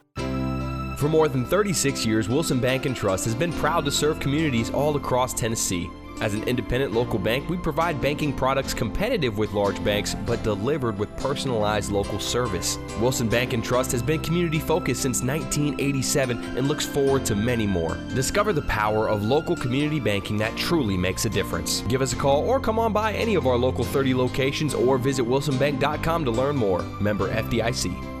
For 1.01 1.09
more 1.09 1.27
than 1.27 1.45
36 1.45 2.05
years, 2.05 2.29
Wilson 2.29 2.59
Bank 2.59 2.85
and 2.85 2.95
Trust 2.95 3.25
has 3.25 3.33
been 3.33 3.51
proud 3.53 3.85
to 3.85 3.91
serve 3.91 4.19
communities 4.19 4.69
all 4.69 4.95
across 4.95 5.33
Tennessee. 5.33 5.89
As 6.19 6.35
an 6.35 6.43
independent 6.43 6.93
local 6.93 7.17
bank, 7.17 7.49
we 7.49 7.57
provide 7.57 7.99
banking 7.99 8.31
products 8.31 8.75
competitive 8.75 9.39
with 9.39 9.51
large 9.53 9.83
banks, 9.83 10.13
but 10.27 10.43
delivered 10.43 10.99
with 10.99 11.09
personalized 11.17 11.91
local 11.91 12.19
service. 12.19 12.77
Wilson 12.99 13.27
Bank 13.27 13.53
and 13.53 13.63
Trust 13.63 13.91
has 13.93 14.03
been 14.03 14.21
community 14.21 14.59
focused 14.59 15.01
since 15.01 15.23
1987 15.23 16.37
and 16.55 16.67
looks 16.67 16.85
forward 16.85 17.25
to 17.25 17.35
many 17.35 17.65
more. 17.65 17.95
Discover 18.13 18.53
the 18.53 18.61
power 18.61 19.09
of 19.09 19.23
local 19.23 19.55
community 19.55 19.99
banking 19.99 20.37
that 20.37 20.55
truly 20.55 20.97
makes 20.97 21.25
a 21.25 21.31
difference. 21.31 21.81
Give 21.87 22.03
us 22.03 22.13
a 22.13 22.15
call 22.15 22.47
or 22.47 22.59
come 22.59 22.77
on 22.77 22.93
by 22.93 23.13
any 23.13 23.33
of 23.33 23.47
our 23.47 23.57
local 23.57 23.85
30 23.85 24.13
locations 24.13 24.75
or 24.75 24.99
visit 24.99 25.25
wilsonbank.com 25.25 26.25
to 26.25 26.29
learn 26.29 26.57
more. 26.57 26.83
Member 26.99 27.33
FDIC. 27.33 28.20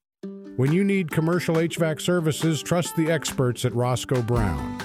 When 0.61 0.71
you 0.71 0.83
need 0.83 1.09
commercial 1.09 1.55
HVAC 1.55 1.99
services, 1.99 2.61
trust 2.61 2.95
the 2.95 3.09
experts 3.09 3.65
at 3.65 3.73
Roscoe 3.73 4.21
Brown. 4.21 4.79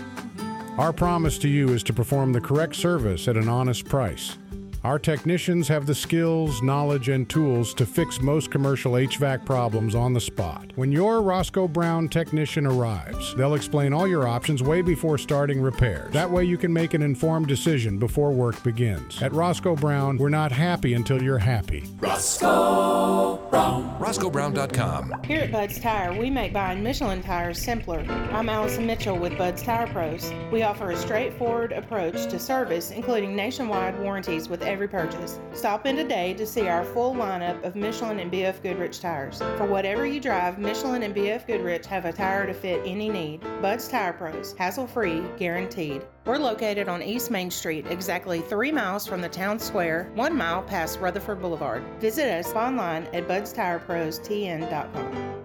Our 0.78 0.90
promise 0.90 1.36
to 1.40 1.48
you 1.48 1.68
is 1.68 1.82
to 1.82 1.92
perform 1.92 2.32
the 2.32 2.40
correct 2.40 2.76
service 2.76 3.28
at 3.28 3.36
an 3.36 3.46
honest 3.46 3.84
price. 3.84 4.38
Our 4.86 5.00
technicians 5.00 5.66
have 5.66 5.84
the 5.84 5.96
skills, 5.96 6.62
knowledge, 6.62 7.08
and 7.08 7.28
tools 7.28 7.74
to 7.74 7.84
fix 7.84 8.20
most 8.20 8.52
commercial 8.52 8.92
HVAC 8.92 9.44
problems 9.44 9.96
on 9.96 10.12
the 10.12 10.20
spot. 10.20 10.72
When 10.76 10.92
your 10.92 11.22
Roscoe 11.22 11.66
Brown 11.66 12.08
technician 12.08 12.66
arrives, 12.66 13.34
they'll 13.34 13.54
explain 13.54 13.92
all 13.92 14.06
your 14.06 14.28
options 14.28 14.62
way 14.62 14.82
before 14.82 15.18
starting 15.18 15.60
repairs. 15.60 16.12
That 16.12 16.30
way 16.30 16.44
you 16.44 16.56
can 16.56 16.72
make 16.72 16.94
an 16.94 17.02
informed 17.02 17.48
decision 17.48 17.98
before 17.98 18.30
work 18.30 18.62
begins. 18.62 19.20
At 19.20 19.32
Roscoe 19.32 19.74
Brown, 19.74 20.18
we're 20.18 20.28
not 20.28 20.52
happy 20.52 20.94
until 20.94 21.20
you're 21.20 21.36
happy. 21.36 21.82
Roscoe 21.98 23.44
Brown. 23.50 23.98
RoscoeBrown.com. 23.98 25.24
Here 25.24 25.40
at 25.40 25.50
Bud's 25.50 25.80
Tire, 25.80 26.16
we 26.16 26.30
make 26.30 26.52
buying 26.52 26.80
Michelin 26.80 27.22
tires 27.22 27.58
simpler. 27.58 28.00
I'm 28.30 28.48
Allison 28.48 28.86
Mitchell 28.86 29.18
with 29.18 29.36
Bud's 29.36 29.62
Tire 29.62 29.88
Pros. 29.88 30.32
We 30.52 30.62
offer 30.62 30.92
a 30.92 30.96
straightforward 30.96 31.72
approach 31.72 32.26
to 32.26 32.38
service, 32.38 32.92
including 32.92 33.34
nationwide 33.34 33.98
warranties 33.98 34.48
with 34.48 34.62
every 34.62 34.75
purchase. 34.86 35.40
Stop 35.54 35.86
in 35.86 35.96
today 35.96 36.34
to 36.34 36.46
see 36.46 36.68
our 36.68 36.84
full 36.84 37.14
lineup 37.14 37.64
of 37.64 37.74
Michelin 37.74 38.20
and 38.20 38.30
BF 38.30 38.62
Goodrich 38.62 39.00
tires. 39.00 39.38
For 39.56 39.64
whatever 39.64 40.04
you 40.04 40.20
drive, 40.20 40.58
Michelin 40.58 41.02
and 41.02 41.14
BF 41.14 41.46
Goodrich 41.46 41.86
have 41.86 42.04
a 42.04 42.12
tire 42.12 42.46
to 42.46 42.52
fit 42.52 42.82
any 42.84 43.08
need. 43.08 43.40
Bud's 43.62 43.88
Tire 43.88 44.12
Pros, 44.12 44.54
hassle 44.58 44.86
free, 44.86 45.22
guaranteed. 45.38 46.02
We're 46.26 46.36
located 46.36 46.86
on 46.88 47.02
East 47.02 47.30
Main 47.30 47.50
Street, 47.50 47.86
exactly 47.88 48.42
three 48.42 48.72
miles 48.72 49.06
from 49.06 49.22
the 49.22 49.30
town 49.30 49.58
square, 49.58 50.10
one 50.14 50.36
mile 50.36 50.62
past 50.62 51.00
Rutherford 51.00 51.40
Boulevard. 51.40 51.82
Visit 51.98 52.28
us 52.28 52.52
online 52.52 53.04
at 53.14 53.26
budstireprostn.com. 53.26 55.36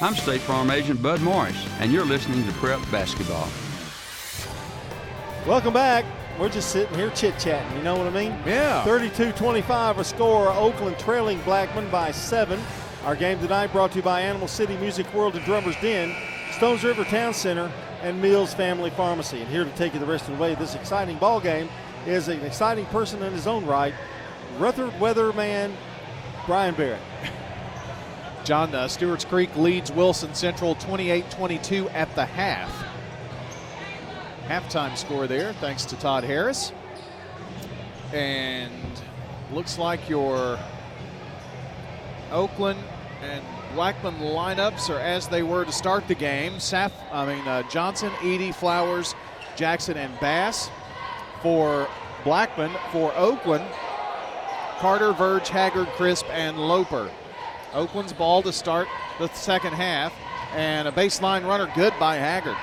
I'm 0.00 0.14
State 0.14 0.42
Farm 0.42 0.70
Agent 0.70 1.02
Bud 1.02 1.20
Morris, 1.22 1.60
and 1.80 1.90
you're 1.90 2.06
listening 2.06 2.46
to 2.46 2.52
Prep 2.52 2.78
Basketball. 2.88 3.48
Welcome 5.44 5.72
back. 5.72 6.04
We're 6.38 6.48
just 6.48 6.70
sitting 6.70 6.94
here 6.94 7.10
chit 7.10 7.36
chatting. 7.38 7.76
You 7.76 7.82
know 7.82 7.96
what 7.96 8.06
I 8.06 8.10
mean? 8.10 8.30
Yeah. 8.46 8.84
32 8.84 9.32
25, 9.32 9.98
a 9.98 10.04
score. 10.04 10.52
Oakland 10.52 10.96
trailing 10.98 11.40
Blackman 11.40 11.90
by 11.90 12.12
seven. 12.12 12.60
Our 13.04 13.16
game 13.16 13.40
tonight 13.40 13.72
brought 13.72 13.90
to 13.92 13.96
you 13.96 14.02
by 14.02 14.20
Animal 14.20 14.46
City 14.46 14.76
Music 14.76 15.12
World 15.12 15.34
and 15.34 15.44
Drummers 15.44 15.74
Den, 15.80 16.14
Stones 16.52 16.84
River 16.84 17.02
Town 17.04 17.34
Center, 17.34 17.72
and 18.02 18.22
Mills 18.22 18.54
Family 18.54 18.90
Pharmacy. 18.90 19.40
And 19.40 19.48
here 19.48 19.64
to 19.64 19.70
take 19.72 19.94
you 19.94 20.00
the 20.00 20.06
rest 20.06 20.28
of 20.28 20.36
the 20.36 20.42
way, 20.42 20.54
this 20.54 20.76
exciting 20.76 21.18
ball 21.18 21.40
game 21.40 21.68
is 22.06 22.28
an 22.28 22.40
exciting 22.42 22.86
person 22.86 23.20
in 23.22 23.32
his 23.32 23.48
own 23.48 23.66
right, 23.66 23.94
Rutherford 24.58 25.00
weatherman 25.00 25.72
Brian 26.46 26.74
Barrett. 26.74 27.00
John 28.44 28.72
uh, 28.74 28.86
Stewart's 28.86 29.24
Creek 29.24 29.54
leads 29.56 29.90
Wilson 29.90 30.34
Central 30.34 30.76
28 30.76 31.30
22 31.30 31.88
at 31.90 32.14
the 32.14 32.24
half. 32.24 32.87
Halftime 34.48 34.96
score 34.96 35.26
there, 35.26 35.52
thanks 35.54 35.84
to 35.84 35.96
Todd 35.96 36.24
Harris. 36.24 36.72
And 38.14 38.72
looks 39.52 39.76
like 39.76 40.08
your 40.08 40.58
Oakland 42.32 42.80
and 43.22 43.44
Blackman 43.74 44.14
lineups 44.14 44.88
are 44.88 45.00
as 45.00 45.28
they 45.28 45.42
were 45.42 45.66
to 45.66 45.72
start 45.72 46.08
the 46.08 46.14
game. 46.14 46.54
Saf, 46.54 46.92
I 47.12 47.26
mean 47.26 47.46
uh, 47.46 47.62
Johnson, 47.68 48.10
Eady, 48.24 48.50
Flowers, 48.50 49.14
Jackson, 49.54 49.98
and 49.98 50.18
Bass 50.18 50.70
for 51.42 51.86
Blackman. 52.24 52.70
For 52.90 53.14
Oakland, 53.16 53.66
Carter, 54.78 55.12
Verge, 55.12 55.50
Haggard, 55.50 55.88
Crisp, 55.88 56.24
and 56.30 56.56
Loper. 56.58 57.10
Oakland's 57.74 58.14
ball 58.14 58.42
to 58.42 58.52
start 58.52 58.88
the 59.18 59.28
second 59.34 59.74
half, 59.74 60.14
and 60.54 60.88
a 60.88 60.92
baseline 60.92 61.46
runner 61.46 61.70
good 61.74 61.92
by 62.00 62.16
Haggard. 62.16 62.56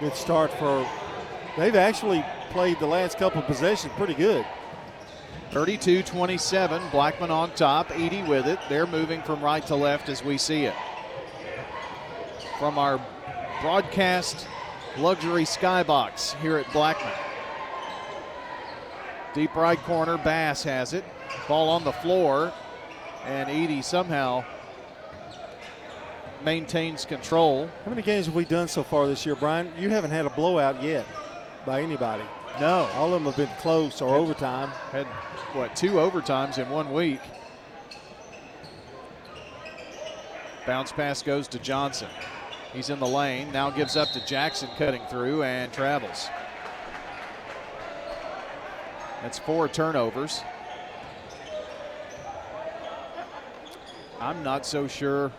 Good 0.00 0.14
start 0.14 0.52
for. 0.54 0.88
They've 1.56 1.76
actually 1.76 2.24
played 2.50 2.80
the 2.80 2.86
last 2.86 3.16
couple 3.16 3.42
possessions 3.42 3.92
pretty 3.96 4.14
good. 4.14 4.44
32 5.50 6.02
27. 6.02 6.82
Blackman 6.90 7.30
on 7.30 7.52
top. 7.52 7.96
Eady 7.96 8.22
with 8.24 8.46
it. 8.46 8.58
They're 8.68 8.88
moving 8.88 9.22
from 9.22 9.40
right 9.40 9.64
to 9.66 9.76
left 9.76 10.08
as 10.08 10.24
we 10.24 10.36
see 10.36 10.64
it. 10.64 10.74
From 12.58 12.76
our 12.76 13.00
broadcast 13.60 14.48
luxury 14.98 15.44
skybox 15.44 16.34
here 16.40 16.56
at 16.56 16.72
Blackman. 16.72 17.12
Deep 19.32 19.54
right 19.54 19.78
corner. 19.78 20.18
Bass 20.18 20.64
has 20.64 20.92
it. 20.92 21.04
Ball 21.46 21.68
on 21.68 21.84
the 21.84 21.92
floor. 21.92 22.52
And 23.24 23.48
Eady 23.48 23.80
somehow 23.80 24.44
maintains 26.44 27.04
control. 27.04 27.68
How 27.84 27.90
many 27.90 28.02
games 28.02 28.26
have 28.26 28.34
we 28.34 28.44
done 28.44 28.68
so 28.68 28.82
far 28.82 29.06
this 29.06 29.24
year, 29.24 29.34
Brian? 29.34 29.72
You 29.78 29.88
haven't 29.90 30.10
had 30.10 30.26
a 30.26 30.30
blowout 30.30 30.82
yet 30.82 31.06
by 31.64 31.82
anybody. 31.82 32.24
No. 32.60 32.88
All 32.94 33.06
of 33.06 33.12
them 33.12 33.24
have 33.24 33.36
been 33.36 33.56
close 33.60 34.00
or 34.00 34.10
Had- 34.10 34.20
overtime. 34.20 34.68
Had, 34.92 35.06
what, 35.54 35.74
two 35.74 35.92
overtimes 35.92 36.58
in 36.58 36.68
one 36.70 36.92
week. 36.92 37.20
Bounce 40.66 40.92
pass 40.92 41.22
goes 41.22 41.48
to 41.48 41.58
Johnson. 41.58 42.08
He's 42.72 42.90
in 42.90 42.98
the 42.98 43.06
lane, 43.06 43.52
now 43.52 43.70
gives 43.70 43.96
up 43.96 44.10
to 44.12 44.26
Jackson 44.26 44.68
cutting 44.76 45.02
through 45.08 45.42
and 45.42 45.72
travels. 45.72 46.28
That's 49.22 49.38
four 49.38 49.68
turnovers. 49.68 50.42
I'm 54.20 54.42
not 54.42 54.64
so 54.64 54.88
sure. 54.88 55.30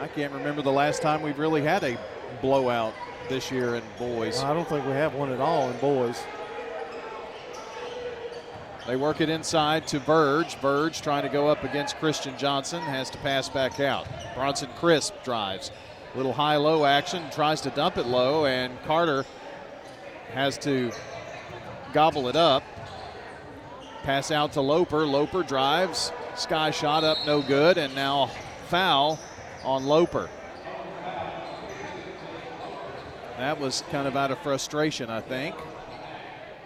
I 0.00 0.06
can't 0.06 0.32
remember 0.32 0.62
the 0.62 0.72
last 0.72 1.02
time 1.02 1.22
we've 1.22 1.38
really 1.38 1.62
had 1.62 1.82
a 1.82 1.98
blowout 2.40 2.94
this 3.28 3.50
year 3.50 3.74
in 3.74 3.82
boys. 3.98 4.36
Well, 4.36 4.52
I 4.52 4.54
don't 4.54 4.68
think 4.68 4.86
we 4.86 4.92
have 4.92 5.14
one 5.14 5.32
at 5.32 5.40
all 5.40 5.70
in 5.70 5.76
boys. 5.78 6.22
They 8.86 8.96
work 8.96 9.20
it 9.20 9.28
inside 9.28 9.86
to 9.88 9.98
Verge. 9.98 10.56
Verge 10.56 11.02
trying 11.02 11.24
to 11.24 11.28
go 11.28 11.48
up 11.48 11.64
against 11.64 11.98
Christian 11.98 12.38
Johnson, 12.38 12.80
has 12.80 13.10
to 13.10 13.18
pass 13.18 13.48
back 13.48 13.80
out. 13.80 14.06
Bronson 14.34 14.70
Crisp 14.76 15.14
drives. 15.24 15.70
Little 16.14 16.32
high 16.32 16.56
low 16.56 16.84
action, 16.84 17.24
tries 17.30 17.60
to 17.62 17.70
dump 17.70 17.98
it 17.98 18.06
low, 18.06 18.46
and 18.46 18.80
Carter 18.84 19.26
has 20.32 20.56
to 20.58 20.90
gobble 21.92 22.28
it 22.28 22.36
up. 22.36 22.62
Pass 24.04 24.30
out 24.30 24.52
to 24.52 24.60
Loper. 24.60 25.04
Loper 25.04 25.42
drives. 25.42 26.12
Sky 26.34 26.70
shot 26.70 27.04
up, 27.04 27.18
no 27.26 27.42
good, 27.42 27.76
and 27.76 27.94
now 27.94 28.30
foul 28.68 29.18
on 29.64 29.84
Loper. 29.86 30.28
That 33.38 33.60
was 33.60 33.84
kind 33.90 34.08
of 34.08 34.16
out 34.16 34.30
of 34.30 34.38
frustration, 34.40 35.10
I 35.10 35.20
think. 35.20 35.54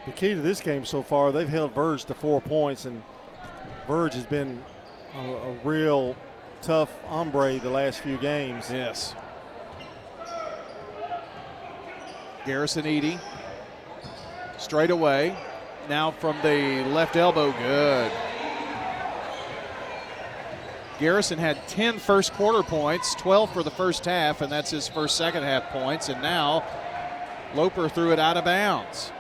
The 0.07 0.13
key 0.13 0.35
to 0.35 0.41
this 0.41 0.61
game 0.61 0.85
so 0.85 1.03
far, 1.03 1.31
they've 1.31 1.49
held 1.49 1.75
Verge 1.75 2.05
to 2.07 2.15
four 2.15 2.41
points, 2.41 2.87
and 2.87 3.03
Verge 3.87 4.15
has 4.15 4.25
been 4.25 4.63
a, 5.15 5.21
a 5.21 5.53
real 5.65 6.17
tough 6.63 6.91
hombre 7.07 7.59
the 7.59 7.71
last 7.71 8.01
few 8.01 8.17
games. 8.17 8.71
Yes. 8.71 9.15
Garrison 12.47 12.87
Eady. 12.87 13.19
Straight 14.59 14.91
away. 14.91 15.37
Now 15.89 16.11
from 16.11 16.37
the 16.43 16.85
left 16.89 17.17
elbow. 17.17 17.53
Good. 17.53 18.13
Garrison 21.03 21.37
had 21.37 21.67
10 21.67 21.99
first 21.99 22.33
quarter 22.33 22.63
points, 22.63 23.17
12 23.17 23.53
for 23.53 23.65
the 23.65 23.73
first 23.73 24.05
half, 24.05 24.41
and 24.41 24.53
that's 24.53 24.71
his 24.71 24.87
first 24.87 25.17
second 25.17 25.43
half 25.43 25.69
points. 25.71 26.09
And 26.09 26.23
now 26.23 26.63
Loper 27.57 27.89
threw 27.89 28.13
it 28.13 28.21
out 28.21 28.37
of 28.37 28.45
bounds. 28.45 29.11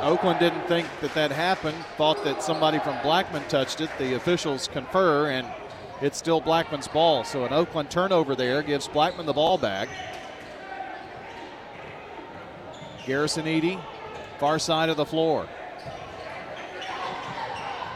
Oakland 0.00 0.38
didn't 0.40 0.66
think 0.68 0.88
that 1.02 1.12
that 1.12 1.32
happened, 1.32 1.76
thought 1.98 2.24
that 2.24 2.42
somebody 2.42 2.78
from 2.78 2.98
Blackman 3.02 3.42
touched 3.50 3.82
it. 3.82 3.90
The 3.98 4.14
officials 4.14 4.68
confer, 4.68 5.28
and 5.28 5.46
it's 6.00 6.16
still 6.16 6.40
Blackman's 6.40 6.88
ball. 6.88 7.24
So 7.24 7.44
an 7.44 7.52
Oakland 7.52 7.90
turnover 7.90 8.34
there 8.34 8.62
gives 8.62 8.88
Blackman 8.88 9.26
the 9.26 9.34
ball 9.34 9.58
back. 9.58 9.90
Garrison 13.04 13.46
Eady, 13.46 13.78
far 14.38 14.58
side 14.58 14.88
of 14.88 14.96
the 14.96 15.04
floor. 15.04 15.46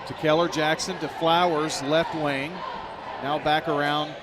To 0.09 0.15
Keller 0.15 0.49
Jackson 0.49 0.99
to 1.01 1.09
Flowers, 1.09 1.83
left 1.83 2.15
wing. 2.15 2.51
Now 3.23 3.39
back 3.39 3.69
around 3.69 4.15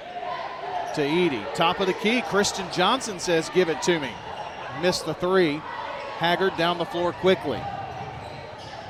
to 0.96 1.08
Eady. 1.08 1.44
Top 1.54 1.80
of 1.80 1.86
the 1.86 1.94
key, 1.94 2.24
Christian 2.24 2.66
Johnson 2.74 3.20
says, 3.20 3.50
Give 3.50 3.70
it 3.70 3.82
to 3.84 4.00
me. 4.00 4.10
Missed 4.82 5.06
the 5.06 5.14
three. 5.14 5.62
Haggard 6.18 6.58
down 6.58 6.80
the 6.80 6.86
floor 6.86 7.14
quickly. 7.14 7.62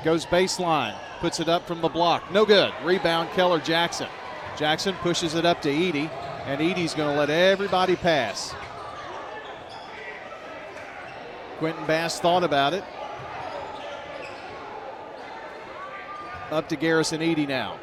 Goes 0.04 0.24
baseline, 0.24 0.96
puts 1.20 1.38
it 1.38 1.50
up 1.50 1.66
from 1.66 1.82
the 1.82 1.88
block. 1.88 2.32
No 2.32 2.46
good. 2.46 2.72
Rebound, 2.82 3.28
Keller 3.30 3.60
Jackson. 3.60 4.08
Jackson 4.56 4.94
pushes 5.02 5.34
it 5.34 5.44
up 5.44 5.60
to 5.62 5.70
Eady, 5.70 6.08
and 6.46 6.62
Eady's 6.62 6.94
going 6.94 7.12
to 7.12 7.18
let 7.18 7.28
everybody 7.28 7.96
pass. 7.96 8.54
Quentin 11.58 11.84
Bass 11.86 12.20
thought 12.20 12.44
about 12.44 12.72
it. 12.72 12.84
Up 16.50 16.68
to 16.68 16.76
Garrison 16.76 17.22
Eady 17.22 17.44
now. 17.44 17.76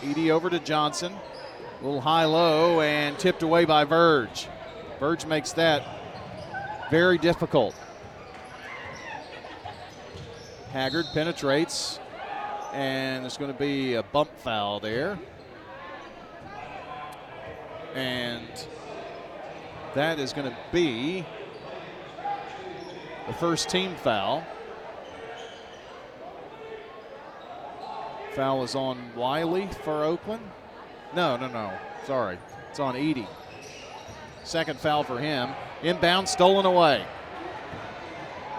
Eady 0.00 0.30
over 0.30 0.48
to 0.48 0.60
Johnson. 0.60 1.12
A 1.12 1.84
little 1.84 2.00
high 2.00 2.24
low 2.24 2.80
and 2.80 3.18
tipped 3.18 3.42
away 3.42 3.64
by 3.64 3.84
Verge. 3.84 4.48
Verge 5.00 5.26
makes 5.26 5.52
that 5.54 5.82
very 6.88 7.18
difficult. 7.18 7.74
Haggard 10.72 11.06
penetrates, 11.12 11.98
and 12.72 13.24
there's 13.24 13.36
going 13.36 13.52
to 13.52 13.58
be 13.58 13.94
a 13.94 14.04
bump 14.04 14.30
foul 14.38 14.78
there. 14.78 15.18
And 17.96 18.46
that 19.94 20.20
is 20.20 20.32
going 20.32 20.48
to 20.48 20.56
be 20.70 21.26
the 23.26 23.32
first 23.32 23.68
team 23.68 23.96
foul. 23.96 24.44
Foul 28.34 28.62
is 28.62 28.74
on 28.74 28.98
Wiley 29.16 29.68
for 29.84 30.04
Oakland. 30.04 30.42
No, 31.14 31.36
no, 31.36 31.48
no. 31.48 31.72
Sorry. 32.06 32.38
It's 32.70 32.78
on 32.78 32.96
Eady. 32.96 33.26
Second 34.44 34.78
foul 34.78 35.02
for 35.02 35.18
him. 35.18 35.50
Inbound, 35.82 36.28
stolen 36.28 36.66
away. 36.66 37.04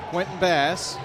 Quentin 0.09 0.39
Bass 0.39 0.97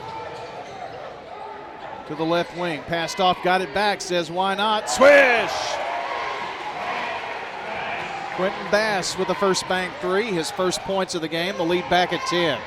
to 2.08 2.14
the 2.14 2.24
left 2.24 2.56
wing. 2.58 2.82
Passed 2.82 3.20
off, 3.20 3.38
got 3.42 3.60
it 3.60 3.72
back, 3.72 4.00
says 4.00 4.30
why 4.30 4.54
not? 4.54 4.90
Swish! 4.90 5.50
Quentin 8.34 8.70
Bass 8.70 9.16
with 9.16 9.28
the 9.28 9.34
first 9.34 9.66
bank 9.68 9.92
three, 10.00 10.26
his 10.26 10.50
first 10.50 10.80
points 10.80 11.14
of 11.14 11.22
the 11.22 11.28
game, 11.28 11.56
the 11.56 11.64
lead 11.64 11.88
back 11.88 12.12
at 12.12 12.20
10. 12.26 12.60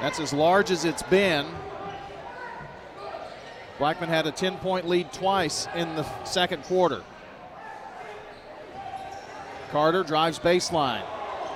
That's 0.00 0.18
as 0.18 0.32
large 0.32 0.70
as 0.70 0.84
it's 0.84 1.02
been. 1.02 1.46
Blackman 3.82 4.10
had 4.10 4.28
a 4.28 4.30
10 4.30 4.58
point 4.58 4.88
lead 4.88 5.12
twice 5.12 5.66
in 5.74 5.96
the 5.96 6.06
second 6.24 6.62
quarter. 6.62 7.02
Carter 9.72 10.04
drives 10.04 10.38
baseline, 10.38 11.02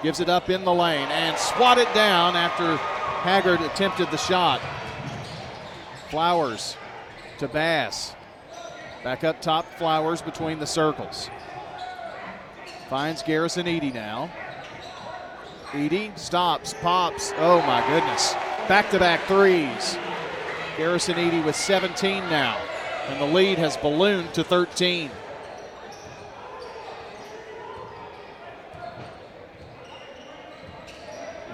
gives 0.02 0.18
it 0.18 0.28
up 0.28 0.50
in 0.50 0.64
the 0.64 0.74
lane, 0.74 1.06
and 1.06 1.38
swatted 1.38 1.86
down 1.94 2.34
after 2.34 2.78
Haggard 3.22 3.60
attempted 3.60 4.10
the 4.10 4.16
shot. 4.16 4.60
Flowers 6.10 6.76
to 7.38 7.46
Bass. 7.46 8.16
Back 9.04 9.22
up 9.22 9.40
top, 9.40 9.64
Flowers 9.78 10.20
between 10.20 10.58
the 10.58 10.66
circles. 10.66 11.30
Finds 12.90 13.22
Garrison 13.22 13.68
Eady 13.68 13.92
now. 13.92 14.32
Eady 15.72 16.10
stops, 16.16 16.74
pops. 16.82 17.32
Oh 17.36 17.60
my 17.60 17.86
goodness. 17.86 18.32
Back 18.66 18.90
to 18.90 18.98
back 18.98 19.20
threes. 19.28 19.96
Garrison 20.76 21.18
Eady 21.18 21.40
with 21.40 21.56
17 21.56 22.28
now, 22.28 22.58
and 23.08 23.20
the 23.20 23.34
lead 23.34 23.58
has 23.58 23.76
ballooned 23.78 24.34
to 24.34 24.44
13. 24.44 25.10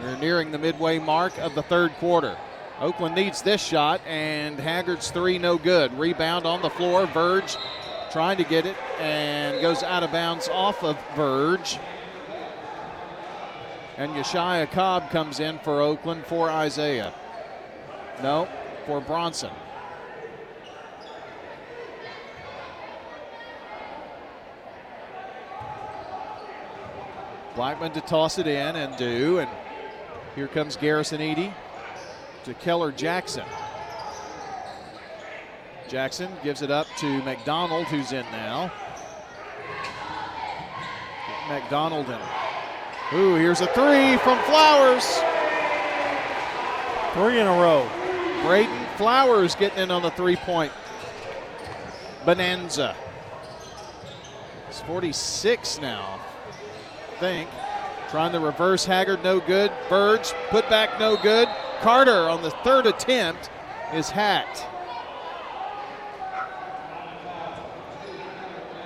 We're 0.02 0.16
nearing 0.16 0.50
the 0.50 0.58
midway 0.58 0.98
mark 0.98 1.38
of 1.38 1.54
the 1.54 1.62
third 1.62 1.92
quarter. 1.92 2.36
Oakland 2.80 3.14
needs 3.14 3.42
this 3.42 3.62
shot, 3.62 4.00
and 4.06 4.58
Haggard's 4.58 5.12
three 5.12 5.38
no 5.38 5.56
good. 5.56 5.96
Rebound 5.96 6.44
on 6.44 6.60
the 6.60 6.70
floor. 6.70 7.06
Verge 7.06 7.56
trying 8.10 8.36
to 8.38 8.44
get 8.44 8.66
it 8.66 8.76
and 8.98 9.62
goes 9.62 9.84
out 9.84 10.02
of 10.02 10.10
bounds 10.10 10.48
off 10.48 10.82
of 10.82 10.98
Verge. 11.14 11.78
And 13.96 14.12
Yeshaya 14.12 14.68
Cobb 14.70 15.10
comes 15.10 15.38
in 15.38 15.60
for 15.60 15.80
Oakland 15.80 16.26
for 16.26 16.50
Isaiah. 16.50 17.14
No, 18.20 18.48
for 18.86 19.00
Bronson. 19.00 19.50
Blackman 27.54 27.92
to 27.92 28.00
toss 28.00 28.38
it 28.38 28.46
in 28.46 28.76
and 28.76 28.96
do, 28.96 29.38
and 29.38 29.50
here 30.34 30.48
comes 30.48 30.76
Garrison 30.76 31.20
Eady 31.20 31.52
to 32.44 32.54
Keller 32.54 32.90
Jackson. 32.90 33.44
Jackson 35.88 36.30
gives 36.42 36.62
it 36.62 36.70
up 36.70 36.86
to 36.98 37.22
McDonald, 37.22 37.86
who's 37.88 38.12
in 38.12 38.24
now. 38.32 38.72
McDonald 41.48 42.08
in. 42.08 43.18
Ooh, 43.18 43.34
here's 43.34 43.60
a 43.60 43.66
three 43.66 44.16
from 44.18 44.38
Flowers. 44.44 45.04
Three 47.12 47.38
in 47.38 47.46
a 47.46 47.60
row. 47.60 47.86
Braden 48.42 48.86
Flowers 48.96 49.54
getting 49.54 49.78
in 49.78 49.90
on 49.90 50.02
the 50.02 50.10
three 50.10 50.36
point 50.36 50.72
bonanza. 52.24 52.96
It's 54.68 54.80
46 54.82 55.80
now, 55.80 56.18
I 57.14 57.20
think. 57.20 57.50
Trying 58.10 58.32
to 58.32 58.40
reverse 58.40 58.84
Haggard, 58.84 59.22
no 59.22 59.40
good. 59.40 59.70
Verge, 59.88 60.32
put 60.50 60.68
back, 60.68 60.98
no 60.98 61.16
good. 61.16 61.48
Carter 61.80 62.28
on 62.28 62.42
the 62.42 62.50
third 62.50 62.86
attempt 62.86 63.48
is 63.94 64.10
hacked. 64.10 64.66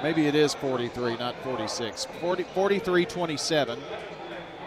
Maybe 0.02 0.26
it 0.26 0.34
is 0.34 0.54
43, 0.54 1.16
not 1.16 1.34
46. 1.42 2.06
40, 2.20 2.42
43 2.42 3.04
27. 3.06 3.78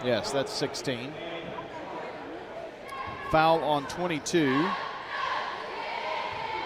Yes, 0.04 0.32
that's 0.32 0.52
16. 0.52 1.14
Foul 3.32 3.64
on 3.64 3.86
22. 3.88 4.68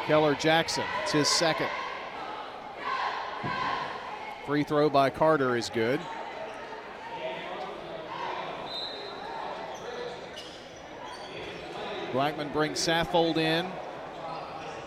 Keller 0.05 0.35
Jackson, 0.35 0.85
it's 1.01 1.11
his 1.11 1.27
second. 1.27 1.69
Free 4.45 4.63
throw 4.63 4.89
by 4.89 5.09
Carter 5.09 5.55
is 5.55 5.69
good. 5.69 5.99
Blackman 12.11 12.49
brings 12.49 12.79
Saffold 12.79 13.37
in 13.37 13.65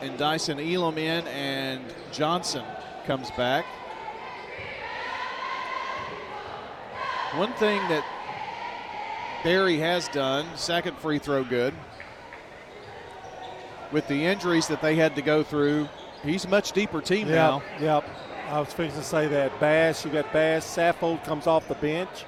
and 0.00 0.18
Dyson 0.18 0.60
Elam 0.60 0.98
in, 0.98 1.26
and 1.28 1.82
Johnson 2.12 2.64
comes 3.06 3.30
back. 3.32 3.64
One 7.34 7.52
thing 7.54 7.80
that 7.88 8.04
Barry 9.46 9.78
has 9.78 10.08
done, 10.08 10.44
second 10.56 10.98
free 10.98 11.20
throw 11.20 11.44
good. 11.44 11.72
With 13.92 14.08
the 14.08 14.24
injuries 14.24 14.66
that 14.66 14.82
they 14.82 14.96
had 14.96 15.14
to 15.14 15.22
go 15.22 15.44
through, 15.44 15.88
he's 16.24 16.44
a 16.44 16.48
much 16.48 16.72
deeper 16.72 17.00
team 17.00 17.28
yep, 17.28 17.36
now. 17.36 17.62
Yep. 17.78 18.04
I 18.48 18.58
was 18.58 18.72
fixing 18.72 18.98
to 18.98 19.06
say 19.06 19.28
that. 19.28 19.60
Bass, 19.60 20.04
you 20.04 20.10
got 20.10 20.32
Bass. 20.32 20.66
Saffold 20.66 21.22
comes 21.22 21.46
off 21.46 21.68
the 21.68 21.76
bench. 21.76 22.24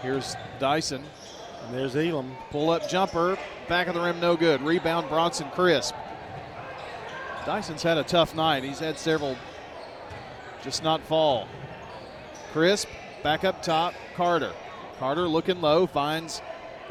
Here's 0.00 0.36
Dyson. 0.58 1.04
And 1.66 1.74
there's 1.74 1.96
Elam. 1.96 2.34
Pull 2.50 2.70
up 2.70 2.88
jumper. 2.88 3.36
Back 3.68 3.88
of 3.88 3.94
the 3.94 4.00
rim, 4.00 4.20
no 4.20 4.38
good. 4.38 4.62
Rebound, 4.62 5.10
Bronson 5.10 5.50
Crisp. 5.50 5.94
Dyson's 7.44 7.82
had 7.82 7.98
a 7.98 8.04
tough 8.04 8.34
night. 8.34 8.64
He's 8.64 8.78
had 8.78 8.98
several 8.98 9.36
just 10.62 10.82
not 10.82 11.02
fall. 11.02 11.46
Crisp, 12.54 12.88
back 13.24 13.42
up 13.42 13.62
top, 13.62 13.94
Carter. 14.14 14.52
Carter 14.98 15.26
looking 15.26 15.60
low, 15.62 15.86
finds 15.86 16.42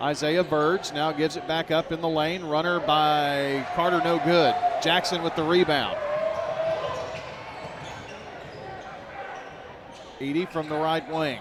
Isaiah 0.02 0.44
Verge. 0.44 0.92
Now 0.92 1.12
gives 1.12 1.38
it 1.38 1.48
back 1.48 1.70
up 1.70 1.92
in 1.92 2.02
the 2.02 2.10
lane. 2.10 2.44
Runner 2.44 2.80
by 2.80 3.66
Carter, 3.76 4.02
no 4.04 4.18
good. 4.26 4.56
Jackson 4.82 5.22
with 5.22 5.36
the 5.36 5.44
rebound. 5.44 5.96
Eady 10.20 10.46
from 10.48 10.68
the 10.68 10.76
right 10.76 11.08
wing. 11.14 11.40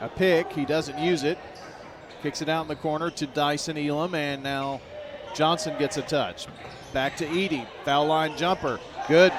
A 0.00 0.08
pick, 0.08 0.52
he 0.52 0.66
doesn't 0.66 0.98
use 0.98 1.24
it. 1.24 1.38
Kicks 2.22 2.42
it 2.42 2.48
out 2.48 2.62
in 2.62 2.68
the 2.68 2.76
corner 2.76 3.10
to 3.10 3.26
Dyson 3.26 3.78
Elam, 3.78 4.14
and 4.14 4.42
now 4.42 4.80
Johnson 5.34 5.74
gets 5.78 5.96
a 5.96 6.02
touch. 6.02 6.46
Back 6.92 7.16
to 7.16 7.32
Eady. 7.32 7.64
Foul 7.84 8.06
line 8.06 8.36
jumper. 8.36 8.78
Good. 9.08 9.32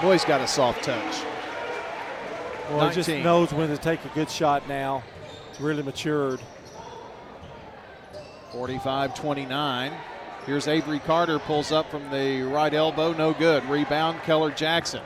Boy's 0.00 0.24
got 0.24 0.40
a 0.40 0.46
soft 0.46 0.84
touch. 0.84 1.31
Well, 2.72 2.88
he 2.88 2.94
just 2.94 3.08
knows 3.08 3.52
when 3.52 3.68
to 3.68 3.76
take 3.76 4.04
a 4.04 4.08
good 4.08 4.30
shot 4.30 4.66
now. 4.68 5.02
It's 5.50 5.60
really 5.60 5.82
matured. 5.82 6.40
45 8.52 9.14
29. 9.14 9.92
Here's 10.46 10.66
Avery 10.66 10.98
Carter, 10.98 11.38
pulls 11.38 11.70
up 11.70 11.90
from 11.90 12.10
the 12.10 12.42
right 12.42 12.72
elbow, 12.72 13.12
no 13.12 13.32
good. 13.32 13.64
Rebound, 13.66 14.20
Keller 14.22 14.50
Jackson. 14.50 15.02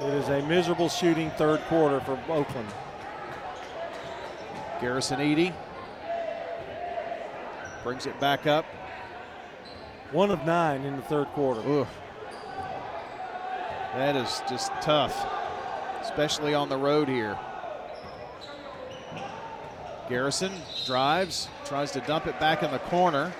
It 0.00 0.14
is 0.14 0.28
a 0.28 0.42
miserable 0.46 0.88
shooting 0.88 1.30
third 1.32 1.60
quarter 1.68 2.00
for 2.00 2.18
Oakland. 2.28 2.68
Garrison 4.80 5.20
Eady 5.20 5.52
brings 7.82 8.06
it 8.06 8.18
back 8.18 8.46
up. 8.46 8.64
One 10.10 10.30
of 10.30 10.44
nine 10.44 10.84
in 10.84 10.96
the 10.96 11.02
third 11.02 11.26
quarter. 11.28 11.60
Ooh. 11.60 11.86
That 13.94 14.16
is 14.16 14.42
just 14.48 14.72
tough. 14.82 15.35
Especially 16.08 16.54
on 16.54 16.68
the 16.68 16.76
road 16.76 17.08
here. 17.08 17.36
Garrison 20.08 20.52
drives, 20.84 21.48
tries 21.64 21.90
to 21.90 22.00
dump 22.00 22.28
it 22.28 22.38
back 22.38 22.62
in 22.62 22.70
the 22.70 22.78
corner, 22.78 23.32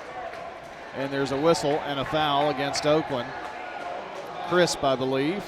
and 0.97 1.12
there's 1.12 1.31
a 1.31 1.41
whistle 1.41 1.81
and 1.87 2.01
a 2.01 2.05
foul 2.05 2.51
against 2.51 2.85
Oakland. 2.85 3.29
Crisp, 4.49 4.83
I 4.83 4.97
believe. 4.97 5.45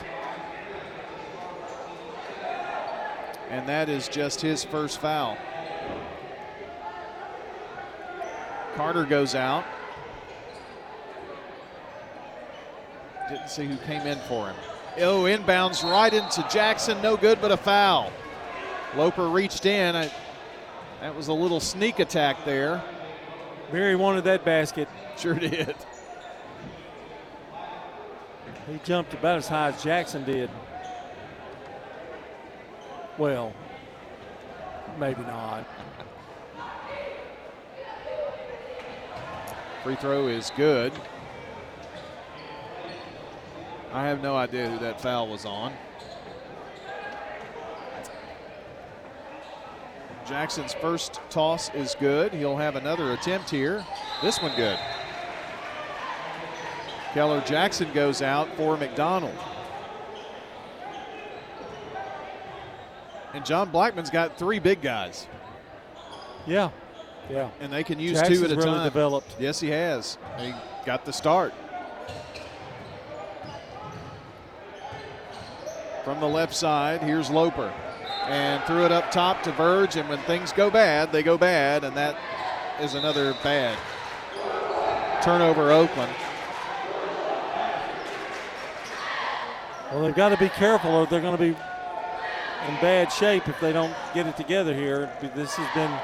And 3.51 3.69
that 3.69 3.89
is 3.89 4.07
just 4.07 4.41
his 4.41 4.63
first 4.63 5.01
foul. 5.01 5.37
Carter 8.77 9.05
goes 9.05 9.35
out. 9.35 9.65
Didn't 13.29 13.49
see 13.49 13.67
who 13.67 13.77
came 13.79 14.07
in 14.07 14.19
for 14.21 14.47
him. 14.47 14.78
Oh, 15.01 15.25
inbounds 15.25 15.89
right 15.89 16.13
into 16.13 16.47
Jackson. 16.51 17.01
No 17.03 17.17
good, 17.17 17.41
but 17.41 17.53
a 17.53 17.57
foul. 17.57 18.13
Loper 18.97 19.29
reached 19.29 19.65
in. 19.65 19.95
I, 19.95 20.11
that 21.01 21.15
was 21.15 21.29
a 21.29 21.33
little 21.33 21.61
sneak 21.61 22.01
attack 22.01 22.45
there. 22.45 22.83
Barry 23.71 23.95
wanted 23.97 24.25
that 24.25 24.45
basket. 24.45 24.89
Sure 25.17 25.35
did. 25.35 25.77
He 28.71 28.79
jumped 28.85 29.15
about 29.15 29.39
as 29.39 29.49
high 29.49 29.69
as 29.69 29.83
Jackson 29.83 30.25
did. 30.25 30.51
Well, 33.17 33.53
maybe 34.99 35.23
not. 35.23 35.67
Free 39.83 39.97
throw 39.97 40.27
is 40.27 40.51
good. 40.57 40.93
I 43.93 44.07
have 44.07 44.23
no 44.23 44.37
idea 44.37 44.69
who 44.69 44.79
that 44.79 45.01
foul 45.01 45.29
was 45.29 45.45
on. 45.45 45.73
Jackson's 50.27 50.75
first 50.75 51.21
toss 51.31 51.73
is 51.75 51.97
good. 51.99 52.35
He'll 52.35 52.57
have 52.57 52.77
another 52.77 53.13
attempt 53.13 53.49
here. 53.49 53.85
This 54.23 54.43
one 54.43 54.55
good. 54.57 54.79
Keller 57.15 57.41
Jackson 57.41 57.91
goes 57.95 58.21
out 58.21 58.49
for 58.57 58.77
McDonald. 58.77 59.37
And 63.33 63.45
John 63.45 63.71
Blackman's 63.71 64.11
got 64.11 64.39
three 64.39 64.59
big 64.59 64.83
guys. 64.83 65.27
Yeah, 66.47 66.71
yeah. 67.31 67.51
And 67.61 67.73
they 67.73 67.85
can 67.85 67.99
use 67.99 68.19
Jackson's 68.19 68.39
two 68.41 68.45
at 68.45 68.53
a 68.53 68.57
really 68.57 68.71
time. 68.71 68.85
developed. 68.85 69.37
Yes, 69.39 69.61
he 69.61 69.69
has. 69.71 70.19
He 70.39 70.53
got 70.85 71.07
the 71.07 71.13
start. 71.13 71.55
From 76.09 76.21
the 76.21 76.27
left 76.27 76.55
side, 76.55 77.03
here's 77.03 77.29
Loper. 77.29 77.71
And 78.29 78.65
threw 78.65 78.87
it 78.87 78.93
up 78.93 79.11
top 79.11 79.43
to 79.43 79.53
Verge. 79.53 79.97
And 79.97 80.09
when 80.09 80.17
things 80.21 80.53
go 80.53 80.71
bad, 80.71 81.13
they 81.13 81.23
go 81.23 81.37
bad. 81.37 81.85
And 81.85 81.95
that 81.99 82.17
is 82.81 82.95
another 82.95 83.37
bad 83.43 83.77
turnover, 85.23 85.71
Oakland. 85.71 86.11
Well, 89.93 90.05
they've 90.05 90.15
got 90.15 90.31
to 90.31 90.39
be 90.39 90.49
careful 90.49 90.93
or 90.93 91.05
they're 91.05 91.21
going 91.21 91.37
to 91.37 91.43
be 91.43 91.49
in 91.49 92.75
bad 92.81 93.13
shape 93.13 93.47
if 93.47 93.61
they 93.61 93.75
don't 93.75 93.95
get 94.15 94.27
it 94.27 94.39
together 94.39 94.73
here. 94.73 95.13
This 95.21 95.57
has 95.57 95.75
been 95.75 95.95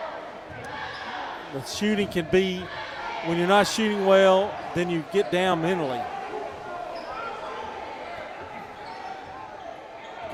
the 1.54 1.66
shooting 1.66 2.08
can 2.08 2.28
be 2.30 2.62
when 3.24 3.38
you're 3.38 3.48
not 3.48 3.66
shooting 3.66 4.04
well, 4.04 4.54
then 4.74 4.90
you 4.90 5.02
get 5.14 5.32
down 5.32 5.62
mentally. 5.62 6.02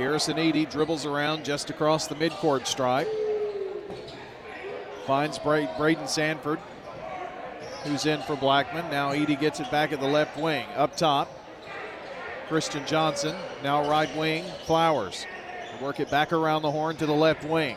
Garrison 0.01 0.39
Eady 0.39 0.65
dribbles 0.65 1.05
around 1.05 1.45
just 1.45 1.69
across 1.69 2.07
the 2.07 2.15
midcourt 2.15 2.67
stripe. 2.67 3.07
Finds 5.07 5.39
Bra- 5.39 5.77
Braden 5.77 6.09
Sanford, 6.09 6.59
who's 7.85 8.07
in 8.07 8.23
for 8.23 8.35
Blackman. 8.35 8.91
Now 8.91 9.13
Eady 9.13 9.37
gets 9.37 9.61
it 9.61 9.71
back 9.71 9.93
at 9.93 10.01
the 10.01 10.09
left 10.09 10.39
wing. 10.39 10.65
Up 10.75 10.97
top, 10.97 11.31
Christian 12.49 12.83
Johnson. 12.87 13.37
Now 13.63 13.87
right 13.91 14.09
wing, 14.17 14.47
Flowers. 14.65 15.27
Work 15.83 16.01
it 16.01 16.11
back 16.11 16.33
around 16.33 16.63
the 16.63 16.71
horn 16.71 16.97
to 16.97 17.05
the 17.05 17.13
left 17.13 17.45
wing. 17.45 17.77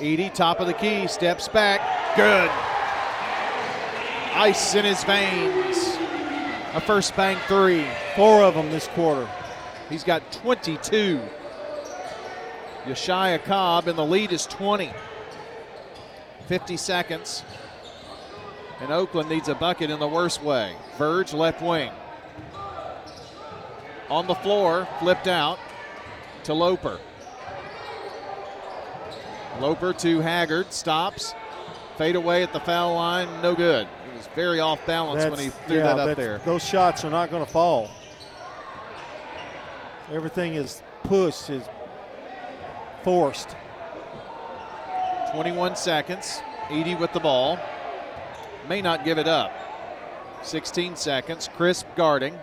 Eady, 0.00 0.30
top 0.30 0.60
of 0.60 0.68
the 0.68 0.72
key, 0.72 1.08
steps 1.08 1.48
back. 1.48 1.80
Good. 2.14 2.48
Ice 4.36 4.76
in 4.76 4.84
his 4.84 5.02
veins. 5.02 5.96
A 6.74 6.80
first 6.80 7.16
bank 7.16 7.40
three. 7.48 7.84
Four 8.14 8.44
of 8.44 8.54
them 8.54 8.70
this 8.70 8.86
quarter. 8.86 9.28
He's 9.90 10.04
got 10.04 10.30
22. 10.30 11.20
Yeshaya 12.86 13.42
Cobb, 13.42 13.88
and 13.88 13.98
the 13.98 14.04
lead 14.04 14.32
is 14.32 14.46
20. 14.46 14.92
50 16.46 16.76
seconds. 16.76 17.42
And 18.80 18.92
Oakland 18.92 19.28
needs 19.28 19.48
a 19.48 19.54
bucket 19.54 19.90
in 19.90 19.98
the 19.98 20.06
worst 20.06 20.42
way. 20.42 20.76
Verge, 20.96 21.32
left 21.32 21.62
wing. 21.62 21.90
On 24.08 24.26
the 24.26 24.34
floor, 24.36 24.86
flipped 25.00 25.26
out 25.26 25.58
to 26.44 26.54
Loper. 26.54 27.00
Loper 29.60 29.92
to 29.94 30.20
Haggard, 30.20 30.72
stops. 30.72 31.34
Fade 31.96 32.14
away 32.14 32.42
at 32.42 32.52
the 32.52 32.60
foul 32.60 32.94
line, 32.94 33.28
no 33.42 33.54
good. 33.54 33.88
He 34.10 34.16
was 34.16 34.26
very 34.34 34.60
off 34.60 34.84
balance 34.86 35.24
when 35.24 35.38
he 35.38 35.48
threw 35.48 35.78
yeah, 35.78 35.94
that 35.94 35.98
up 35.98 36.16
there. 36.16 36.38
Those 36.44 36.62
shots 36.62 37.04
are 37.04 37.10
not 37.10 37.30
going 37.30 37.44
to 37.44 37.50
fall. 37.50 37.90
Everything 40.12 40.54
is 40.54 40.82
pushed, 41.02 41.50
is 41.50 41.66
forced. 43.06 43.54
21 45.32 45.76
seconds. 45.76 46.42
Eady 46.72 46.96
with 46.96 47.12
the 47.12 47.20
ball. 47.20 47.56
May 48.68 48.82
not 48.82 49.04
give 49.04 49.16
it 49.16 49.28
up. 49.28 49.52
16 50.42 50.96
seconds. 50.96 51.48
Crisp 51.56 51.86
guarding. 51.94 52.36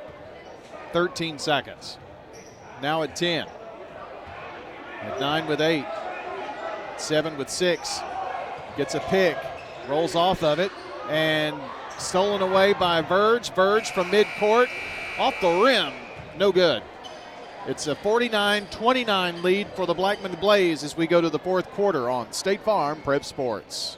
13 0.93 1.38
seconds. 1.38 1.97
Now 2.82 3.03
at 3.03 3.14
10. 3.14 3.45
At 5.01 5.20
9 5.20 5.47
with 5.47 5.59
8. 5.59 5.86
7 6.95 7.38
with 7.38 7.49
6. 7.49 7.99
Gets 8.78 8.95
a 8.95 9.01
pick. 9.01 9.38
Rolls 9.89 10.16
off 10.16 10.43
of 10.43 10.59
it. 10.59 10.72
And 11.09 11.59
stolen 11.97 12.41
away 12.41 12.72
by 12.72 13.01
Verge. 13.01 13.51
Verge 13.53 13.91
from 13.91 14.09
midcourt. 14.11 14.68
Off 15.20 15.34
the 15.41 15.61
rim. 15.61 15.91
No 16.38 16.53
good. 16.53 16.84
It's 17.66 17.88
a 17.88 17.95
49 17.95 18.68
29 18.72 19.41
lead 19.41 19.68
for 19.70 19.86
the 19.86 19.93
Blackman 19.93 20.36
Blaze 20.36 20.84
as 20.84 20.97
we 20.97 21.07
go 21.07 21.22
to 21.22 21.30
the 21.30 21.39
fourth 21.39 21.70
quarter 21.72 22.09
on 22.09 22.34
State 22.34 22.61
Farm 22.61 23.01
Prep 23.01 23.24
Sports. 23.24 23.97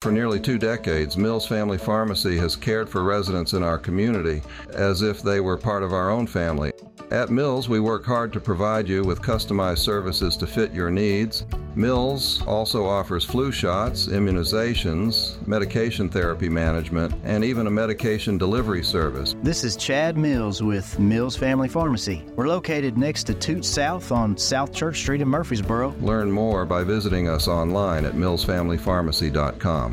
For 0.01 0.11
nearly 0.11 0.39
two 0.39 0.57
decades, 0.57 1.15
Mills 1.15 1.45
Family 1.45 1.77
Pharmacy 1.77 2.35
has 2.37 2.55
cared 2.55 2.89
for 2.89 3.03
residents 3.03 3.53
in 3.53 3.61
our 3.61 3.77
community 3.77 4.41
as 4.73 5.03
if 5.03 5.21
they 5.21 5.39
were 5.39 5.57
part 5.57 5.83
of 5.83 5.93
our 5.93 6.09
own 6.09 6.25
family. 6.25 6.71
At 7.11 7.29
Mills, 7.29 7.69
we 7.69 7.79
work 7.79 8.03
hard 8.03 8.33
to 8.33 8.39
provide 8.39 8.87
you 8.87 9.03
with 9.03 9.21
customized 9.21 9.79
services 9.79 10.35
to 10.37 10.47
fit 10.47 10.73
your 10.73 10.89
needs. 10.89 11.45
Mills 11.75 12.41
also 12.47 12.85
offers 12.85 13.23
flu 13.23 13.51
shots, 13.51 14.07
immunizations, 14.07 15.45
medication 15.45 16.09
therapy 16.09 16.49
management, 16.49 17.13
and 17.23 17.43
even 17.43 17.67
a 17.67 17.71
medication 17.71 18.37
delivery 18.37 18.83
service. 18.83 19.35
This 19.43 19.63
is 19.63 19.75
Chad 19.75 20.17
Mills 20.17 20.63
with 20.63 20.97
Mills 20.99 21.35
Family 21.37 21.67
Pharmacy. 21.67 22.23
We're 22.35 22.47
located 22.47 22.97
next 22.97 23.25
to 23.25 23.33
Toots 23.33 23.67
South 23.67 24.11
on 24.11 24.35
South 24.35 24.73
Church 24.73 24.97
Street 24.97 25.21
in 25.21 25.27
Murfreesboro. 25.27 25.93
Learn 26.01 26.31
more 26.31 26.65
by 26.65 26.83
visiting 26.83 27.27
us 27.27 27.47
online 27.47 28.05
at 28.05 28.13
millsfamilypharmacy.com. 28.13 29.90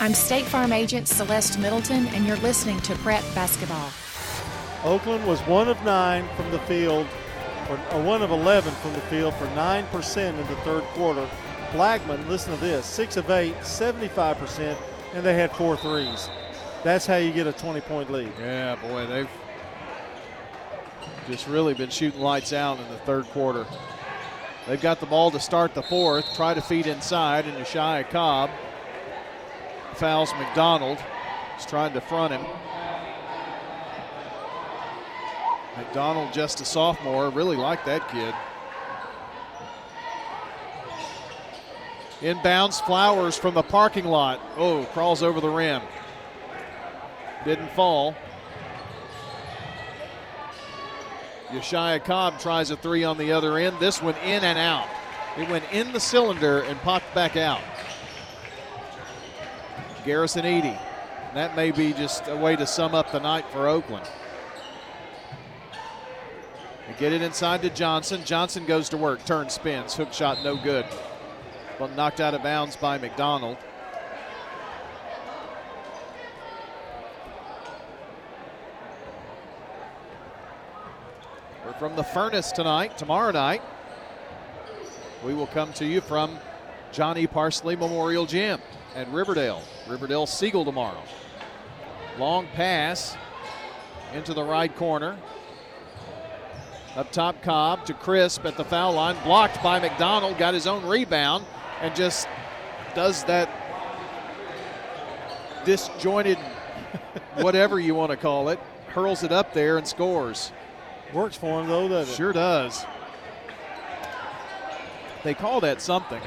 I'm 0.00 0.14
State 0.14 0.46
Farm 0.46 0.72
Agent 0.72 1.08
Celeste 1.08 1.58
Middleton, 1.58 2.06
and 2.08 2.26
you're 2.26 2.38
listening 2.38 2.80
to 2.80 2.94
Prep 2.96 3.22
Basketball. 3.34 3.90
Oakland 4.82 5.26
was 5.26 5.40
one 5.42 5.68
of 5.68 5.82
nine 5.84 6.26
from 6.36 6.50
the 6.50 6.58
field, 6.60 7.06
or, 7.68 7.78
or 7.92 8.02
one 8.02 8.22
of 8.22 8.30
11 8.30 8.72
from 8.74 8.94
the 8.94 9.00
field 9.02 9.34
for 9.34 9.46
9% 9.48 10.28
in 10.28 10.36
the 10.36 10.56
third 10.62 10.82
quarter. 10.94 11.28
Blackman, 11.72 12.26
listen 12.28 12.54
to 12.54 12.60
this, 12.60 12.86
six 12.86 13.18
of 13.18 13.30
eight, 13.30 13.54
75%, 13.56 14.76
and 15.12 15.24
they 15.24 15.34
had 15.34 15.52
four 15.52 15.76
threes. 15.76 16.30
That's 16.82 17.06
how 17.06 17.16
you 17.16 17.30
get 17.30 17.46
a 17.46 17.52
20 17.52 17.82
point 17.82 18.10
lead. 18.10 18.32
Yeah, 18.38 18.76
boy, 18.76 19.06
they've 19.06 19.28
just 21.28 21.46
really 21.46 21.74
been 21.74 21.90
shooting 21.90 22.20
lights 22.20 22.54
out 22.54 22.80
in 22.80 22.88
the 22.88 22.96
third 22.98 23.26
quarter. 23.26 23.66
They've 24.66 24.80
got 24.80 25.00
the 25.00 25.06
ball 25.06 25.30
to 25.30 25.40
start 25.40 25.74
the 25.74 25.82
fourth. 25.82 26.34
Try 26.34 26.54
to 26.54 26.60
feed 26.60 26.86
inside, 26.86 27.46
and 27.46 27.56
Yeshaya 27.56 28.08
Cobb 28.08 28.50
fouls 29.94 30.32
McDonald. 30.38 30.98
He's 31.56 31.66
trying 31.66 31.92
to 31.92 32.00
front 32.00 32.32
him. 32.32 32.46
McDonald, 35.76 36.32
just 36.32 36.60
a 36.60 36.64
sophomore, 36.64 37.30
really 37.30 37.56
like 37.56 37.84
that 37.84 38.08
kid. 38.08 38.34
Inbounds 42.20 42.84
Flowers 42.84 43.36
from 43.36 43.54
the 43.54 43.62
parking 43.62 44.04
lot. 44.04 44.40
Oh, 44.56 44.84
crawls 44.92 45.22
over 45.22 45.40
the 45.40 45.48
rim. 45.48 45.82
Didn't 47.46 47.70
fall. 47.70 48.14
Yeshaya 51.52 52.02
Cobb 52.04 52.38
tries 52.38 52.70
a 52.70 52.76
three 52.76 53.04
on 53.04 53.18
the 53.18 53.32
other 53.32 53.56
end. 53.56 53.78
This 53.80 54.00
one 54.00 54.14
in 54.16 54.44
and 54.44 54.58
out. 54.58 54.88
It 55.36 55.48
went 55.48 55.64
in 55.72 55.92
the 55.92 56.00
cylinder 56.00 56.60
and 56.62 56.78
popped 56.80 57.14
back 57.14 57.36
out. 57.36 57.60
Garrison 60.04 60.46
Eady. 60.46 60.78
That 61.34 61.54
may 61.54 61.70
be 61.70 61.92
just 61.92 62.26
a 62.26 62.36
way 62.36 62.56
to 62.56 62.66
sum 62.66 62.94
up 62.94 63.12
the 63.12 63.20
night 63.20 63.44
for 63.52 63.68
Oakland. 63.68 64.08
They 66.88 66.94
get 66.98 67.12
it 67.12 67.22
inside 67.22 67.62
to 67.62 67.70
Johnson. 67.70 68.24
Johnson 68.24 68.66
goes 68.66 68.88
to 68.88 68.96
work, 68.96 69.24
turns, 69.24 69.52
spins, 69.52 69.94
hook 69.94 70.12
shot, 70.12 70.42
no 70.42 70.56
good. 70.56 70.86
But 71.78 71.94
knocked 71.94 72.20
out 72.20 72.34
of 72.34 72.42
bounds 72.42 72.76
by 72.76 72.98
McDonald. 72.98 73.58
From 81.80 81.96
the 81.96 82.04
furnace 82.04 82.52
tonight. 82.52 82.98
Tomorrow 82.98 83.32
night, 83.32 83.62
we 85.24 85.32
will 85.32 85.46
come 85.46 85.72
to 85.72 85.86
you 85.86 86.02
from 86.02 86.38
Johnny 86.92 87.26
Parsley 87.26 87.74
Memorial 87.74 88.26
Gym 88.26 88.60
at 88.94 89.08
Riverdale. 89.08 89.62
Riverdale 89.88 90.26
Siegel 90.26 90.66
tomorrow. 90.66 91.02
Long 92.18 92.46
pass 92.48 93.16
into 94.12 94.34
the 94.34 94.44
right 94.44 94.76
corner. 94.76 95.16
Up 96.96 97.10
top, 97.12 97.40
Cobb 97.40 97.86
to 97.86 97.94
Crisp 97.94 98.44
at 98.44 98.58
the 98.58 98.64
foul 98.64 98.92
line. 98.92 99.16
Blocked 99.24 99.62
by 99.62 99.78
McDonald. 99.78 100.36
Got 100.36 100.52
his 100.52 100.66
own 100.66 100.84
rebound 100.84 101.46
and 101.80 101.96
just 101.96 102.28
does 102.94 103.24
that 103.24 103.48
disjointed, 105.64 106.36
whatever 107.36 107.80
you 107.80 107.94
want 107.94 108.10
to 108.10 108.18
call 108.18 108.50
it, 108.50 108.58
hurls 108.88 109.22
it 109.22 109.32
up 109.32 109.54
there 109.54 109.78
and 109.78 109.88
scores. 109.88 110.52
Works 111.12 111.36
for 111.36 111.60
him, 111.60 111.66
though, 111.66 111.88
doesn't 111.88 112.12
it? 112.12 112.16
Sure 112.16 112.32
does. 112.32 112.86
They 115.24 115.34
call 115.34 115.60
that 115.60 115.80
something. 115.80 116.20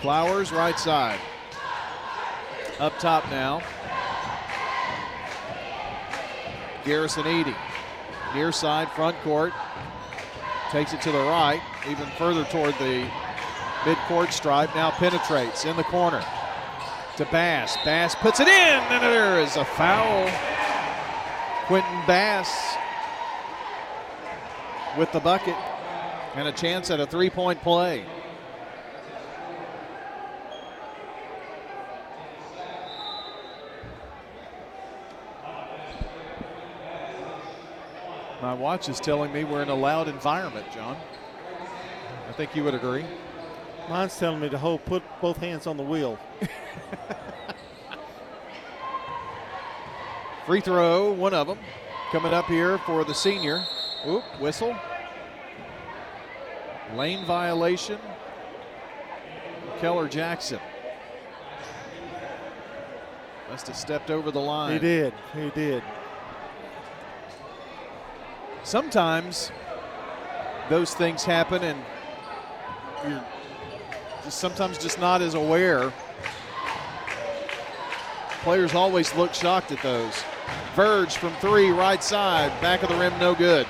Flowers, 0.00 0.52
right 0.52 0.78
side. 0.78 1.18
Up 2.78 2.96
top 2.98 3.28
now. 3.30 3.62
Garrison 6.84 7.26
Eady. 7.26 7.54
Near 8.34 8.52
side, 8.52 8.90
front 8.92 9.16
court. 9.22 9.52
Takes 10.70 10.92
it 10.92 11.00
to 11.02 11.12
the 11.12 11.18
right, 11.18 11.60
even 11.88 12.06
further 12.16 12.44
toward 12.44 12.74
the 12.74 13.06
mid-court 13.84 14.32
stripe. 14.32 14.74
Now 14.74 14.90
penetrates 14.90 15.64
in 15.64 15.76
the 15.76 15.84
corner 15.84 16.24
to 17.24 17.30
Bass. 17.30 17.76
Bass 17.84 18.14
puts 18.16 18.40
it 18.40 18.48
in, 18.48 18.52
and 18.54 19.02
there 19.02 19.40
is 19.40 19.56
a 19.56 19.64
foul. 19.64 20.28
Quentin 21.66 22.02
Bass 22.06 22.76
with 24.98 25.10
the 25.12 25.20
bucket 25.20 25.56
and 26.34 26.48
a 26.48 26.52
chance 26.52 26.90
at 26.90 27.00
a 27.00 27.06
three-point 27.06 27.60
play. 27.62 28.04
My 38.40 38.54
watch 38.54 38.88
is 38.88 38.98
telling 38.98 39.32
me 39.32 39.44
we're 39.44 39.62
in 39.62 39.68
a 39.68 39.74
loud 39.74 40.08
environment, 40.08 40.66
John. 40.74 40.96
I 42.28 42.32
think 42.32 42.56
you 42.56 42.64
would 42.64 42.74
agree. 42.74 43.04
Mine's 43.88 44.16
telling 44.18 44.40
me 44.40 44.48
to 44.48 44.58
hold, 44.58 44.84
put 44.84 45.02
both 45.20 45.36
hands 45.38 45.66
on 45.66 45.76
the 45.76 45.82
wheel. 45.82 46.18
Free 50.46 50.60
throw, 50.60 51.12
one 51.12 51.34
of 51.34 51.46
them, 51.46 51.58
coming 52.10 52.32
up 52.32 52.46
here 52.46 52.78
for 52.78 53.04
the 53.04 53.14
senior. 53.14 53.64
Oop, 54.06 54.24
whistle. 54.40 54.76
Lane 56.94 57.24
violation. 57.26 57.98
Keller 59.78 60.08
Jackson. 60.08 60.60
Must 63.50 63.66
have 63.66 63.76
stepped 63.76 64.10
over 64.10 64.30
the 64.30 64.40
line. 64.40 64.72
He 64.72 64.78
did. 64.78 65.12
He 65.34 65.50
did. 65.50 65.82
Sometimes 68.64 69.50
those 70.70 70.94
things 70.94 71.24
happen 71.24 71.62
and 71.62 71.78
you're 73.06 73.24
just 74.24 74.38
sometimes 74.38 74.78
just 74.78 75.00
not 75.00 75.20
as 75.22 75.34
aware. 75.34 75.92
Players 78.42 78.74
always 78.74 79.14
look 79.14 79.34
shocked 79.34 79.72
at 79.72 79.82
those. 79.82 80.24
Verge 80.74 81.16
from 81.16 81.32
three, 81.34 81.70
right 81.70 82.02
side, 82.02 82.50
back 82.60 82.82
of 82.82 82.88
the 82.88 82.96
rim, 82.96 83.16
no 83.18 83.34
good. 83.34 83.66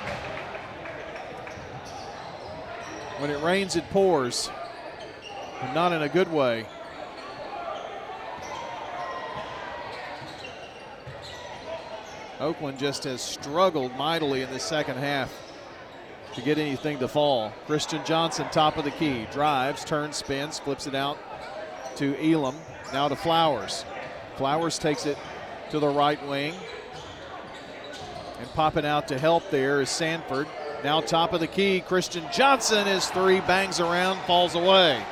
When 3.17 3.29
it 3.29 3.41
rains, 3.41 3.75
it 3.75 3.89
pours, 3.89 4.49
and 5.61 5.73
not 5.73 5.91
in 5.91 6.01
a 6.01 6.09
good 6.09 6.31
way. 6.31 6.65
Oakland 12.39 12.77
just 12.77 13.05
has 13.05 13.21
struggled 13.21 13.95
mightily 13.95 14.41
in 14.41 14.51
the 14.51 14.59
second 14.59 14.97
half 14.97 15.42
to 16.35 16.41
get 16.41 16.57
anything 16.57 16.99
to 16.99 17.07
fall. 17.07 17.51
Christian 17.65 18.03
Johnson, 18.05 18.47
top 18.51 18.77
of 18.77 18.83
the 18.83 18.91
key, 18.91 19.27
drives, 19.31 19.85
turns, 19.85 20.17
spins, 20.17 20.59
flips 20.59 20.87
it 20.87 20.95
out 20.95 21.17
to 21.97 22.15
Elam. 22.19 22.55
Now 22.91 23.07
to 23.07 23.15
Flowers. 23.15 23.85
Flowers 24.35 24.79
takes 24.79 25.05
it 25.05 25.17
to 25.69 25.79
the 25.79 25.87
right 25.87 26.23
wing. 26.27 26.53
And 28.39 28.49
popping 28.53 28.85
out 28.85 29.07
to 29.09 29.19
help 29.19 29.49
there 29.51 29.81
is 29.81 29.89
Sanford. 29.89 30.47
Now 30.83 31.01
top 31.01 31.33
of 31.33 31.39
the 31.39 31.47
key, 31.47 31.81
Christian 31.81 32.25
Johnson. 32.33 32.87
His 32.87 33.07
three 33.07 33.39
bangs 33.41 33.79
around, 33.79 34.19
falls 34.25 34.55
away. 34.55 35.03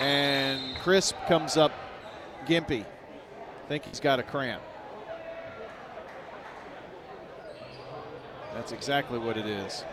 And 0.00 0.76
Crisp 0.78 1.14
comes 1.28 1.56
up 1.56 1.72
gimpy. 2.46 2.84
I 2.84 3.68
think 3.68 3.84
he's 3.84 4.00
got 4.00 4.18
a 4.18 4.22
cramp. 4.22 4.62
That's 8.64 8.72
exactly 8.72 9.18
what 9.18 9.36
it 9.36 9.44
is. 9.44 9.84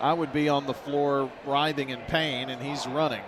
I 0.00 0.12
would 0.12 0.32
be 0.32 0.48
on 0.48 0.64
the 0.64 0.74
floor 0.74 1.28
writhing 1.44 1.90
in 1.90 1.98
pain, 2.02 2.48
and 2.48 2.62
he's 2.62 2.86
running, 2.86 3.22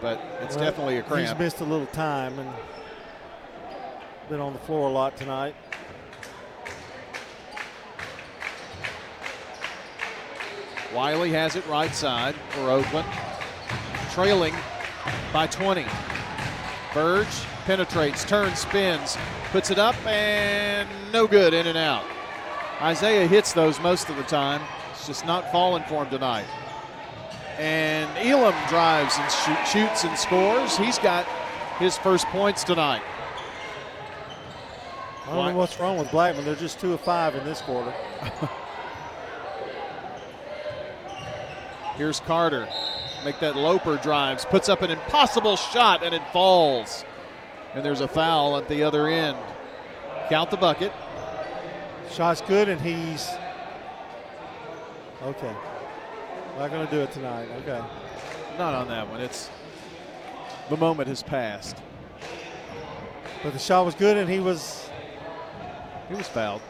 but 0.00 0.20
it's 0.42 0.56
Well, 0.56 0.64
definitely 0.64 0.96
a 0.98 1.04
cramp. 1.04 1.28
He's 1.28 1.38
missed 1.38 1.60
a 1.60 1.64
little 1.64 1.86
time 1.86 2.36
and 2.40 2.50
been 4.28 4.40
on 4.40 4.54
the 4.54 4.58
floor 4.58 4.88
a 4.88 4.92
lot 4.92 5.16
tonight. 5.16 5.54
Wiley 10.92 11.30
has 11.30 11.54
it 11.54 11.64
right 11.68 11.94
side 11.94 12.34
for 12.48 12.68
Oakland, 12.68 13.06
trailing 14.10 14.56
by 15.32 15.46
20. 15.46 15.86
Verge 16.92 17.28
penetrates, 17.66 18.24
turns, 18.24 18.58
spins, 18.58 19.16
puts 19.52 19.70
it 19.70 19.78
up, 19.78 19.94
and 20.04 20.88
no 21.12 21.28
good, 21.28 21.54
in 21.54 21.68
and 21.68 21.78
out. 21.78 22.02
Isaiah 22.80 23.26
hits 23.26 23.52
those 23.54 23.80
most 23.80 24.10
of 24.10 24.16
the 24.16 24.22
time. 24.24 24.60
It's 24.92 25.06
just 25.06 25.24
not 25.24 25.50
falling 25.50 25.82
for 25.84 26.04
him 26.04 26.10
tonight. 26.10 26.46
And 27.58 28.10
Elam 28.18 28.54
drives 28.68 29.16
and 29.16 29.32
shoot, 29.32 29.66
shoots 29.66 30.04
and 30.04 30.18
scores. 30.18 30.76
He's 30.76 30.98
got 30.98 31.26
his 31.78 31.96
first 31.96 32.26
points 32.26 32.64
tonight. 32.64 33.02
I 35.24 35.34
don't 35.34 35.52
know 35.52 35.58
what's 35.58 35.80
wrong 35.80 35.98
with 35.98 36.10
Blackman. 36.10 36.44
They're 36.44 36.54
just 36.54 36.78
two 36.78 36.92
of 36.92 37.00
five 37.00 37.34
in 37.34 37.44
this 37.44 37.62
quarter. 37.62 37.92
Here's 41.96 42.20
Carter. 42.20 42.68
Make 43.24 43.40
that 43.40 43.56
Loper 43.56 43.96
drives, 43.96 44.44
puts 44.44 44.68
up 44.68 44.82
an 44.82 44.90
impossible 44.90 45.56
shot, 45.56 46.04
and 46.04 46.14
it 46.14 46.22
falls. 46.32 47.04
And 47.74 47.82
there's 47.84 48.02
a 48.02 48.08
foul 48.08 48.56
at 48.58 48.68
the 48.68 48.82
other 48.82 49.08
end. 49.08 49.38
Count 50.28 50.50
the 50.50 50.58
bucket. 50.58 50.92
Shot's 52.10 52.40
good, 52.40 52.68
and 52.68 52.80
he's 52.80 53.28
okay. 55.22 55.54
Not 56.58 56.70
going 56.70 56.86
to 56.86 56.90
do 56.92 57.00
it 57.00 57.12
tonight. 57.12 57.48
Okay. 57.62 57.82
Not 58.58 58.74
on 58.74 58.88
that 58.88 59.08
one. 59.10 59.20
It's 59.20 59.50
the 60.70 60.76
moment 60.78 61.08
has 61.08 61.22
passed. 61.22 61.76
But 63.42 63.52
the 63.52 63.58
shot 63.58 63.84
was 63.84 63.94
good, 63.94 64.16
and 64.16 64.30
he 64.30 64.40
was 64.40 64.88
He 66.08 66.14
was 66.14 66.28
fouled. 66.28 66.62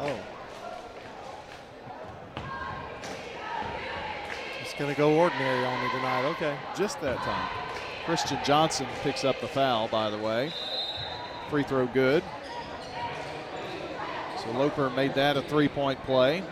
Oh. 0.00 0.18
It's 4.60 4.74
going 4.74 4.90
to 4.90 4.96
go 4.96 5.16
ordinary 5.16 5.64
on 5.64 5.82
me 5.82 5.90
tonight. 5.90 6.24
Okay. 6.32 6.56
Just 6.76 7.00
that 7.00 7.16
time. 7.18 7.48
Christian 8.04 8.38
Johnson 8.44 8.86
picks 9.02 9.24
up 9.24 9.40
the 9.40 9.48
foul, 9.48 9.88
by 9.88 10.10
the 10.10 10.18
way. 10.18 10.52
Free 11.48 11.62
throw 11.62 11.86
good. 11.86 12.22
So 14.44 14.58
Loper 14.58 14.90
made 14.90 15.14
that 15.14 15.36
a 15.36 15.42
three 15.42 15.68
point 15.68 16.02
play. 16.04 16.42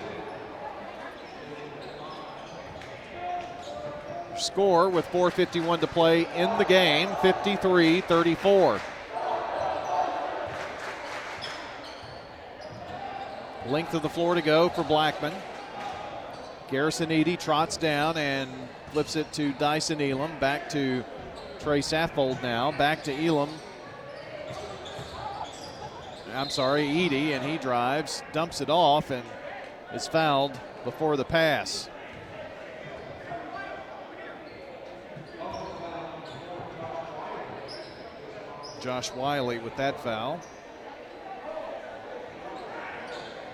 Score 4.37 4.89
with 4.89 5.07
4.51 5.07 5.81
to 5.81 5.87
play 5.87 6.27
in 6.35 6.59
the 6.59 6.65
game 6.65 7.11
53 7.21 8.01
34. 8.01 8.81
Length 13.67 13.95
of 13.95 14.03
the 14.03 14.09
floor 14.09 14.35
to 14.35 14.43
go 14.43 14.69
for 14.71 14.83
Blackman. 14.83 15.33
Garrison 16.71 17.13
Eady 17.13 17.37
trots 17.37 17.77
down 17.77 18.17
and 18.17 18.51
flips 18.93 19.15
it 19.15 19.31
to 19.35 19.53
Dyson 19.53 20.01
Elam. 20.01 20.39
Back 20.41 20.69
to 20.71 21.05
Trey 21.61 21.81
Saffold 21.81 22.43
now. 22.43 22.73
Back 22.73 23.05
to 23.05 23.13
Elam. 23.13 23.51
I'm 26.35 26.51
sorry, 26.51 26.89
Eady, 26.89 27.33
and 27.33 27.45
he 27.45 27.59
drives, 27.59 28.23
dumps 28.33 28.61
it 28.61 28.71
off, 28.71 29.11
and 29.11 29.23
is 29.93 30.09
fouled 30.09 30.59
before 30.85 31.17
the 31.17 31.25
pass. 31.25 31.89
Josh 38.81 39.13
Wiley 39.13 39.59
with 39.59 39.77
that 39.77 40.03
foul. 40.03 40.41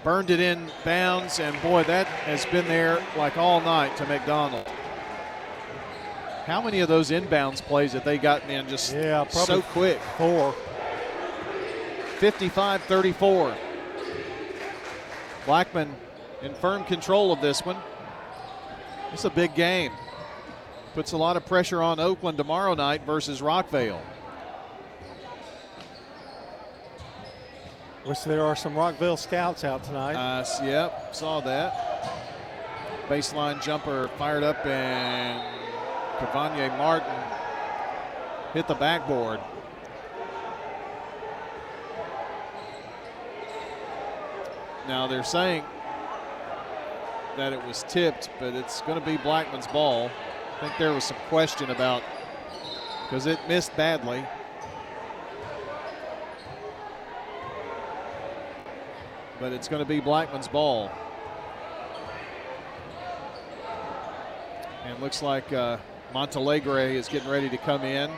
Burned 0.02 0.30
it 0.30 0.40
in 0.40 0.70
bounds, 0.84 1.38
and 1.38 1.60
boy, 1.60 1.82
that 1.84 2.06
has 2.06 2.46
been 2.46 2.66
there 2.66 3.04
like 3.16 3.36
all 3.36 3.60
night 3.60 3.96
to 3.96 4.06
McDonald. 4.06 4.66
How 6.46 6.62
many 6.62 6.80
of 6.80 6.88
those 6.88 7.10
inbounds 7.10 7.60
plays 7.60 7.92
that 7.92 8.06
they 8.06 8.16
gotten 8.16 8.48
in 8.48 8.66
just 8.68 8.94
yeah, 8.94 9.26
so 9.28 9.60
quick? 9.60 9.98
Four. 10.16 10.54
55 12.18 12.82
34. 12.82 13.56
Blackman 15.46 15.94
in 16.42 16.54
firm 16.54 16.84
control 16.84 17.32
of 17.32 17.40
this 17.40 17.64
one. 17.64 17.76
It's 19.12 19.24
a 19.24 19.30
big 19.30 19.54
game. 19.54 19.92
Puts 20.94 21.12
a 21.12 21.16
lot 21.16 21.36
of 21.36 21.46
pressure 21.46 21.80
on 21.80 22.00
Oakland 22.00 22.36
tomorrow 22.36 22.74
night 22.74 23.02
versus 23.04 23.40
Rockvale. 23.40 24.00
Wish 28.04 28.20
there 28.20 28.42
are 28.42 28.56
some 28.56 28.74
Rockvale 28.74 29.18
scouts 29.18 29.64
out 29.64 29.84
tonight. 29.84 30.14
Uh, 30.14 30.44
yep, 30.64 31.14
saw 31.14 31.40
that. 31.40 32.18
Baseline 33.06 33.62
jumper 33.62 34.08
fired 34.18 34.42
up, 34.42 34.64
and 34.66 35.42
Cavanye 36.18 36.76
Martin 36.76 37.14
hit 38.54 38.66
the 38.66 38.74
backboard. 38.74 39.40
Now 44.89 45.07
they're 45.07 45.22
saying 45.22 45.64
that 47.36 47.53
it 47.53 47.62
was 47.66 47.84
tipped, 47.89 48.30
but 48.41 48.55
it's 48.55 48.80
going 48.80 48.99
to 48.99 49.05
be 49.05 49.18
Blackman's 49.18 49.66
ball. 49.66 50.11
I 50.57 50.61
think 50.61 50.72
there 50.78 50.95
was 50.95 51.05
some 51.05 51.18
question 51.28 51.68
about 51.68 52.03
because 53.05 53.26
it 53.26 53.39
missed 53.47 53.76
badly. 53.76 54.24
But 59.39 59.53
it's 59.53 59.68
going 59.68 59.82
to 59.82 59.89
be 59.89 60.01
Blackman's 60.01 60.49
ball. 60.49 60.91
And 64.84 64.99
looks 65.01 65.20
like 65.20 65.53
uh, 65.53 65.76
Montalegre 66.14 66.95
is 66.95 67.09
getting 67.09 67.28
ready 67.28 67.51
to 67.51 67.59
come 67.59 67.82
in 67.82 68.11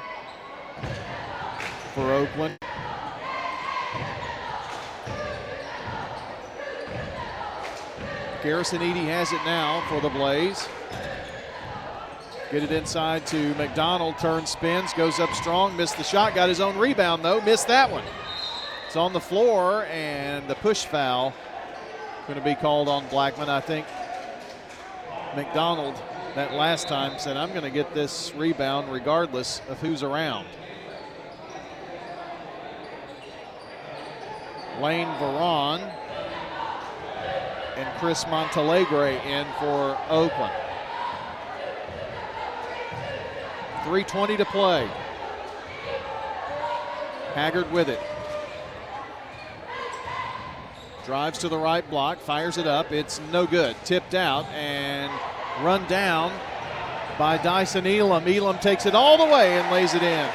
for 1.94 2.12
Oakland. 2.12 2.58
Garrison 8.42 8.80
Eady 8.82 9.04
has 9.06 9.32
it 9.32 9.44
now 9.44 9.82
for 9.88 10.00
the 10.00 10.08
Blaze. 10.08 10.66
Get 12.50 12.62
it 12.62 12.72
inside 12.72 13.26
to 13.28 13.54
McDonald, 13.54 14.18
turns, 14.18 14.50
spins, 14.50 14.92
goes 14.94 15.20
up 15.20 15.30
strong, 15.34 15.76
missed 15.76 15.96
the 15.98 16.02
shot, 16.02 16.34
got 16.34 16.48
his 16.48 16.60
own 16.60 16.76
rebound 16.78 17.24
though, 17.24 17.40
missed 17.42 17.68
that 17.68 17.90
one. 17.90 18.04
It's 18.86 18.96
on 18.96 19.12
the 19.12 19.20
floor, 19.20 19.84
and 19.84 20.48
the 20.48 20.56
push 20.56 20.84
foul 20.84 21.32
going 22.26 22.38
to 22.38 22.44
be 22.44 22.54
called 22.54 22.88
on 22.88 23.06
Blackman. 23.08 23.48
I 23.48 23.60
think 23.60 23.86
McDonald 25.36 25.94
that 26.34 26.54
last 26.54 26.88
time 26.88 27.18
said, 27.18 27.36
I'm 27.36 27.50
going 27.50 27.62
to 27.62 27.70
get 27.70 27.92
this 27.92 28.32
rebound 28.34 28.90
regardless 28.92 29.60
of 29.68 29.80
who's 29.80 30.02
around. 30.02 30.46
Lane 34.80 35.08
Veron 35.18 35.92
and 37.76 37.88
Chris 37.98 38.24
Montalegre 38.26 39.20
in 39.24 39.46
for 39.58 39.98
Oakland. 40.08 40.52
3.20 43.84 44.36
to 44.36 44.44
play. 44.44 44.88
Haggard 47.34 47.70
with 47.72 47.88
it. 47.88 48.00
Drives 51.06 51.38
to 51.38 51.48
the 51.48 51.58
right 51.58 51.88
block, 51.88 52.18
fires 52.18 52.58
it 52.58 52.66
up. 52.66 52.92
It's 52.92 53.20
no 53.32 53.46
good. 53.46 53.74
Tipped 53.84 54.14
out 54.14 54.46
and 54.46 55.10
run 55.64 55.86
down 55.86 56.32
by 57.18 57.36
Dyson 57.38 57.86
Elam. 57.86 58.28
Elam 58.28 58.58
takes 58.58 58.86
it 58.86 58.94
all 58.94 59.18
the 59.18 59.32
way 59.32 59.58
and 59.58 59.70
lays 59.72 59.94
it 59.94 60.02
in. 60.02 60.28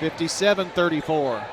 57 0.00 0.70
34. 0.70 1.46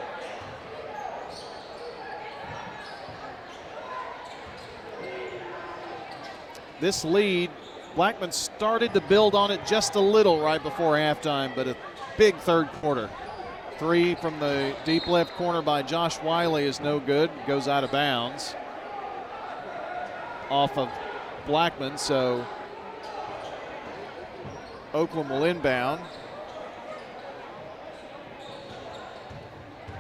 This 6.80 7.06
lead, 7.06 7.50
Blackman 7.96 8.32
started 8.32 8.94
to 8.94 9.02
build 9.02 9.36
on 9.36 9.52
it 9.52 9.66
just 9.66 9.96
a 9.96 10.00
little 10.00 10.42
right 10.42 10.62
before 10.62 10.96
halftime, 10.96 11.56
but 11.56 11.68
a 11.68 11.78
big 12.18 12.36
third 12.38 12.68
quarter. 12.74 13.10
Three 13.78 14.16
from 14.16 14.40
the 14.40 14.76
deep 14.86 15.08
left 15.08 15.34
corner 15.34 15.62
by 15.62 15.82
Josh 15.82 16.22
Wiley 16.22 16.66
is 16.66 16.80
no 16.80 17.00
good, 17.00 17.30
goes 17.48 17.68
out 17.68 17.84
of 17.84 17.92
bounds 17.92 18.56
off 20.50 20.78
of 20.78 20.90
Blackman, 21.48 21.98
so 21.98 22.46
Oakland 24.94 25.30
will 25.30 25.44
inbound. 25.44 26.02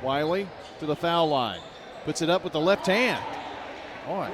Wiley 0.02 0.48
to 0.80 0.86
the 0.86 0.96
foul 0.96 1.28
line. 1.28 1.62
Puts 2.04 2.22
it 2.22 2.30
up 2.30 2.44
with 2.44 2.54
the 2.54 2.60
left 2.60 2.86
hand. 2.86 3.24
Boy, 4.06 4.30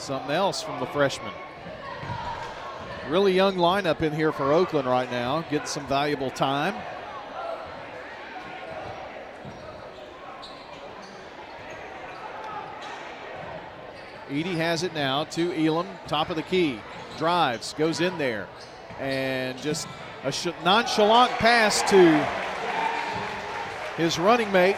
something 0.00 0.30
else 0.30 0.62
from 0.62 0.80
the 0.80 0.86
freshman. 0.86 1.32
Really 3.08 3.32
young 3.32 3.56
lineup 3.56 4.02
in 4.02 4.12
here 4.12 4.32
for 4.32 4.52
Oakland 4.52 4.86
right 4.86 5.10
now. 5.10 5.42
Getting 5.50 5.66
some 5.66 5.86
valuable 5.86 6.30
time. 6.30 6.74
Eady 14.30 14.54
has 14.54 14.84
it 14.84 14.94
now 14.94 15.24
to 15.24 15.52
Elam, 15.52 15.88
top 16.06 16.30
of 16.30 16.36
the 16.36 16.42
key. 16.42 16.80
Drives, 17.18 17.74
goes 17.74 18.00
in 18.00 18.16
there, 18.16 18.46
and 19.00 19.58
just 19.58 19.88
a 20.22 20.32
nonchalant 20.64 21.32
pass 21.32 21.82
to 21.90 22.26
his 23.96 24.18
running 24.18 24.50
mate, 24.52 24.76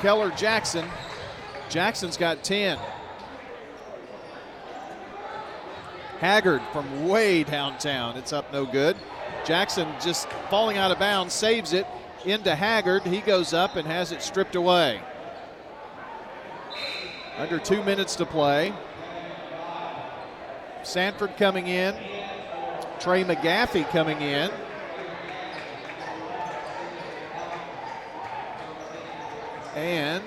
Keller 0.00 0.30
Jackson. 0.32 0.86
Jackson's 1.70 2.18
got 2.18 2.44
10. 2.44 2.78
Haggard 6.24 6.62
from 6.72 7.06
way 7.06 7.44
downtown. 7.44 8.16
It's 8.16 8.32
up 8.32 8.50
no 8.50 8.64
good. 8.64 8.96
Jackson 9.44 9.86
just 10.00 10.26
falling 10.48 10.78
out 10.78 10.90
of 10.90 10.98
bounds, 10.98 11.34
saves 11.34 11.74
it 11.74 11.86
into 12.24 12.54
Haggard. 12.54 13.02
He 13.02 13.20
goes 13.20 13.52
up 13.52 13.76
and 13.76 13.86
has 13.86 14.10
it 14.10 14.22
stripped 14.22 14.54
away. 14.54 15.02
Under 17.36 17.58
two 17.58 17.82
minutes 17.84 18.16
to 18.16 18.24
play. 18.24 18.72
Sanford 20.82 21.36
coming 21.36 21.66
in. 21.66 21.94
Trey 23.00 23.22
McGaffey 23.22 23.86
coming 23.90 24.22
in. 24.22 24.50
And 29.74 30.24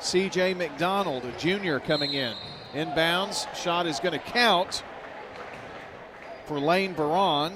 CJ 0.00 0.56
McDonald, 0.56 1.24
a 1.24 1.38
junior, 1.38 1.78
coming 1.78 2.14
in. 2.14 2.34
Inbounds, 2.74 3.52
shot 3.54 3.86
is 3.86 3.98
going 3.98 4.12
to 4.12 4.18
count 4.18 4.84
for 6.44 6.60
Lane 6.60 6.94
Veron, 6.94 7.52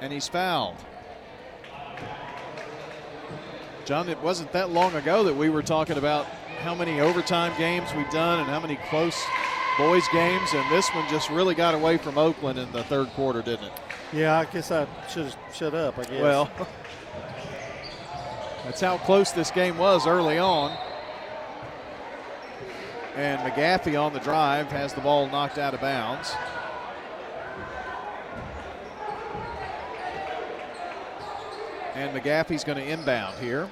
and 0.00 0.12
he's 0.12 0.28
fouled. 0.28 0.76
John, 3.84 4.08
it 4.08 4.20
wasn't 4.22 4.52
that 4.52 4.70
long 4.70 4.94
ago 4.94 5.24
that 5.24 5.34
we 5.34 5.48
were 5.48 5.62
talking 5.62 5.96
about 5.96 6.26
how 6.60 6.74
many 6.74 7.00
overtime 7.00 7.52
games 7.58 7.92
we've 7.94 8.10
done 8.10 8.38
and 8.38 8.48
how 8.48 8.60
many 8.60 8.76
close 8.88 9.20
boys 9.78 10.04
games, 10.12 10.52
and 10.52 10.70
this 10.70 10.88
one 10.90 11.08
just 11.08 11.30
really 11.30 11.54
got 11.54 11.74
away 11.74 11.96
from 11.96 12.18
Oakland 12.18 12.58
in 12.58 12.70
the 12.72 12.84
third 12.84 13.08
quarter, 13.08 13.42
didn't 13.42 13.64
it? 13.64 13.72
Yeah, 14.12 14.38
I 14.38 14.44
guess 14.44 14.70
I 14.70 14.86
should 15.08 15.34
shut 15.54 15.74
up. 15.74 15.98
I 15.98 16.04
guess. 16.04 16.20
Well, 16.20 16.50
that's 18.64 18.80
how 18.80 18.98
close 18.98 19.32
this 19.32 19.50
game 19.50 19.78
was 19.78 20.06
early 20.06 20.38
on. 20.38 20.76
And 23.16 23.40
McGaffey 23.40 24.00
on 24.00 24.12
the 24.12 24.20
drive 24.20 24.68
has 24.72 24.94
the 24.94 25.02
ball 25.02 25.28
knocked 25.28 25.58
out 25.58 25.74
of 25.74 25.80
bounds. 25.80 26.34
And 31.94 32.16
McGaffey's 32.16 32.64
going 32.64 32.78
to 32.78 32.84
inbound 32.84 33.38
here. 33.38 33.68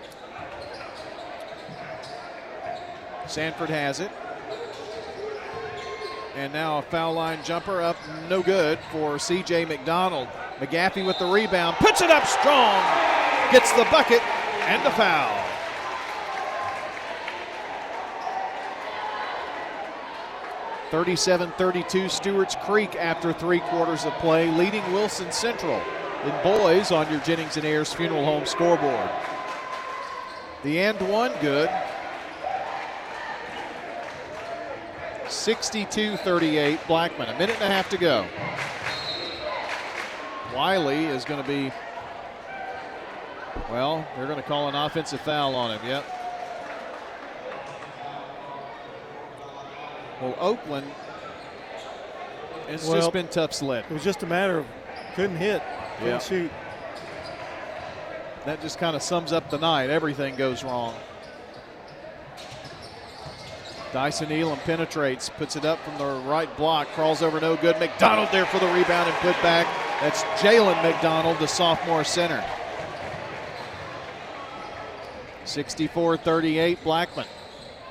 Sanford 3.27 3.71
has 3.71 4.01
it. 4.01 4.11
And 6.37 6.53
now 6.53 6.79
a 6.79 6.83
foul 6.83 7.15
line 7.15 7.43
jumper 7.43 7.81
up, 7.81 7.97
no 8.29 8.43
good 8.43 8.79
for 8.93 9.17
CJ 9.17 9.69
McDonald. 9.69 10.29
McGaffey 10.59 11.05
with 11.05 11.19
the 11.19 11.27
rebound, 11.27 11.77
puts 11.77 12.03
it 12.03 12.11
up 12.11 12.27
strong, 12.27 12.83
gets 13.51 13.73
the 13.73 13.87
bucket 13.91 14.23
and 14.69 14.85
the 14.85 14.91
foul. 14.91 15.40
Thirty-seven, 20.91 21.53
thirty-two. 21.53 22.09
Stewart's 22.09 22.57
Creek 22.57 22.97
after 22.97 23.33
three 23.33 23.61
quarters 23.61 24.05
of 24.05 24.13
play, 24.15 24.51
leading 24.51 24.83
Wilson 24.93 25.31
Central 25.31 25.81
in 26.25 26.43
boys 26.43 26.91
on 26.91 27.11
your 27.11 27.21
Jennings 27.21 27.57
and 27.57 27.65
Ayers 27.65 27.93
Funeral 27.93 28.25
Home 28.25 28.45
scoreboard. 28.45 29.09
The 30.63 30.79
end 30.79 31.01
one 31.09 31.33
good. 31.41 31.71
62 35.29 36.17
38, 36.17 36.81
Blackman. 36.87 37.29
A 37.29 37.39
minute 37.39 37.57
and 37.61 37.65
a 37.65 37.69
half 37.69 37.89
to 37.91 37.97
go. 37.97 38.27
Wiley 40.55 41.05
is 41.07 41.25
going 41.25 41.41
to 41.41 41.49
be, 41.49 41.73
well, 43.71 44.07
they're 44.17 44.27
going 44.27 44.43
to 44.43 44.47
call 44.47 44.69
an 44.69 44.75
offensive 44.75 45.21
foul 45.21 45.55
on 45.55 45.79
him. 45.79 45.87
Yep. 45.87 46.20
Well, 50.21 50.37
Oakland, 50.39 50.87
it's 52.69 52.85
Well, 52.87 52.97
just 52.97 53.13
been 53.13 53.29
tough 53.29 53.53
sled. 53.53 53.85
It 53.89 53.93
was 53.93 54.05
just 54.05 54.23
a 54.23 54.27
matter 54.27 54.59
of 54.59 54.67
couldn't 55.15 55.37
hit, 55.37 55.63
couldn't 55.99 56.13
Yeah. 56.15 56.19
shoot. 56.19 56.51
That 58.45 58.61
just 58.63 58.79
kind 58.79 58.97
of 58.97 59.03
sums 59.03 59.33
up 59.33 59.51
the 59.51 59.59
night. 59.59 59.91
Everything 59.91 60.37
goes 60.37 60.63
wrong. 60.65 60.95
Dyson 63.93 64.31
Elam 64.31 64.59
penetrates, 64.61 65.29
puts 65.31 65.57
it 65.57 65.65
up 65.65 65.79
from 65.83 65.99
the 65.99 66.29
right 66.29 66.55
block, 66.57 66.87
crawls 66.95 67.23
over 67.23 67.41
no 67.41 67.57
good. 67.57 67.79
McDonald 67.81 68.29
there 68.31 68.47
for 68.47 68.59
the 68.61 68.67
rebound 68.69 69.09
and 69.09 69.17
put 69.19 69.41
back. 69.43 69.67
That's 70.01 70.23
Jalen 70.41 70.81
McDonald, 70.83 71.39
the 71.39 71.49
sophomore 71.49 72.05
center. 72.05 72.45
64 75.45 76.17
38, 76.19 76.83
Blackman. 76.85 77.27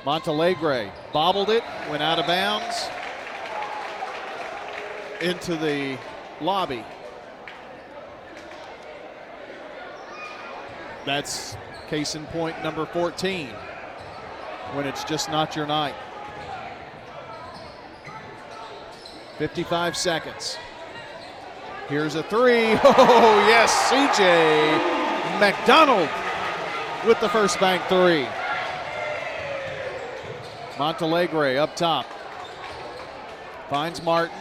Montalegre 0.04 0.90
bobbled 1.12 1.50
it, 1.50 1.62
went 1.90 2.02
out 2.02 2.18
of 2.18 2.26
bounds 2.26 2.88
into 5.20 5.56
the 5.56 5.98
lobby. 6.40 6.84
That's 11.04 11.56
case 11.88 12.14
in 12.14 12.24
point 12.26 12.62
number 12.62 12.86
14 12.86 13.48
when 14.74 14.86
it's 14.86 15.04
just 15.04 15.30
not 15.30 15.56
your 15.56 15.66
night. 15.66 15.94
55 19.38 19.96
seconds. 19.96 20.56
Here's 21.88 22.14
a 22.14 22.22
three. 22.22 22.74
Oh, 22.84 23.44
yes, 23.48 23.90
CJ 23.90 25.40
McDonald 25.40 26.08
with 27.06 27.18
the 27.20 27.28
first 27.28 27.58
bank 27.58 27.82
three. 27.88 28.26
Montalegre 30.80 31.58
up 31.58 31.76
top. 31.76 32.06
Finds 33.68 34.02
Martin. 34.02 34.34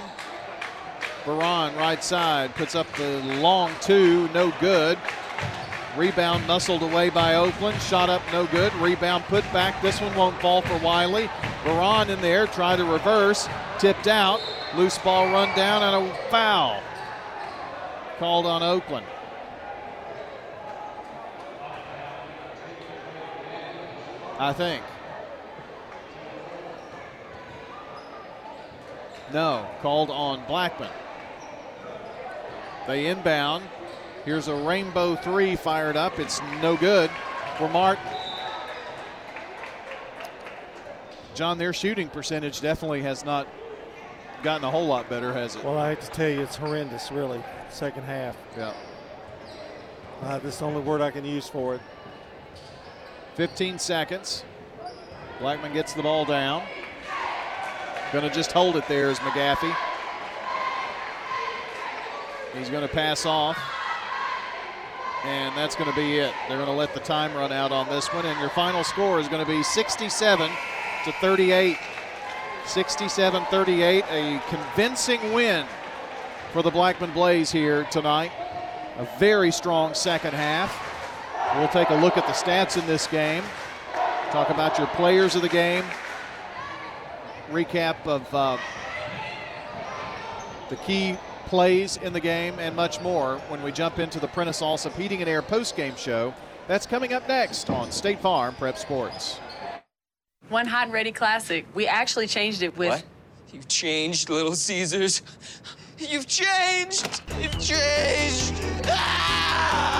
Baran 1.25 1.75
right 1.75 2.01
side 2.01 2.55
puts 2.55 2.75
up 2.75 2.87
the 2.93 3.19
long 3.41 3.73
two, 3.81 4.29
no 4.29 4.53
good. 4.61 4.97
Rebound 5.97 6.47
muscled 6.47 6.81
away 6.81 7.09
by 7.09 7.35
Oakland. 7.35 7.81
Shot 7.81 8.09
up, 8.09 8.21
no 8.31 8.45
good. 8.45 8.73
Rebound 8.75 9.25
put 9.25 9.43
back. 9.51 9.81
This 9.81 9.99
one 9.99 10.15
won't 10.15 10.39
fall 10.39 10.61
for 10.61 10.77
Wiley. 10.77 11.29
Baran 11.65 12.09
in 12.09 12.21
there, 12.21 12.47
try 12.47 12.77
to 12.77 12.85
reverse. 12.85 13.49
Tipped 13.77 14.07
out. 14.07 14.39
Loose 14.77 14.97
ball 14.97 15.25
run 15.33 15.53
down 15.57 15.83
and 15.83 16.09
a 16.09 16.15
foul. 16.29 16.81
Called 18.17 18.45
on 18.45 18.63
Oakland. 18.63 19.05
I 24.39 24.53
think. 24.53 24.81
No, 29.33 29.67
called 29.81 30.09
on 30.09 30.43
Blackman. 30.47 30.89
They 32.87 33.07
inbound. 33.07 33.63
Here's 34.25 34.47
a 34.47 34.55
rainbow 34.55 35.15
three 35.15 35.55
fired 35.55 35.95
up. 35.95 36.19
It's 36.19 36.41
no 36.61 36.75
good 36.75 37.09
for 37.57 37.69
Mark. 37.69 37.99
John, 41.35 41.57
their 41.57 41.71
shooting 41.71 42.09
percentage 42.09 42.59
definitely 42.61 43.01
has 43.03 43.23
not 43.23 43.47
gotten 44.43 44.65
a 44.65 44.71
whole 44.71 44.85
lot 44.85 45.09
better, 45.09 45.33
has 45.33 45.55
it? 45.55 45.63
Well, 45.63 45.77
I 45.77 45.89
have 45.89 45.99
to 46.01 46.11
tell 46.11 46.29
you, 46.29 46.41
it's 46.41 46.55
horrendous, 46.55 47.11
really. 47.11 47.41
Second 47.69 48.03
half. 48.03 48.35
Yeah. 48.57 48.73
Uh, 50.21 50.39
this 50.39 50.55
is 50.55 50.59
the 50.59 50.65
only 50.65 50.81
word 50.81 51.01
I 51.01 51.11
can 51.11 51.23
use 51.23 51.47
for 51.47 51.75
it. 51.75 51.81
15 53.35 53.79
seconds. 53.79 54.43
Blackman 55.39 55.73
gets 55.73 55.93
the 55.93 56.03
ball 56.03 56.25
down. 56.25 56.63
Going 58.11 58.27
to 58.27 58.35
just 58.35 58.51
hold 58.51 58.75
it 58.75 58.87
there 58.87 59.09
is 59.09 59.19
McGaffey. 59.19 59.75
He's 62.57 62.69
going 62.69 62.87
to 62.87 62.93
pass 62.93 63.25
off. 63.25 63.57
And 65.25 65.55
that's 65.55 65.75
going 65.75 65.89
to 65.89 65.95
be 65.95 66.17
it. 66.17 66.33
They're 66.47 66.57
going 66.57 66.69
to 66.69 66.75
let 66.75 66.93
the 66.93 67.01
time 67.01 67.33
run 67.35 67.51
out 67.51 67.71
on 67.71 67.87
this 67.89 68.07
one. 68.07 68.25
And 68.25 68.39
your 68.39 68.49
final 68.49 68.83
score 68.83 69.19
is 69.19 69.27
going 69.27 69.45
to 69.45 69.51
be 69.51 69.61
67 69.61 70.49
to 71.05 71.11
38. 71.11 71.77
67 72.65 73.45
38. 73.45 74.05
A 74.09 74.41
convincing 74.49 75.33
win 75.33 75.65
for 76.51 76.63
the 76.63 76.71
Blackman 76.71 77.11
Blaze 77.11 77.51
here 77.51 77.83
tonight. 77.85 78.31
A 78.97 79.07
very 79.19 79.51
strong 79.51 79.93
second 79.93 80.33
half. 80.33 80.85
We'll 81.57 81.67
take 81.67 81.89
a 81.89 81.95
look 81.95 82.17
at 82.17 82.25
the 82.25 82.33
stats 82.33 82.79
in 82.79 82.87
this 82.87 83.07
game. 83.07 83.43
Talk 84.31 84.49
about 84.49 84.77
your 84.77 84.87
players 84.87 85.35
of 85.35 85.41
the 85.41 85.49
game. 85.49 85.83
Recap 87.51 88.05
of 88.05 88.33
uh, 88.33 88.57
the 90.69 90.75
key 90.77 91.17
plays 91.47 91.97
in 91.97 92.13
the 92.13 92.19
game 92.19 92.59
and 92.59 92.75
much 92.75 93.01
more 93.01 93.37
when 93.47 93.63
we 93.63 93.71
jump 93.71 93.97
into 93.97 94.19
the 94.19 94.27
Prentice 94.27 94.61
Allsup 94.61 94.93
Heating 94.93 95.21
and 95.21 95.29
Air 95.29 95.41
post-game 95.41 95.95
show. 95.95 96.33
That's 96.67 96.85
coming 96.85 97.13
up 97.13 97.27
next 97.27 97.69
on 97.71 97.91
State 97.91 98.19
Farm 98.19 98.53
Prep 98.55 98.77
Sports. 98.77 99.39
One 100.49 100.67
hot 100.67 100.85
and 100.85 100.93
ready 100.93 101.11
classic. 101.11 101.65
We 101.73 101.87
actually 101.87 102.27
changed 102.27 102.61
it 102.61 102.77
with. 102.77 102.89
What? 102.89 103.03
You've 103.51 103.67
changed, 103.67 104.29
Little 104.29 104.55
Caesars. 104.55 105.23
You've 105.97 106.27
changed. 106.27 107.21
You've 107.41 107.59
changed. 107.59 108.53
Ah! 108.85 109.99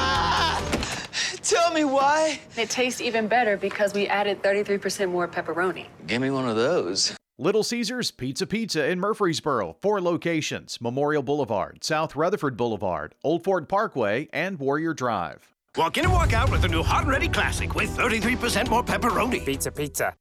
Tell 1.43 1.73
me 1.73 1.84
why. 1.84 2.39
It 2.55 2.69
tastes 2.69 3.01
even 3.01 3.27
better 3.27 3.57
because 3.57 3.93
we 3.93 4.07
added 4.07 4.41
33% 4.43 5.11
more 5.11 5.27
pepperoni. 5.27 5.88
Give 6.05 6.21
me 6.21 6.30
one 6.30 6.47
of 6.47 6.55
those. 6.55 7.18
Little 7.41 7.63
Caesars 7.63 8.11
Pizza 8.11 8.45
Pizza 8.45 8.89
in 8.89 8.99
Murfreesboro. 8.99 9.77
Four 9.81 10.01
locations 10.01 10.81
Memorial 10.81 11.23
Boulevard, 11.23 11.85
South 11.85 12.13
Rutherford 12.13 12.57
Boulevard, 12.57 13.15
Old 13.23 13.45
Fort 13.45 13.69
Parkway, 13.69 14.27
and 14.33 14.59
Warrior 14.59 14.93
Drive. 14.93 15.47
Walk 15.77 15.97
in 15.97 16.03
and 16.03 16.11
walk 16.11 16.33
out 16.33 16.51
with 16.51 16.63
the 16.63 16.67
new 16.67 16.83
Hot 16.83 17.03
and 17.03 17.11
Ready 17.11 17.29
Classic 17.29 17.73
with 17.75 17.95
33% 17.95 18.69
more 18.69 18.83
pepperoni. 18.83 19.45
Pizza, 19.45 19.71
pizza. 19.71 20.13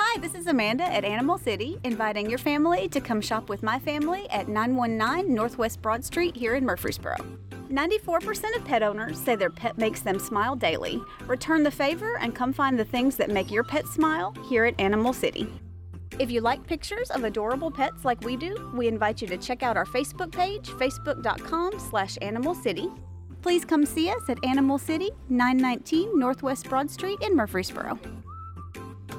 Hi, 0.00 0.18
this 0.18 0.34
is 0.34 0.48
Amanda 0.48 0.82
at 0.82 1.04
Animal 1.04 1.38
City, 1.38 1.78
inviting 1.84 2.28
your 2.28 2.40
family 2.40 2.88
to 2.88 3.00
come 3.00 3.20
shop 3.20 3.48
with 3.48 3.62
my 3.62 3.78
family 3.78 4.28
at 4.30 4.48
919 4.48 5.32
Northwest 5.32 5.80
Broad 5.80 6.04
Street 6.04 6.34
here 6.34 6.56
in 6.56 6.64
Murfreesboro. 6.64 7.14
94% 7.70 8.56
of 8.56 8.64
pet 8.64 8.82
owners 8.82 9.20
say 9.20 9.36
their 9.36 9.50
pet 9.50 9.78
makes 9.78 10.00
them 10.00 10.18
smile 10.18 10.56
daily. 10.56 11.00
Return 11.28 11.62
the 11.62 11.70
favor 11.70 12.18
and 12.18 12.34
come 12.34 12.52
find 12.52 12.76
the 12.76 12.84
things 12.84 13.14
that 13.14 13.30
make 13.30 13.52
your 13.52 13.62
pet 13.62 13.86
smile 13.86 14.34
here 14.48 14.64
at 14.64 14.80
Animal 14.80 15.12
City. 15.12 15.48
If 16.18 16.30
you 16.30 16.40
like 16.40 16.66
pictures 16.66 17.10
of 17.10 17.24
adorable 17.24 17.70
pets 17.70 18.04
like 18.04 18.20
we 18.22 18.36
do, 18.36 18.70
we 18.74 18.88
invite 18.88 19.22
you 19.22 19.28
to 19.28 19.36
check 19.36 19.62
out 19.62 19.76
our 19.76 19.84
Facebook 19.84 20.32
page, 20.32 20.68
facebook.com 20.68 21.78
slash 21.78 22.18
animal 22.22 22.54
city. 22.54 22.88
Please 23.40 23.64
come 23.64 23.86
see 23.86 24.10
us 24.10 24.28
at 24.28 24.44
Animal 24.44 24.78
City, 24.78 25.10
919 25.28 26.18
Northwest 26.18 26.68
Broad 26.68 26.90
Street 26.90 27.18
in 27.22 27.36
Murfreesboro. 27.36 27.98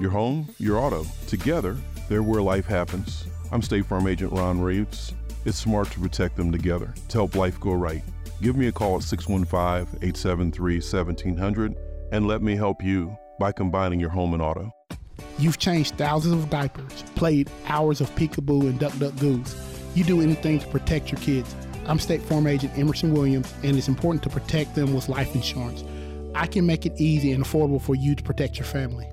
Your 0.01 0.11
home, 0.11 0.47
your 0.57 0.77
auto. 0.77 1.05
Together, 1.27 1.77
they're 2.09 2.23
where 2.23 2.41
life 2.41 2.65
happens. 2.65 3.25
I'm 3.51 3.61
State 3.61 3.85
Farm 3.85 4.07
Agent 4.07 4.33
Ron 4.33 4.59
Reeves. 4.61 5.13
It's 5.45 5.57
smart 5.57 5.89
to 5.91 5.99
protect 5.99 6.35
them 6.35 6.51
together 6.51 6.93
to 7.07 7.17
help 7.17 7.35
life 7.35 7.59
go 7.59 7.73
right. 7.73 8.03
Give 8.41 8.57
me 8.57 8.67
a 8.67 8.71
call 8.71 8.97
at 8.97 9.03
615 9.03 9.99
873 10.01 10.75
1700 10.75 11.75
and 12.11 12.27
let 12.27 12.41
me 12.41 12.55
help 12.55 12.83
you 12.83 13.15
by 13.39 13.51
combining 13.51 13.99
your 13.99 14.09
home 14.09 14.33
and 14.33 14.41
auto. 14.41 14.71
You've 15.39 15.57
changed 15.57 15.95
thousands 15.95 16.33
of 16.33 16.49
diapers, 16.49 17.03
played 17.15 17.49
hours 17.67 18.01
of 18.01 18.13
peekaboo 18.15 18.63
and 18.63 18.77
duck 18.77 18.97
duck 18.99 19.15
goose. 19.15 19.55
You 19.95 20.03
do 20.03 20.21
anything 20.21 20.59
to 20.59 20.67
protect 20.67 21.13
your 21.13 21.21
kids. 21.21 21.55
I'm 21.87 21.97
State 21.97 22.21
Farm 22.21 22.45
Agent 22.45 22.77
Emerson 22.77 23.13
Williams, 23.13 23.53
and 23.63 23.77
it's 23.77 23.87
important 23.87 24.21
to 24.23 24.29
protect 24.29 24.75
them 24.75 24.93
with 24.93 25.07
life 25.07 25.33
insurance. 25.33 25.85
I 26.35 26.45
can 26.45 26.65
make 26.65 26.85
it 26.85 26.99
easy 26.99 27.31
and 27.31 27.45
affordable 27.45 27.81
for 27.81 27.95
you 27.95 28.15
to 28.15 28.21
protect 28.21 28.57
your 28.57 28.65
family. 28.65 29.07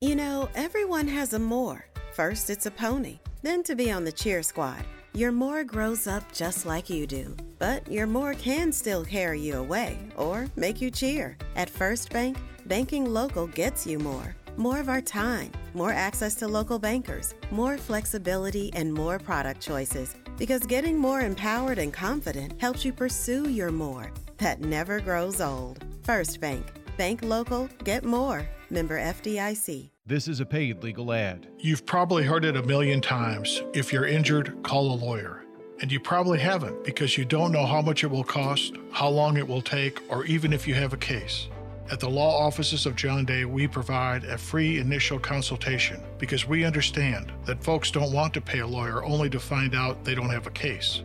You 0.00 0.16
know, 0.16 0.48
everyone 0.54 1.08
has 1.08 1.34
a 1.34 1.38
more. 1.38 1.84
First, 2.14 2.48
it's 2.48 2.64
a 2.64 2.70
pony, 2.70 3.18
then 3.42 3.62
to 3.64 3.74
be 3.74 3.92
on 3.92 4.04
the 4.04 4.12
cheer 4.12 4.42
squad. 4.42 4.82
Your 5.12 5.30
more 5.30 5.62
grows 5.62 6.06
up 6.06 6.32
just 6.32 6.64
like 6.64 6.88
you 6.88 7.06
do, 7.06 7.36
but 7.58 7.86
your 7.92 8.06
more 8.06 8.32
can 8.32 8.72
still 8.72 9.04
carry 9.04 9.40
you 9.40 9.58
away 9.58 9.98
or 10.16 10.46
make 10.56 10.80
you 10.80 10.90
cheer. 10.90 11.36
At 11.54 11.68
First 11.68 12.10
Bank, 12.14 12.38
banking 12.64 13.04
local 13.04 13.46
gets 13.46 13.86
you 13.86 13.98
more. 13.98 14.34
More 14.56 14.78
of 14.78 14.88
our 14.88 15.00
time, 15.00 15.50
more 15.74 15.92
access 15.92 16.34
to 16.36 16.46
local 16.46 16.78
bankers, 16.78 17.34
more 17.50 17.76
flexibility, 17.76 18.72
and 18.74 18.92
more 18.92 19.18
product 19.18 19.60
choices. 19.60 20.14
Because 20.38 20.60
getting 20.60 20.96
more 20.96 21.20
empowered 21.20 21.78
and 21.78 21.92
confident 21.92 22.60
helps 22.60 22.84
you 22.84 22.92
pursue 22.92 23.48
your 23.48 23.70
more 23.70 24.12
that 24.38 24.60
never 24.60 25.00
grows 25.00 25.40
old. 25.40 25.84
First 26.02 26.40
Bank. 26.40 26.66
Bank 26.96 27.20
local, 27.22 27.68
get 27.82 28.04
more. 28.04 28.46
Member 28.70 28.98
FDIC. 28.98 29.90
This 30.06 30.28
is 30.28 30.40
a 30.40 30.46
paid 30.46 30.82
legal 30.82 31.12
ad. 31.12 31.48
You've 31.58 31.86
probably 31.86 32.24
heard 32.24 32.44
it 32.44 32.56
a 32.56 32.62
million 32.62 33.00
times. 33.00 33.62
If 33.72 33.92
you're 33.92 34.06
injured, 34.06 34.62
call 34.62 34.92
a 34.92 34.96
lawyer. 34.96 35.44
And 35.80 35.90
you 35.90 35.98
probably 35.98 36.38
haven't 36.38 36.84
because 36.84 37.18
you 37.18 37.24
don't 37.24 37.52
know 37.52 37.66
how 37.66 37.80
much 37.80 38.04
it 38.04 38.08
will 38.08 38.24
cost, 38.24 38.74
how 38.92 39.08
long 39.08 39.36
it 39.36 39.48
will 39.48 39.62
take, 39.62 40.00
or 40.10 40.24
even 40.26 40.52
if 40.52 40.68
you 40.68 40.74
have 40.74 40.92
a 40.92 40.98
case. 40.98 41.48
At 41.90 42.00
the 42.00 42.08
law 42.08 42.46
offices 42.46 42.86
of 42.86 42.96
John 42.96 43.26
Day, 43.26 43.44
we 43.44 43.68
provide 43.68 44.24
a 44.24 44.38
free 44.38 44.78
initial 44.78 45.18
consultation 45.18 46.00
because 46.18 46.48
we 46.48 46.64
understand 46.64 47.30
that 47.44 47.62
folks 47.62 47.90
don't 47.90 48.12
want 48.12 48.32
to 48.34 48.40
pay 48.40 48.60
a 48.60 48.66
lawyer 48.66 49.04
only 49.04 49.28
to 49.28 49.38
find 49.38 49.74
out 49.74 50.02
they 50.02 50.14
don't 50.14 50.30
have 50.30 50.46
a 50.46 50.50
case. 50.50 51.02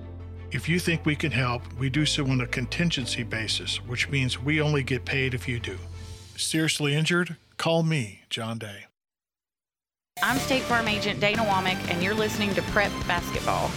If 0.52 0.70
you 0.70 0.80
think 0.80 1.06
we 1.06 1.18
can 1.18 1.32
help, 1.32 1.62
we 1.74 1.90
do 1.90 2.06
so 2.06 2.26
on 2.26 2.42
a 2.42 2.48
contingency 2.48 3.24
basis, 3.24 3.86
which 3.88 4.10
means 4.10 4.42
we 4.42 4.62
only 4.62 4.82
get 4.82 5.04
paid 5.04 5.34
if 5.34 5.48
you 5.50 5.60
do. 5.60 5.78
Seriously 6.38 6.96
injured? 6.96 7.36
Call 7.58 7.84
me, 7.84 8.22
John 8.30 8.58
Day. 8.58 8.86
I'm 10.24 10.38
State 10.38 10.64
Farm 10.64 10.88
Agent 10.88 11.20
Dana 11.20 11.44
Womack, 11.44 11.92
and 11.92 12.02
you're 12.02 12.14
listening 12.14 12.54
to 12.56 12.62
Prep 12.64 12.92
Basketball. 13.06 13.70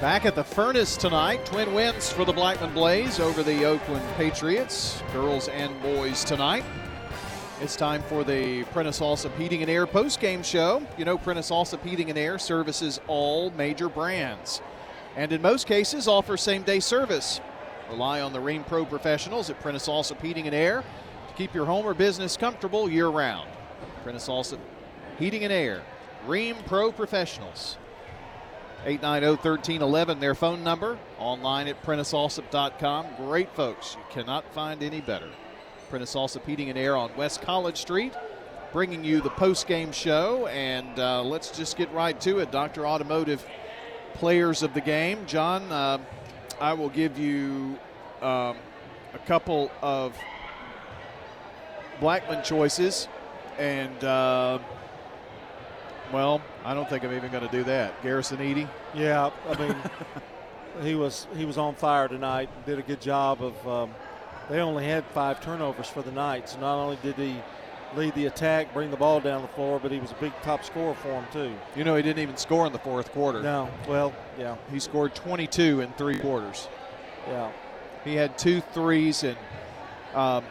Back 0.00 0.24
at 0.24 0.34
the 0.34 0.42
furnace 0.42 0.96
tonight, 0.96 1.44
twin 1.44 1.74
wins 1.74 2.10
for 2.10 2.24
the 2.24 2.32
Blackman 2.32 2.72
Blaze 2.72 3.20
over 3.20 3.42
the 3.42 3.66
Oakland 3.66 4.02
Patriots, 4.16 5.02
girls 5.12 5.48
and 5.48 5.78
boys 5.82 6.24
tonight. 6.24 6.64
It's 7.60 7.76
time 7.76 8.00
for 8.04 8.24
the 8.24 8.64
Prentice 8.72 9.00
Allsup 9.00 9.36
Heating 9.36 9.60
and 9.60 9.70
Air 9.70 9.86
post-game 9.86 10.42
show. 10.42 10.82
You 10.96 11.04
know, 11.04 11.18
Prentice 11.18 11.50
Allsup 11.50 11.84
Heating 11.84 12.08
and 12.08 12.18
Air 12.18 12.38
services 12.38 12.98
all 13.08 13.50
major 13.50 13.90
brands, 13.90 14.62
and 15.16 15.34
in 15.34 15.42
most 15.42 15.66
cases 15.66 16.08
offer 16.08 16.38
same-day 16.38 16.80
service. 16.80 17.38
Rely 17.90 18.22
on 18.22 18.32
the 18.32 18.38
Rheem 18.38 18.66
Pro 18.66 18.86
professionals 18.86 19.50
at 19.50 19.60
Prentice 19.60 19.86
Allsup 19.86 20.22
Heating 20.22 20.46
and 20.46 20.56
Air 20.56 20.82
to 21.28 21.34
keep 21.34 21.54
your 21.54 21.66
home 21.66 21.84
or 21.84 21.92
business 21.92 22.38
comfortable 22.38 22.88
year-round. 22.88 23.50
Prentice 24.02 24.28
Allsup 24.28 24.60
Heating 25.18 25.44
and 25.44 25.52
Air, 25.52 25.82
Rheem 26.26 26.56
Pro 26.64 26.90
Professionals. 26.90 27.76
890-1311, 28.86 30.20
their 30.20 30.34
phone 30.34 30.64
number. 30.64 30.98
Online 31.18 31.68
at 31.68 31.82
PrenticeAllsup.com. 31.82 33.06
Great 33.16 33.50
folks. 33.54 33.96
You 33.96 34.04
cannot 34.10 34.44
find 34.54 34.82
any 34.82 35.00
better. 35.00 35.28
Prentice 35.90 36.14
Allsup 36.14 36.44
Heating 36.46 36.70
and 36.70 36.78
Air 36.78 36.96
on 36.96 37.10
West 37.16 37.42
College 37.42 37.76
Street, 37.76 38.14
bringing 38.72 39.04
you 39.04 39.20
the 39.20 39.30
post-game 39.30 39.92
show. 39.92 40.46
And 40.46 40.98
uh, 40.98 41.22
let's 41.22 41.50
just 41.50 41.76
get 41.76 41.92
right 41.92 42.18
to 42.22 42.38
it. 42.38 42.50
Dr. 42.50 42.86
Automotive 42.86 43.44
players 44.14 44.62
of 44.62 44.72
the 44.72 44.80
game. 44.80 45.26
John, 45.26 45.70
uh, 45.70 45.98
I 46.60 46.72
will 46.72 46.88
give 46.88 47.18
you 47.18 47.78
um, 48.22 48.56
a 49.12 49.20
couple 49.26 49.70
of 49.82 50.16
Blackman 52.00 52.42
choices. 52.44 53.08
And... 53.58 54.02
Uh, 54.02 54.58
well, 56.12 56.40
I 56.64 56.74
don't 56.74 56.88
think 56.88 57.04
I'm 57.04 57.14
even 57.14 57.30
going 57.30 57.46
to 57.46 57.52
do 57.52 57.64
that. 57.64 58.02
Garrison 58.02 58.40
Eady. 58.40 58.68
Yeah, 58.94 59.30
I 59.48 59.58
mean, 59.58 59.76
he 60.82 60.94
was 60.94 61.26
he 61.36 61.44
was 61.44 61.58
on 61.58 61.74
fire 61.74 62.08
tonight. 62.08 62.48
Did 62.66 62.78
a 62.78 62.82
good 62.82 63.00
job 63.00 63.42
of. 63.42 63.68
Um, 63.68 63.94
they 64.48 64.58
only 64.58 64.84
had 64.84 65.04
five 65.06 65.40
turnovers 65.40 65.88
for 65.88 66.02
the 66.02 66.10
night, 66.10 66.48
so 66.48 66.58
not 66.58 66.74
only 66.74 66.98
did 67.04 67.14
he 67.14 67.36
lead 67.94 68.14
the 68.14 68.26
attack, 68.26 68.72
bring 68.74 68.90
the 68.90 68.96
ball 68.96 69.20
down 69.20 69.42
the 69.42 69.48
floor, 69.48 69.78
but 69.78 69.92
he 69.92 70.00
was 70.00 70.10
a 70.10 70.14
big 70.14 70.32
top 70.42 70.64
scorer 70.64 70.94
for 70.94 71.08
him 71.08 71.24
too. 71.32 71.52
You 71.76 71.84
know, 71.84 71.94
he 71.94 72.02
didn't 72.02 72.20
even 72.20 72.36
score 72.36 72.66
in 72.66 72.72
the 72.72 72.78
fourth 72.78 73.12
quarter. 73.12 73.42
No, 73.42 73.70
well, 73.88 74.12
yeah, 74.38 74.56
he 74.72 74.80
scored 74.80 75.14
22 75.14 75.80
in 75.82 75.92
three 75.92 76.18
quarters. 76.18 76.68
Yeah, 77.28 77.52
he 78.04 78.16
had 78.16 78.36
two 78.38 78.60
threes, 78.60 79.22
and 79.22 79.36
um, 80.14 80.44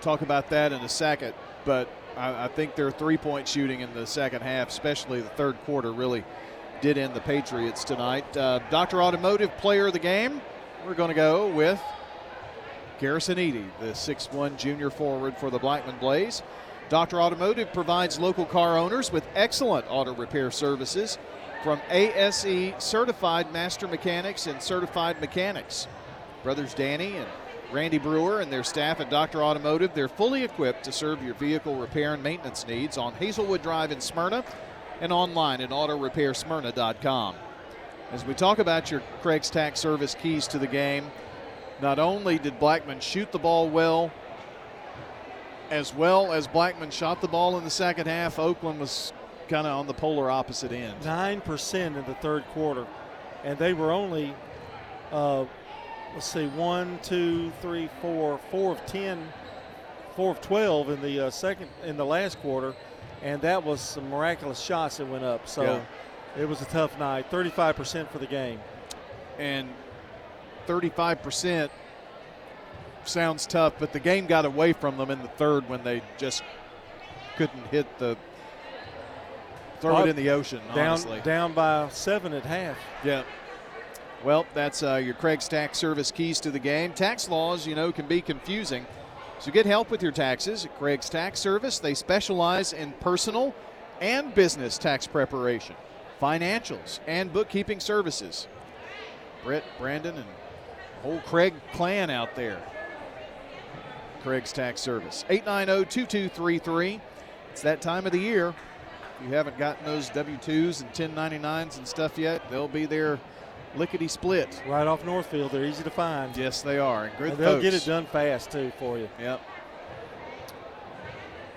talk 0.00 0.22
about 0.22 0.50
that 0.50 0.72
in 0.72 0.80
a 0.80 0.88
second, 0.88 1.34
but 1.64 1.88
I, 2.16 2.44
I 2.44 2.48
think 2.48 2.74
their 2.74 2.90
three 2.90 3.16
point 3.16 3.48
shooting 3.48 3.80
in 3.80 3.92
the 3.94 4.06
second 4.06 4.42
half, 4.42 4.68
especially 4.68 5.20
the 5.20 5.28
third 5.30 5.56
quarter, 5.64 5.92
really 5.92 6.24
did 6.80 6.98
end 6.98 7.14
the 7.14 7.20
Patriots 7.20 7.84
tonight. 7.84 8.36
Uh, 8.36 8.60
Dr. 8.70 9.02
Automotive 9.02 9.56
player 9.58 9.86
of 9.86 9.92
the 9.92 9.98
game, 9.98 10.40
we're 10.86 10.94
going 10.94 11.08
to 11.08 11.14
go 11.14 11.48
with 11.48 11.80
Garrison 12.98 13.38
Eady, 13.38 13.64
the 13.80 13.88
6'1 13.88 14.56
junior 14.58 14.90
forward 14.90 15.36
for 15.36 15.50
the 15.50 15.58
Blackman 15.58 15.98
Blaze. 15.98 16.42
Dr. 16.88 17.20
Automotive 17.20 17.72
provides 17.72 18.18
local 18.18 18.44
car 18.44 18.76
owners 18.76 19.10
with 19.12 19.26
excellent 19.34 19.86
auto 19.88 20.14
repair 20.14 20.50
services 20.50 21.18
from 21.62 21.80
ASE 21.90 22.74
certified 22.78 23.52
master 23.52 23.86
mechanics 23.86 24.46
and 24.46 24.60
certified 24.60 25.20
mechanics. 25.20 25.86
Brothers 26.42 26.74
Danny 26.74 27.16
and 27.16 27.28
Randy 27.72 27.98
Brewer 27.98 28.40
and 28.40 28.52
their 28.52 28.62
staff 28.62 29.00
at 29.00 29.08
Dr. 29.08 29.42
Automotive, 29.42 29.94
they're 29.94 30.08
fully 30.08 30.44
equipped 30.44 30.84
to 30.84 30.92
serve 30.92 31.22
your 31.22 31.34
vehicle 31.34 31.74
repair 31.76 32.12
and 32.12 32.22
maintenance 32.22 32.66
needs 32.66 32.98
on 32.98 33.14
Hazelwood 33.14 33.62
Drive 33.62 33.90
in 33.90 34.00
Smyrna 34.00 34.44
and 35.00 35.10
online 35.10 35.62
at 35.62 35.70
autorepairsmyrna.com. 35.70 37.34
As 38.12 38.26
we 38.26 38.34
talk 38.34 38.58
about 38.58 38.90
your 38.90 39.00
Craig's 39.22 39.48
Tax 39.48 39.80
Service 39.80 40.14
keys 40.14 40.46
to 40.48 40.58
the 40.58 40.66
game, 40.66 41.10
not 41.80 41.98
only 41.98 42.38
did 42.38 42.60
Blackman 42.60 43.00
shoot 43.00 43.32
the 43.32 43.38
ball 43.38 43.70
well, 43.70 44.12
as 45.70 45.94
well 45.94 46.30
as 46.30 46.46
Blackman 46.46 46.90
shot 46.90 47.22
the 47.22 47.28
ball 47.28 47.56
in 47.56 47.64
the 47.64 47.70
second 47.70 48.06
half, 48.06 48.38
Oakland 48.38 48.78
was 48.78 49.14
kind 49.48 49.66
of 49.66 49.78
on 49.78 49.86
the 49.86 49.94
polar 49.94 50.30
opposite 50.30 50.72
end. 50.72 51.00
9% 51.00 51.74
in 51.74 51.94
the 51.94 52.14
third 52.20 52.44
quarter, 52.48 52.86
and 53.44 53.58
they 53.58 53.72
were 53.72 53.90
only 53.90 54.34
uh, 55.10 55.46
let's 56.14 56.26
see, 56.26 56.46
one, 56.48 56.98
two, 57.02 57.50
three, 57.60 57.88
four, 58.00 58.38
four 58.50 58.72
of 58.72 58.84
10, 58.86 59.26
four 60.16 60.32
of 60.32 60.40
12 60.40 60.90
in 60.90 61.02
the 61.02 61.26
uh, 61.26 61.30
second, 61.30 61.68
in 61.84 61.96
the 61.96 62.06
last 62.06 62.38
quarter. 62.40 62.74
And 63.22 63.40
that 63.42 63.62
was 63.62 63.80
some 63.80 64.10
miraculous 64.10 64.60
shots 64.60 64.96
that 64.96 65.06
went 65.06 65.24
up. 65.24 65.46
So 65.46 65.62
yeah. 65.62 66.42
it 66.42 66.48
was 66.48 66.60
a 66.60 66.66
tough 66.66 66.98
night. 66.98 67.30
35% 67.30 68.08
for 68.08 68.18
the 68.18 68.26
game. 68.26 68.60
And 69.38 69.68
35% 70.66 71.70
sounds 73.04 73.46
tough, 73.46 73.74
but 73.78 73.92
the 73.92 74.00
game 74.00 74.26
got 74.26 74.44
away 74.44 74.72
from 74.72 74.96
them 74.96 75.10
in 75.10 75.20
the 75.22 75.28
third 75.28 75.68
when 75.68 75.82
they 75.82 76.02
just 76.18 76.42
couldn't 77.36 77.66
hit 77.68 77.86
the 77.98 78.16
throw 79.80 80.04
it 80.04 80.08
in 80.10 80.16
the 80.16 80.30
ocean. 80.30 80.60
Down, 80.74 80.86
honestly. 80.86 81.20
down 81.24 81.52
by 81.54 81.88
seven 81.88 82.32
at 82.32 82.44
half. 82.44 82.76
Yeah. 83.04 83.24
Well, 84.24 84.46
that's 84.54 84.84
uh, 84.84 84.96
your 84.96 85.14
Craig's 85.14 85.48
Tax 85.48 85.78
Service 85.78 86.12
keys 86.12 86.38
to 86.40 86.52
the 86.52 86.60
game. 86.60 86.92
Tax 86.92 87.28
laws, 87.28 87.66
you 87.66 87.74
know, 87.74 87.90
can 87.90 88.06
be 88.06 88.20
confusing. 88.20 88.86
So 89.40 89.50
get 89.50 89.66
help 89.66 89.90
with 89.90 90.00
your 90.00 90.12
taxes 90.12 90.64
at 90.64 90.78
Craig's 90.78 91.08
Tax 91.08 91.40
Service. 91.40 91.80
They 91.80 91.94
specialize 91.94 92.72
in 92.72 92.92
personal 93.00 93.52
and 94.00 94.32
business 94.32 94.78
tax 94.78 95.08
preparation, 95.08 95.74
financials, 96.20 97.00
and 97.08 97.32
bookkeeping 97.32 97.80
services. 97.80 98.46
Brett, 99.42 99.64
Brandon, 99.80 100.16
and 100.16 100.26
whole 101.02 101.20
Craig 101.26 101.54
clan 101.72 102.08
out 102.08 102.36
there. 102.36 102.62
Craig's 104.22 104.52
Tax 104.52 104.80
Service. 104.80 105.24
890 105.28 105.84
2233. 105.90 107.00
It's 107.50 107.62
that 107.62 107.82
time 107.82 108.06
of 108.06 108.12
the 108.12 108.20
year. 108.20 108.54
If 109.18 109.26
you 109.26 109.34
haven't 109.34 109.58
gotten 109.58 109.84
those 109.84 110.08
W 110.10 110.36
2s 110.36 110.82
and 110.82 110.92
1099s 110.92 111.78
and 111.78 111.88
stuff 111.88 112.16
yet, 112.16 112.48
they'll 112.50 112.68
be 112.68 112.86
there 112.86 113.18
lickety 113.76 114.08
split. 114.08 114.62
Right 114.66 114.86
off 114.86 115.04
Northfield. 115.04 115.52
They're 115.52 115.64
easy 115.64 115.82
to 115.84 115.90
find. 115.90 116.36
Yes, 116.36 116.62
they 116.62 116.78
are. 116.78 117.04
And 117.04 117.18
good 117.18 117.30
And 117.32 117.38
they'll 117.38 117.60
get 117.60 117.74
it 117.74 117.84
done 117.84 118.06
fast, 118.06 118.50
too, 118.50 118.72
for 118.78 118.98
you. 118.98 119.08
Yep. 119.18 119.40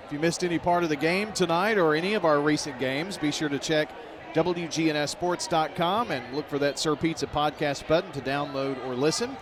If 0.06 0.14
you 0.14 0.20
missed 0.20 0.44
any 0.44 0.60
part 0.60 0.84
of 0.84 0.90
the 0.90 0.96
game 0.96 1.32
tonight 1.34 1.78
or 1.78 1.96
any 1.96 2.14
of 2.14 2.26
our 2.26 2.40
recent 2.40 2.80
games, 2.80 3.18
be 3.18 3.32
sure 3.32 3.50
to 3.50 3.58
check 3.58 3.90
WGNSSports.com 4.34 6.12
and 6.12 6.36
look 6.36 6.48
for 6.48 6.60
that 6.60 6.78
Sir 6.78 6.96
Pizza 6.96 7.26
podcast 7.26 7.88
button 7.88 8.12
to 8.12 8.22
download 8.22 8.84
or 8.86 8.94
listen. 8.94 9.36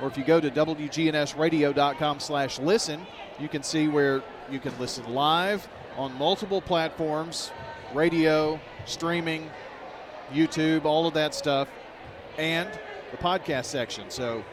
Or 0.00 0.08
if 0.08 0.16
you 0.16 0.24
go 0.24 0.40
to 0.40 0.50
WGNSradio.com 0.50 2.20
slash 2.20 2.58
listen, 2.58 3.06
you 3.38 3.48
can 3.48 3.62
see 3.62 3.88
where 3.88 4.22
you 4.50 4.58
can 4.60 4.78
listen 4.78 5.12
live 5.12 5.68
on 5.96 6.12
multiple 6.14 6.60
platforms, 6.60 7.50
radio, 7.94 8.60
streaming, 8.84 9.50
YouTube, 10.32 10.84
all 10.84 11.06
of 11.06 11.14
that 11.14 11.34
stuff, 11.34 11.68
and 12.38 12.68
the 13.10 13.16
podcast 13.16 13.66
section. 13.66 14.10
So 14.10 14.44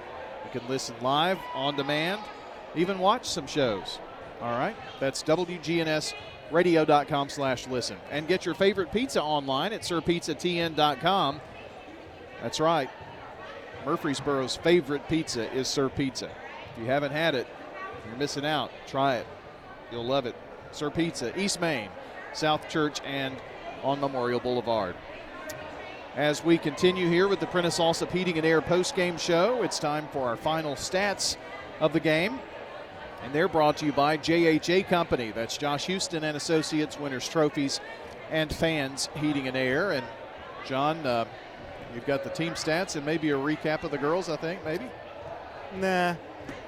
you 0.46 0.60
can 0.60 0.68
listen 0.70 0.96
live, 1.02 1.38
on 1.54 1.76
demand, 1.76 2.22
even 2.76 3.00
watch 3.00 3.26
some 3.26 3.48
shows. 3.48 4.00
All 4.42 4.52
right? 4.52 4.76
That's 5.00 5.24
WGNSradio.com 5.24 7.30
slash 7.30 7.68
listen. 7.68 7.98
And 8.12 8.28
get 8.28 8.46
your 8.46 8.56
favorite 8.56 8.92
pizza 8.92 9.22
online 9.22 9.74
at 9.74 9.82
SirPizzaTN.com. 9.82 11.42
That's 12.42 12.60
right. 12.60 12.90
Murfreesboro's 13.86 14.56
favorite 14.58 15.08
pizza 15.08 15.52
is 15.54 15.68
Sir 15.68 15.90
Pizza. 15.90 16.30
If 16.74 16.80
you 16.80 16.86
haven't 16.86 17.12
had 17.12 17.36
it, 17.36 17.48
you're 18.06 18.18
missing 18.18 18.46
out. 18.46 18.72
Try 18.88 19.18
it. 19.18 19.28
You'll 19.92 20.06
love 20.06 20.26
it. 20.26 20.36
Sir 20.72 20.90
Pizza, 20.90 21.38
East 21.40 21.62
Main, 21.62 21.90
South 22.34 22.68
Church, 22.68 23.00
and 23.06 23.36
on 23.84 24.00
Memorial 24.00 24.40
Boulevard. 24.40 24.96
As 26.16 26.44
we 26.44 26.60
continue 26.60 27.10
here 27.10 27.28
with 27.28 27.40
the 27.40 27.48
Prentice 27.48 27.80
Allsup 27.80 28.12
Heating 28.12 28.38
and 28.38 28.46
Air 28.46 28.62
post-game 28.62 29.18
show, 29.18 29.64
it's 29.64 29.80
time 29.80 30.08
for 30.12 30.28
our 30.28 30.36
final 30.36 30.76
stats 30.76 31.38
of 31.80 31.92
the 31.92 32.00
game. 32.00 32.40
And 33.24 33.34
they're 33.34 33.48
brought 33.48 33.78
to 33.78 33.88
you 33.88 33.94
by 33.94 34.18
JHA 34.18 34.88
Company. 34.90 35.32
That's 35.32 35.58
Josh 35.58 35.88
Houston 35.88 36.24
and 36.24 36.38
Associates, 36.38 37.00
Winners 37.00 37.28
Trophies, 37.28 37.80
and 38.30 38.54
Fans 38.54 39.10
Heating 39.16 39.48
and 39.48 39.58
Air. 39.58 39.94
And 39.94 40.06
John, 40.68 41.04
uh, 41.04 41.26
you've 41.96 42.06
got 42.06 42.24
the 42.24 42.30
team 42.30 42.54
stats 42.54 42.96
and 42.96 43.04
maybe 43.04 43.32
a 43.32 43.36
recap 43.36 43.84
of 43.84 43.90
the 43.90 43.98
girls, 43.98 44.30
I 44.30 44.36
think, 44.36 44.64
maybe? 44.64 44.86
Nah. 45.78 46.14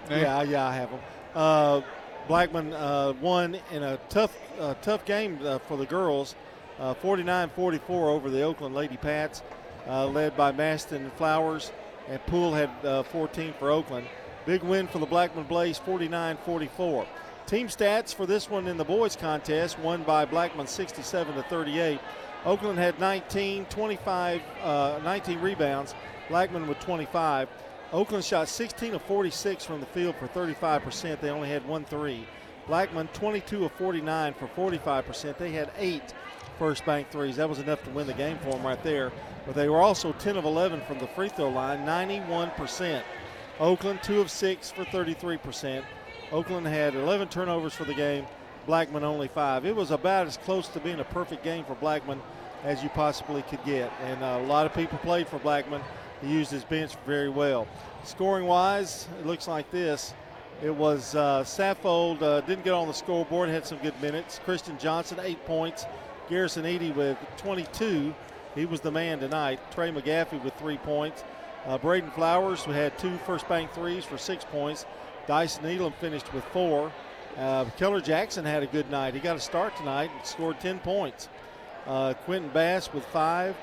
Nah. 0.09 0.15
Yeah, 0.15 0.41
yeah, 0.41 0.67
I 0.67 0.73
have 0.73 0.89
them. 0.89 0.99
Uh, 1.35 1.81
Blackman 2.27 2.73
uh, 2.73 3.13
won 3.21 3.59
in 3.71 3.83
a 3.83 3.97
tough, 4.09 4.35
uh, 4.59 4.73
tough 4.81 5.05
game 5.05 5.37
uh, 5.45 5.59
for 5.59 5.77
the 5.77 5.85
girls, 5.85 6.33
uh, 6.79 6.93
49-44 6.95 7.89
over 7.89 8.29
the 8.29 8.41
Oakland 8.41 8.75
Lady 8.75 8.97
Pats, 8.97 9.41
uh, 9.87 10.07
led 10.07 10.35
by 10.35 10.51
Maston 10.51 11.03
and 11.03 11.13
Flowers, 11.13 11.71
and 12.07 12.23
Poole 12.25 12.53
had 12.53 12.69
uh, 12.83 13.03
14 13.03 13.53
for 13.57 13.71
Oakland. 13.71 14.07
Big 14.45 14.63
win 14.63 14.87
for 14.87 14.99
the 14.99 15.05
Blackman 15.05 15.45
Blaze, 15.45 15.79
49-44. 15.79 17.05
Team 17.47 17.67
stats 17.67 18.13
for 18.13 18.25
this 18.25 18.49
one 18.49 18.67
in 18.67 18.77
the 18.77 18.83
boys 18.83 19.15
contest, 19.15 19.77
won 19.79 20.03
by 20.03 20.25
Blackman 20.25 20.67
67 20.67 21.35
to 21.35 21.43
38. 21.43 21.99
Oakland 22.45 22.77
had 22.77 22.99
19, 22.99 23.65
25, 23.65 24.41
uh, 24.61 24.99
19 25.03 25.39
rebounds. 25.41 25.95
Blackman 26.29 26.67
with 26.67 26.79
25. 26.79 27.49
Oakland 27.91 28.23
shot 28.23 28.47
16 28.47 28.95
of 28.95 29.01
46 29.03 29.63
from 29.63 29.79
the 29.79 29.85
field 29.87 30.15
for 30.15 30.27
35%. 30.27 31.19
They 31.21 31.29
only 31.29 31.49
had 31.49 31.67
one 31.67 31.85
three. 31.85 32.25
Blackman 32.67 33.07
22 33.13 33.65
of 33.65 33.71
49 33.73 34.33
for 34.33 34.47
45%. 34.47 35.37
They 35.37 35.51
had 35.51 35.71
eight 35.77 36.13
first 36.57 36.85
bank 36.85 37.09
threes. 37.11 37.35
That 37.35 37.49
was 37.49 37.59
enough 37.59 37.83
to 37.83 37.89
win 37.91 38.07
the 38.07 38.13
game 38.13 38.37
for 38.39 38.51
them 38.51 38.65
right 38.65 38.81
there. 38.83 39.11
But 39.45 39.55
they 39.55 39.69
were 39.69 39.81
also 39.81 40.11
10 40.13 40.37
of 40.37 40.45
11 40.45 40.81
from 40.81 40.99
the 40.99 41.07
free 41.07 41.29
throw 41.29 41.49
line, 41.49 41.79
91%. 41.85 43.01
Oakland 43.59 43.99
2 44.03 44.21
of 44.21 44.29
6 44.31 44.71
for 44.71 44.83
33%. 44.85 45.83
Oakland 46.31 46.67
had 46.67 46.95
11 46.95 47.29
turnovers 47.29 47.73
for 47.73 47.85
the 47.85 47.93
game. 47.93 48.25
Blackman 48.65 49.03
only 49.03 49.27
five. 49.27 49.65
It 49.65 49.75
was 49.75 49.91
about 49.91 50.27
as 50.27 50.37
close 50.37 50.67
to 50.69 50.79
being 50.79 50.99
a 50.99 51.03
perfect 51.03 51.43
game 51.43 51.63
for 51.65 51.75
Blackman 51.75 52.19
as 52.63 52.81
you 52.81 52.89
possibly 52.89 53.43
could 53.43 53.63
get. 53.63 53.91
And 54.01 54.23
uh, 54.23 54.39
a 54.41 54.47
lot 54.47 54.65
of 54.65 54.73
people 54.73 54.97
played 54.99 55.27
for 55.27 55.37
Blackman. 55.39 55.81
He 56.21 56.29
used 56.29 56.51
his 56.51 56.63
bench 56.63 56.93
very 57.05 57.29
well. 57.29 57.67
Scoring 58.03 58.45
wise, 58.45 59.07
it 59.19 59.25
looks 59.25 59.47
like 59.47 59.69
this. 59.71 60.13
It 60.63 60.73
was 60.73 61.15
uh, 61.15 61.43
Saffold 61.43 62.21
uh, 62.21 62.41
didn't 62.41 62.63
get 62.63 62.73
on 62.73 62.87
the 62.87 62.93
scoreboard, 62.93 63.49
had 63.49 63.65
some 63.65 63.77
good 63.79 63.99
minutes. 64.01 64.39
Christian 64.45 64.77
Johnson, 64.79 65.19
eight 65.21 65.43
points. 65.45 65.85
Garrison 66.29 66.65
Eady 66.65 66.91
with 66.91 67.17
22. 67.37 68.13
He 68.55 68.65
was 68.65 68.81
the 68.81 68.91
man 68.91 69.19
tonight. 69.19 69.59
Trey 69.71 69.91
McGaffey 69.91 70.43
with 70.43 70.53
three 70.55 70.77
points. 70.77 71.23
Uh, 71.65 71.77
Braden 71.77 72.11
Flowers 72.11 72.63
who 72.63 72.71
had 72.71 72.97
two 72.97 73.17
first 73.25 73.47
bank 73.47 73.71
threes 73.73 74.05
for 74.05 74.17
six 74.17 74.45
points. 74.45 74.85
Dyson 75.27 75.65
Elam 75.65 75.93
finished 75.99 76.31
with 76.33 76.43
four. 76.45 76.91
Uh, 77.37 77.65
Keller 77.77 78.01
Jackson 78.01 78.45
had 78.45 78.63
a 78.63 78.67
good 78.67 78.89
night. 78.89 79.13
He 79.13 79.19
got 79.19 79.35
a 79.35 79.39
start 79.39 79.75
tonight 79.75 80.09
and 80.15 80.25
scored 80.25 80.59
10 80.59 80.79
points. 80.79 81.27
Uh, 81.85 82.13
Quentin 82.25 82.49
Bass 82.49 82.93
with 82.93 83.05
five. 83.07 83.55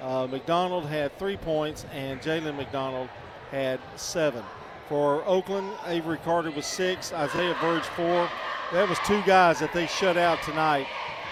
Uh, 0.00 0.26
McDonald 0.30 0.86
had 0.86 1.16
three 1.18 1.36
points, 1.36 1.84
and 1.92 2.20
Jalen 2.20 2.56
McDonald 2.56 3.08
had 3.50 3.80
seven. 3.96 4.44
For 4.88 5.24
Oakland, 5.26 5.70
Avery 5.86 6.18
Carter 6.18 6.50
was 6.50 6.64
six, 6.64 7.12
Isaiah 7.12 7.56
Verge 7.60 7.82
four. 7.82 8.28
That 8.72 8.88
was 8.88 8.98
two 9.00 9.22
guys 9.26 9.58
that 9.60 9.72
they 9.72 9.86
shut 9.86 10.16
out 10.16 10.42
tonight. 10.42 10.86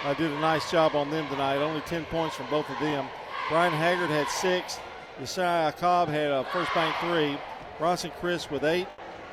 Uh, 0.07 0.15
did 0.15 0.31
a 0.31 0.39
nice 0.39 0.71
job 0.71 0.95
on 0.95 1.11
them 1.11 1.27
tonight. 1.27 1.57
Only 1.57 1.81
10 1.81 2.05
points 2.05 2.37
from 2.37 2.49
both 2.49 2.71
of 2.71 2.79
them. 2.79 3.09
Brian 3.49 3.73
Haggard 3.73 4.09
had 4.09 4.29
six. 4.29 4.79
Josiah 5.19 5.73
Cobb 5.73 6.09
had 6.09 6.31
a 6.31 6.45
first 6.53 6.73
bank 6.75 6.95
three. 7.01 7.37
Bronson 7.77 8.13
Crisp 8.21 8.53
with 8.53 8.63
eight. 8.63 8.87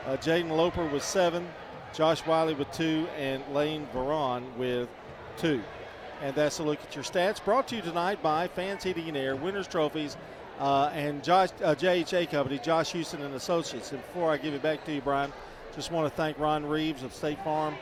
Uh, 0.08 0.18
Jaden 0.18 0.50
Loper 0.50 0.88
with 0.88 1.04
seven. 1.04 1.48
Josh 1.94 2.26
Wiley 2.26 2.56
with 2.56 2.72
two. 2.72 3.06
And 3.20 3.44
Lane 3.54 3.88
Varon 3.94 4.52
with 4.58 4.90
two. 5.38 5.62
And 6.24 6.36
that's 6.36 6.58
a 6.58 6.64
look 6.64 6.82
at 6.82 6.96
your 6.96 7.04
stats. 7.04 7.44
Brought 7.46 7.68
to 7.68 7.76
you 7.76 7.84
tonight 7.84 8.24
by 8.24 8.48
Fans 8.48 8.84
Heating 8.84 9.10
and 9.10 9.18
Air, 9.18 9.36
Winners 9.36 9.68
Trophies, 9.68 10.18
uh, 10.60 10.90
and 10.92 11.24
Josh, 11.24 11.50
uh, 11.64 11.76
JHA 11.76 12.32
Company, 12.32 12.58
Josh 12.58 12.94
Houston 12.94 13.22
and 13.22 13.36
Associates. 13.36 13.92
And 13.92 14.02
before 14.02 14.32
I 14.32 14.38
give 14.38 14.56
it 14.56 14.64
back 14.64 14.84
to 14.86 14.94
you, 14.96 15.02
Brian, 15.02 15.32
just 15.76 15.92
want 15.92 16.12
to 16.12 16.18
thank 16.18 16.40
Ron 16.40 16.66
Reeves 16.66 17.04
of 17.04 17.14
State 17.14 17.44
Farm 17.44 17.76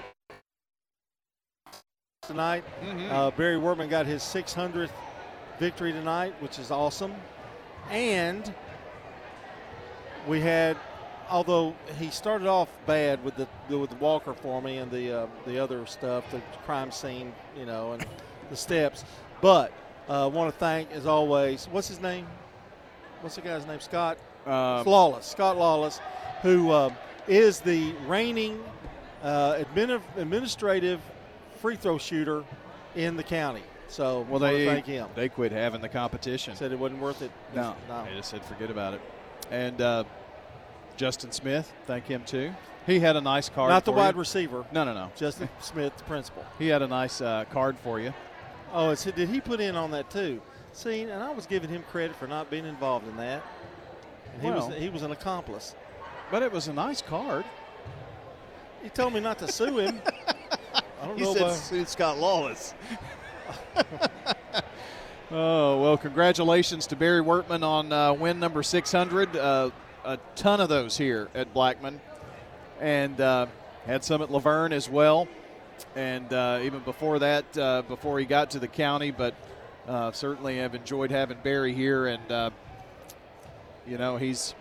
tonight. 2.32 2.64
Mhm. 2.84 3.12
Uh, 3.12 3.32
Barry 3.32 3.58
Wortman 3.58 3.90
got 3.90 4.06
his 4.06 4.24
600th 4.24 4.92
victory 5.60 5.92
tonight, 5.92 6.34
which 6.40 6.58
is 6.60 6.72
awesome. 6.72 7.14
And 7.90 8.54
we 10.28 10.40
had, 10.40 10.78
although 11.30 11.76
he 12.00 12.10
started 12.10 12.48
off 12.48 12.70
bad 12.86 13.24
with 13.24 13.36
the 13.36 13.78
with 13.78 13.92
Walker 14.00 14.34
for 14.34 14.62
me 14.62 14.78
and 14.78 14.90
the 14.92 15.22
uh, 15.24 15.28
the 15.46 15.60
other 15.60 15.86
stuff, 15.86 16.30
the 16.32 16.42
crime 16.66 16.92
scene, 16.92 17.34
you 17.58 17.66
know, 17.66 17.94
and 17.94 18.06
the 18.50 18.56
steps. 18.56 19.04
But 19.42 19.72
I 20.10 20.22
uh, 20.24 20.28
want 20.30 20.52
to 20.54 20.58
thank, 20.60 20.92
as 20.92 21.06
always, 21.06 21.68
what's 21.72 21.88
his 21.88 22.00
name? 22.00 22.28
What's 23.22 23.36
the 23.36 23.42
guy's 23.42 23.66
name? 23.68 23.80
Scott 23.80 24.18
Uh, 24.48 24.84
Lawless. 24.86 25.26
Scott 25.28 25.58
Lawless, 25.58 26.00
who 26.42 26.72
uh, 26.72 26.90
is 27.28 27.60
the 27.60 27.94
reigning 28.08 28.64
uh, 29.24 29.54
admin- 29.76 30.02
administrative 30.18 31.00
free 31.62 31.76
throw 31.76 31.98
shooter 31.98 32.44
in 32.96 33.16
the 33.16 33.24
county. 33.24 33.64
So 33.88 34.26
Well, 34.30 34.40
they 34.40 34.66
thank 34.66 34.86
him. 34.86 35.08
they 35.16 35.30
quit 35.30 35.52
having 35.52 35.82
the 35.82 35.90
competition. 35.90 36.56
Said 36.56 36.72
it 36.72 36.80
wasn't 36.80 37.02
worth 37.02 37.22
it. 37.22 37.32
No, 37.56 37.76
no. 37.88 38.06
they 38.06 38.16
just 38.16 38.30
said 38.30 38.44
forget 38.46 38.72
about 38.72 38.94
it. 38.96 39.02
And 39.52 39.80
uh, 39.82 40.04
Justin 40.98 41.32
Smith, 41.32 41.72
thank 41.86 42.06
him 42.06 42.24
too. 42.24 42.52
He 42.88 43.00
had 43.00 43.16
a 43.16 43.22
nice 43.22 43.48
card. 43.48 43.70
Not 43.70 43.86
the 43.86 43.92
wide 43.92 44.16
you. 44.16 44.20
receiver. 44.20 44.66
No, 44.72 44.84
no, 44.84 44.94
no. 44.94 45.12
Justin 45.16 45.50
Smith, 45.60 45.96
the 45.98 46.04
principal. 46.06 46.44
He 46.58 46.68
had 46.68 46.82
a 46.82 46.88
nice 46.88 47.22
uh, 47.22 47.46
card 47.52 47.78
for 47.84 48.00
you. 48.00 48.14
Oh, 48.74 48.90
it's, 48.90 49.04
did 49.04 49.30
he 49.30 49.40
put 49.40 49.60
in 49.60 49.76
on 49.76 49.92
that 49.92 50.10
too? 50.10 50.42
See, 50.74 51.02
and 51.02 51.12
I 51.22 51.32
was 51.32 51.46
giving 51.46 51.70
him 51.70 51.84
credit 51.92 52.16
for 52.16 52.28
not 52.28 52.50
being 52.50 52.66
involved 52.66 53.08
in 53.08 53.18
that. 53.18 53.44
And 54.34 54.42
he 54.42 54.50
Well. 54.50 54.70
was 54.70 54.78
he 54.78 54.90
was 54.90 55.04
an 55.04 55.12
accomplice. 55.12 55.76
But 56.32 56.44
it 56.44 56.52
was 56.52 56.70
a 56.70 56.74
nice 56.74 57.02
card. 57.02 57.44
He 58.82 58.90
told 58.90 59.14
me 59.14 59.20
not 59.20 59.38
to 59.40 59.52
sue 59.52 59.78
him. 59.80 60.02
I 61.02 61.08
don't 61.08 61.18
He 61.18 61.24
know 61.24 61.54
said 61.54 61.90
Scott 61.90 62.20
Lawless. 62.20 62.74
Oh, 65.34 65.82
well, 65.82 65.98
congratulations 65.98 66.88
to 66.88 66.98
Barry 66.98 67.22
Wortman 67.22 67.64
on 67.64 67.94
uh, 67.94 68.12
win 68.12 68.38
number 68.38 68.62
600. 68.62 69.34
Uh, 69.34 69.70
a 70.04 70.18
ton 70.36 70.60
of 70.60 70.68
those 70.68 70.98
here 70.98 71.30
at 71.34 71.54
Blackman. 71.54 72.02
And 72.82 73.20
uh, 73.22 73.46
had 73.86 74.04
some 74.04 74.22
at 74.22 74.30
La 74.30 74.40
Vergne 74.40 74.74
as 74.74 74.90
well. 74.90 75.30
And 75.96 76.34
uh, 76.34 76.60
even 76.64 76.82
before 76.82 77.20
that, 77.20 77.58
uh, 77.58 77.84
before 77.84 78.20
he 78.20 78.26
got 78.26 78.52
to 78.52 78.60
the 78.60 78.68
county, 78.68 79.12
but 79.12 79.34
uh, 79.88 80.12
certainly 80.12 80.58
have 80.58 80.76
enjoyed 80.76 81.12
having 81.12 81.38
Barry 81.42 81.74
here. 81.74 82.08
And, 82.08 82.30
uh, 82.30 82.50
you 83.88 83.98
know, 83.98 84.18
he's, 84.18 84.54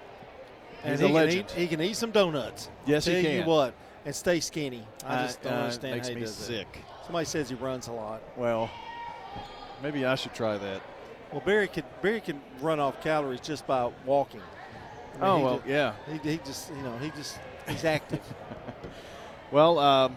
and 0.85 0.93
he's 0.93 1.01
he 1.01 1.07
a 1.07 1.09
can, 1.09 1.15
legend. 1.15 1.47
eat, 1.51 1.61
he 1.61 1.67
can 1.67 1.81
eat 1.81 1.97
some 1.97 2.13
donuts. 2.13 2.71
Yes, 2.87 3.07
he 3.07 3.21
can. 3.23 3.45
what, 3.45 3.75
and 4.05 4.15
stay 4.15 4.41
skinny. 4.41 4.87
I 5.07 5.15
Uh, 5.15 5.27
just 5.27 5.43
don't 5.43 5.53
uh, 5.53 5.57
understand 5.57 5.95
makes 5.95 6.09
how 6.09 6.15
he 6.15 6.21
me 6.21 6.27
does 6.27 6.35
sick. 6.35 6.85
Somebody 7.05 7.25
says 7.27 7.49
he 7.49 7.55
runs 7.55 7.89
a 7.89 7.93
lot. 7.93 8.23
Well, 8.37 8.71
maybe 9.83 10.05
I 10.05 10.15
should 10.15 10.35
try 10.35 10.57
that. 10.59 10.81
Well, 11.33 11.43
Barry 11.45 11.69
can 11.69 11.85
Barry 12.03 12.21
can 12.21 12.41
run 12.61 12.81
off 12.81 13.01
calories 13.03 13.41
just 13.41 13.67
by 13.67 13.91
walking. 14.05 14.41
I 15.21 15.27
Oh, 15.29 15.37
he 15.39 15.45
well, 15.45 15.57
just- 15.59 15.69
yeah. 15.69 15.93
He, 16.11 16.31
he 16.31 16.37
just 16.39 16.71
you 16.71 16.83
know 16.83 16.97
he 16.99 17.11
just 17.11 17.39
he's 17.69 17.85
active. 17.85 18.21
Well, 19.53 19.81
um, 19.81 20.17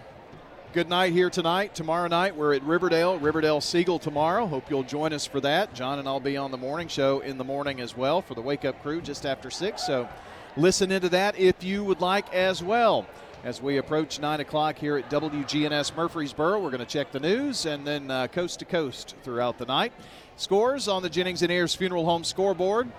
good 0.73 0.87
night 0.89 1.11
here 1.11 1.31
tonight. 1.31 1.73
Tomorrow 1.73 2.07
night, 2.07 2.35
we're 2.35 2.53
at 2.53 2.61
Riverdale, 2.61 3.17
Riverdale 3.17 3.61
Siegel 3.61 3.97
tomorrow. 3.97 4.45
Hope 4.45 4.69
you'll 4.69 4.83
join 4.83 5.11
us 5.11 5.25
for 5.25 5.39
that. 5.41 5.73
John 5.73 5.97
and 5.97 6.07
I'll 6.07 6.19
be 6.19 6.37
on 6.37 6.51
the 6.51 6.57
morning 6.57 6.87
show 6.87 7.19
in 7.21 7.39
the 7.39 7.43
morning 7.43 7.81
as 7.81 7.97
well 7.97 8.21
for 8.21 8.35
the 8.35 8.41
Wake 8.43 8.63
Up 8.63 8.79
Crew 8.83 9.01
just 9.01 9.25
after 9.25 9.49
6. 9.49 9.81
So 9.81 10.07
listen 10.55 10.91
into 10.91 11.09
that 11.09 11.35
if 11.39 11.63
you 11.63 11.83
would 11.83 11.99
like 11.99 12.31
as 12.31 12.61
well. 12.61 13.07
As 13.43 13.61
we 13.61 13.75
approach 13.75 14.21
9 14.21 14.39
o'clock 14.39 14.77
here 14.77 14.95
at 14.95 15.09
WGNS 15.09 15.97
Murfreesboro, 15.97 16.61
we're 16.61 16.69
going 16.69 16.79
to 16.79 16.85
check 16.85 17.11
the 17.11 17.19
news 17.19 17.65
and 17.65 17.85
then 17.85 18.09
uh, 18.09 18.27
coast 18.27 18.59
to 18.59 18.65
coast 18.65 19.15
throughout 19.21 19.57
the 19.57 19.65
night. 19.65 19.91
Scores 20.37 20.87
on 20.87 21.03
the 21.03 21.09
Jennings 21.09 21.41
and 21.41 21.51
Ayers 21.51 21.75
Funeral 21.75 22.05
Home 22.05 22.23
scoreboard. 22.23 22.89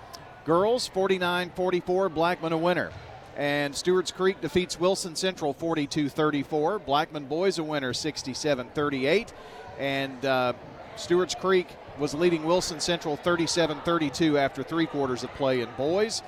Girls 0.45 0.87
49 0.87 1.51
44, 1.57 2.11
Blackman 2.11 2.53
a 2.53 2.59
winner. 2.59 2.93
And 3.39 3.75
Stewart's 3.75 4.13
Creek 4.13 4.43
defeats 4.43 4.79
Wilson 4.79 5.17
Central 5.17 5.55
42 5.55 6.11
34. 6.11 6.79
Blackman 6.81 7.25
boys 7.25 7.59
a 7.59 7.65
winner 7.65 7.95
67 7.95 8.69
38. 8.75 9.33
And 9.79 10.27
uh, 10.27 10.53
Stewart's 10.97 11.35
Creek 11.35 11.69
was 11.99 12.13
leading 12.13 12.45
Wilson 12.45 12.81
Central 12.81 13.17
37 13.17 13.81
32 13.81 14.37
after 14.37 14.63
three 14.63 14.85
quarters 14.85 15.25
of 15.25 15.33
play 15.37 15.63
in 15.63 15.71
boys. 15.79 16.23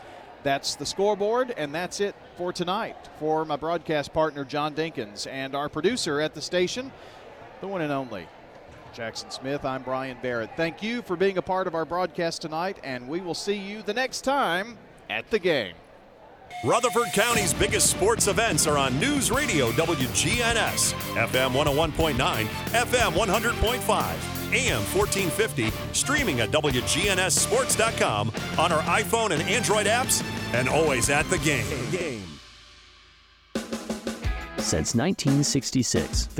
That's 0.46 0.76
the 0.76 0.86
scoreboard, 0.86 1.52
and 1.56 1.74
that's 1.74 1.98
it 1.98 2.14
for 2.36 2.52
tonight. 2.52 2.96
For 3.18 3.44
my 3.44 3.56
broadcast 3.56 4.12
partner, 4.12 4.44
John 4.44 4.76
Dinkins, 4.76 5.26
and 5.26 5.56
our 5.56 5.68
producer 5.68 6.20
at 6.20 6.34
the 6.34 6.40
station, 6.40 6.92
the 7.60 7.66
one 7.66 7.80
and 7.80 7.92
only 7.92 8.28
Jackson 8.94 9.32
Smith, 9.32 9.64
I'm 9.64 9.82
Brian 9.82 10.16
Barrett. 10.22 10.50
Thank 10.56 10.84
you 10.84 11.02
for 11.02 11.16
being 11.16 11.36
a 11.36 11.42
part 11.42 11.66
of 11.66 11.74
our 11.74 11.84
broadcast 11.84 12.42
tonight, 12.42 12.78
and 12.84 13.08
we 13.08 13.20
will 13.20 13.34
see 13.34 13.56
you 13.56 13.82
the 13.82 13.92
next 13.92 14.20
time 14.20 14.78
at 15.10 15.28
the 15.32 15.40
game. 15.40 15.74
Rutherford 16.64 17.08
County's 17.12 17.52
biggest 17.52 17.90
sports 17.90 18.28
events 18.28 18.68
are 18.68 18.78
on 18.78 19.00
News 19.00 19.32
Radio 19.32 19.72
WGNS, 19.72 20.92
FM 21.14 21.50
101.9, 21.54 22.14
FM 22.14 23.12
100.5, 23.12 24.35
AM 24.52 24.82
1450, 24.94 25.70
streaming 25.92 26.40
at 26.40 26.50
WGNSSports.com 26.50 28.32
on 28.58 28.72
our 28.72 28.82
iPhone 28.82 29.30
and 29.30 29.42
Android 29.42 29.86
apps, 29.86 30.22
and 30.52 30.68
always 30.68 31.10
at 31.10 31.28
the 31.30 31.38
game. 31.38 31.64
Since 34.58 34.96
1966, 34.96 36.26
fans 36.26 36.36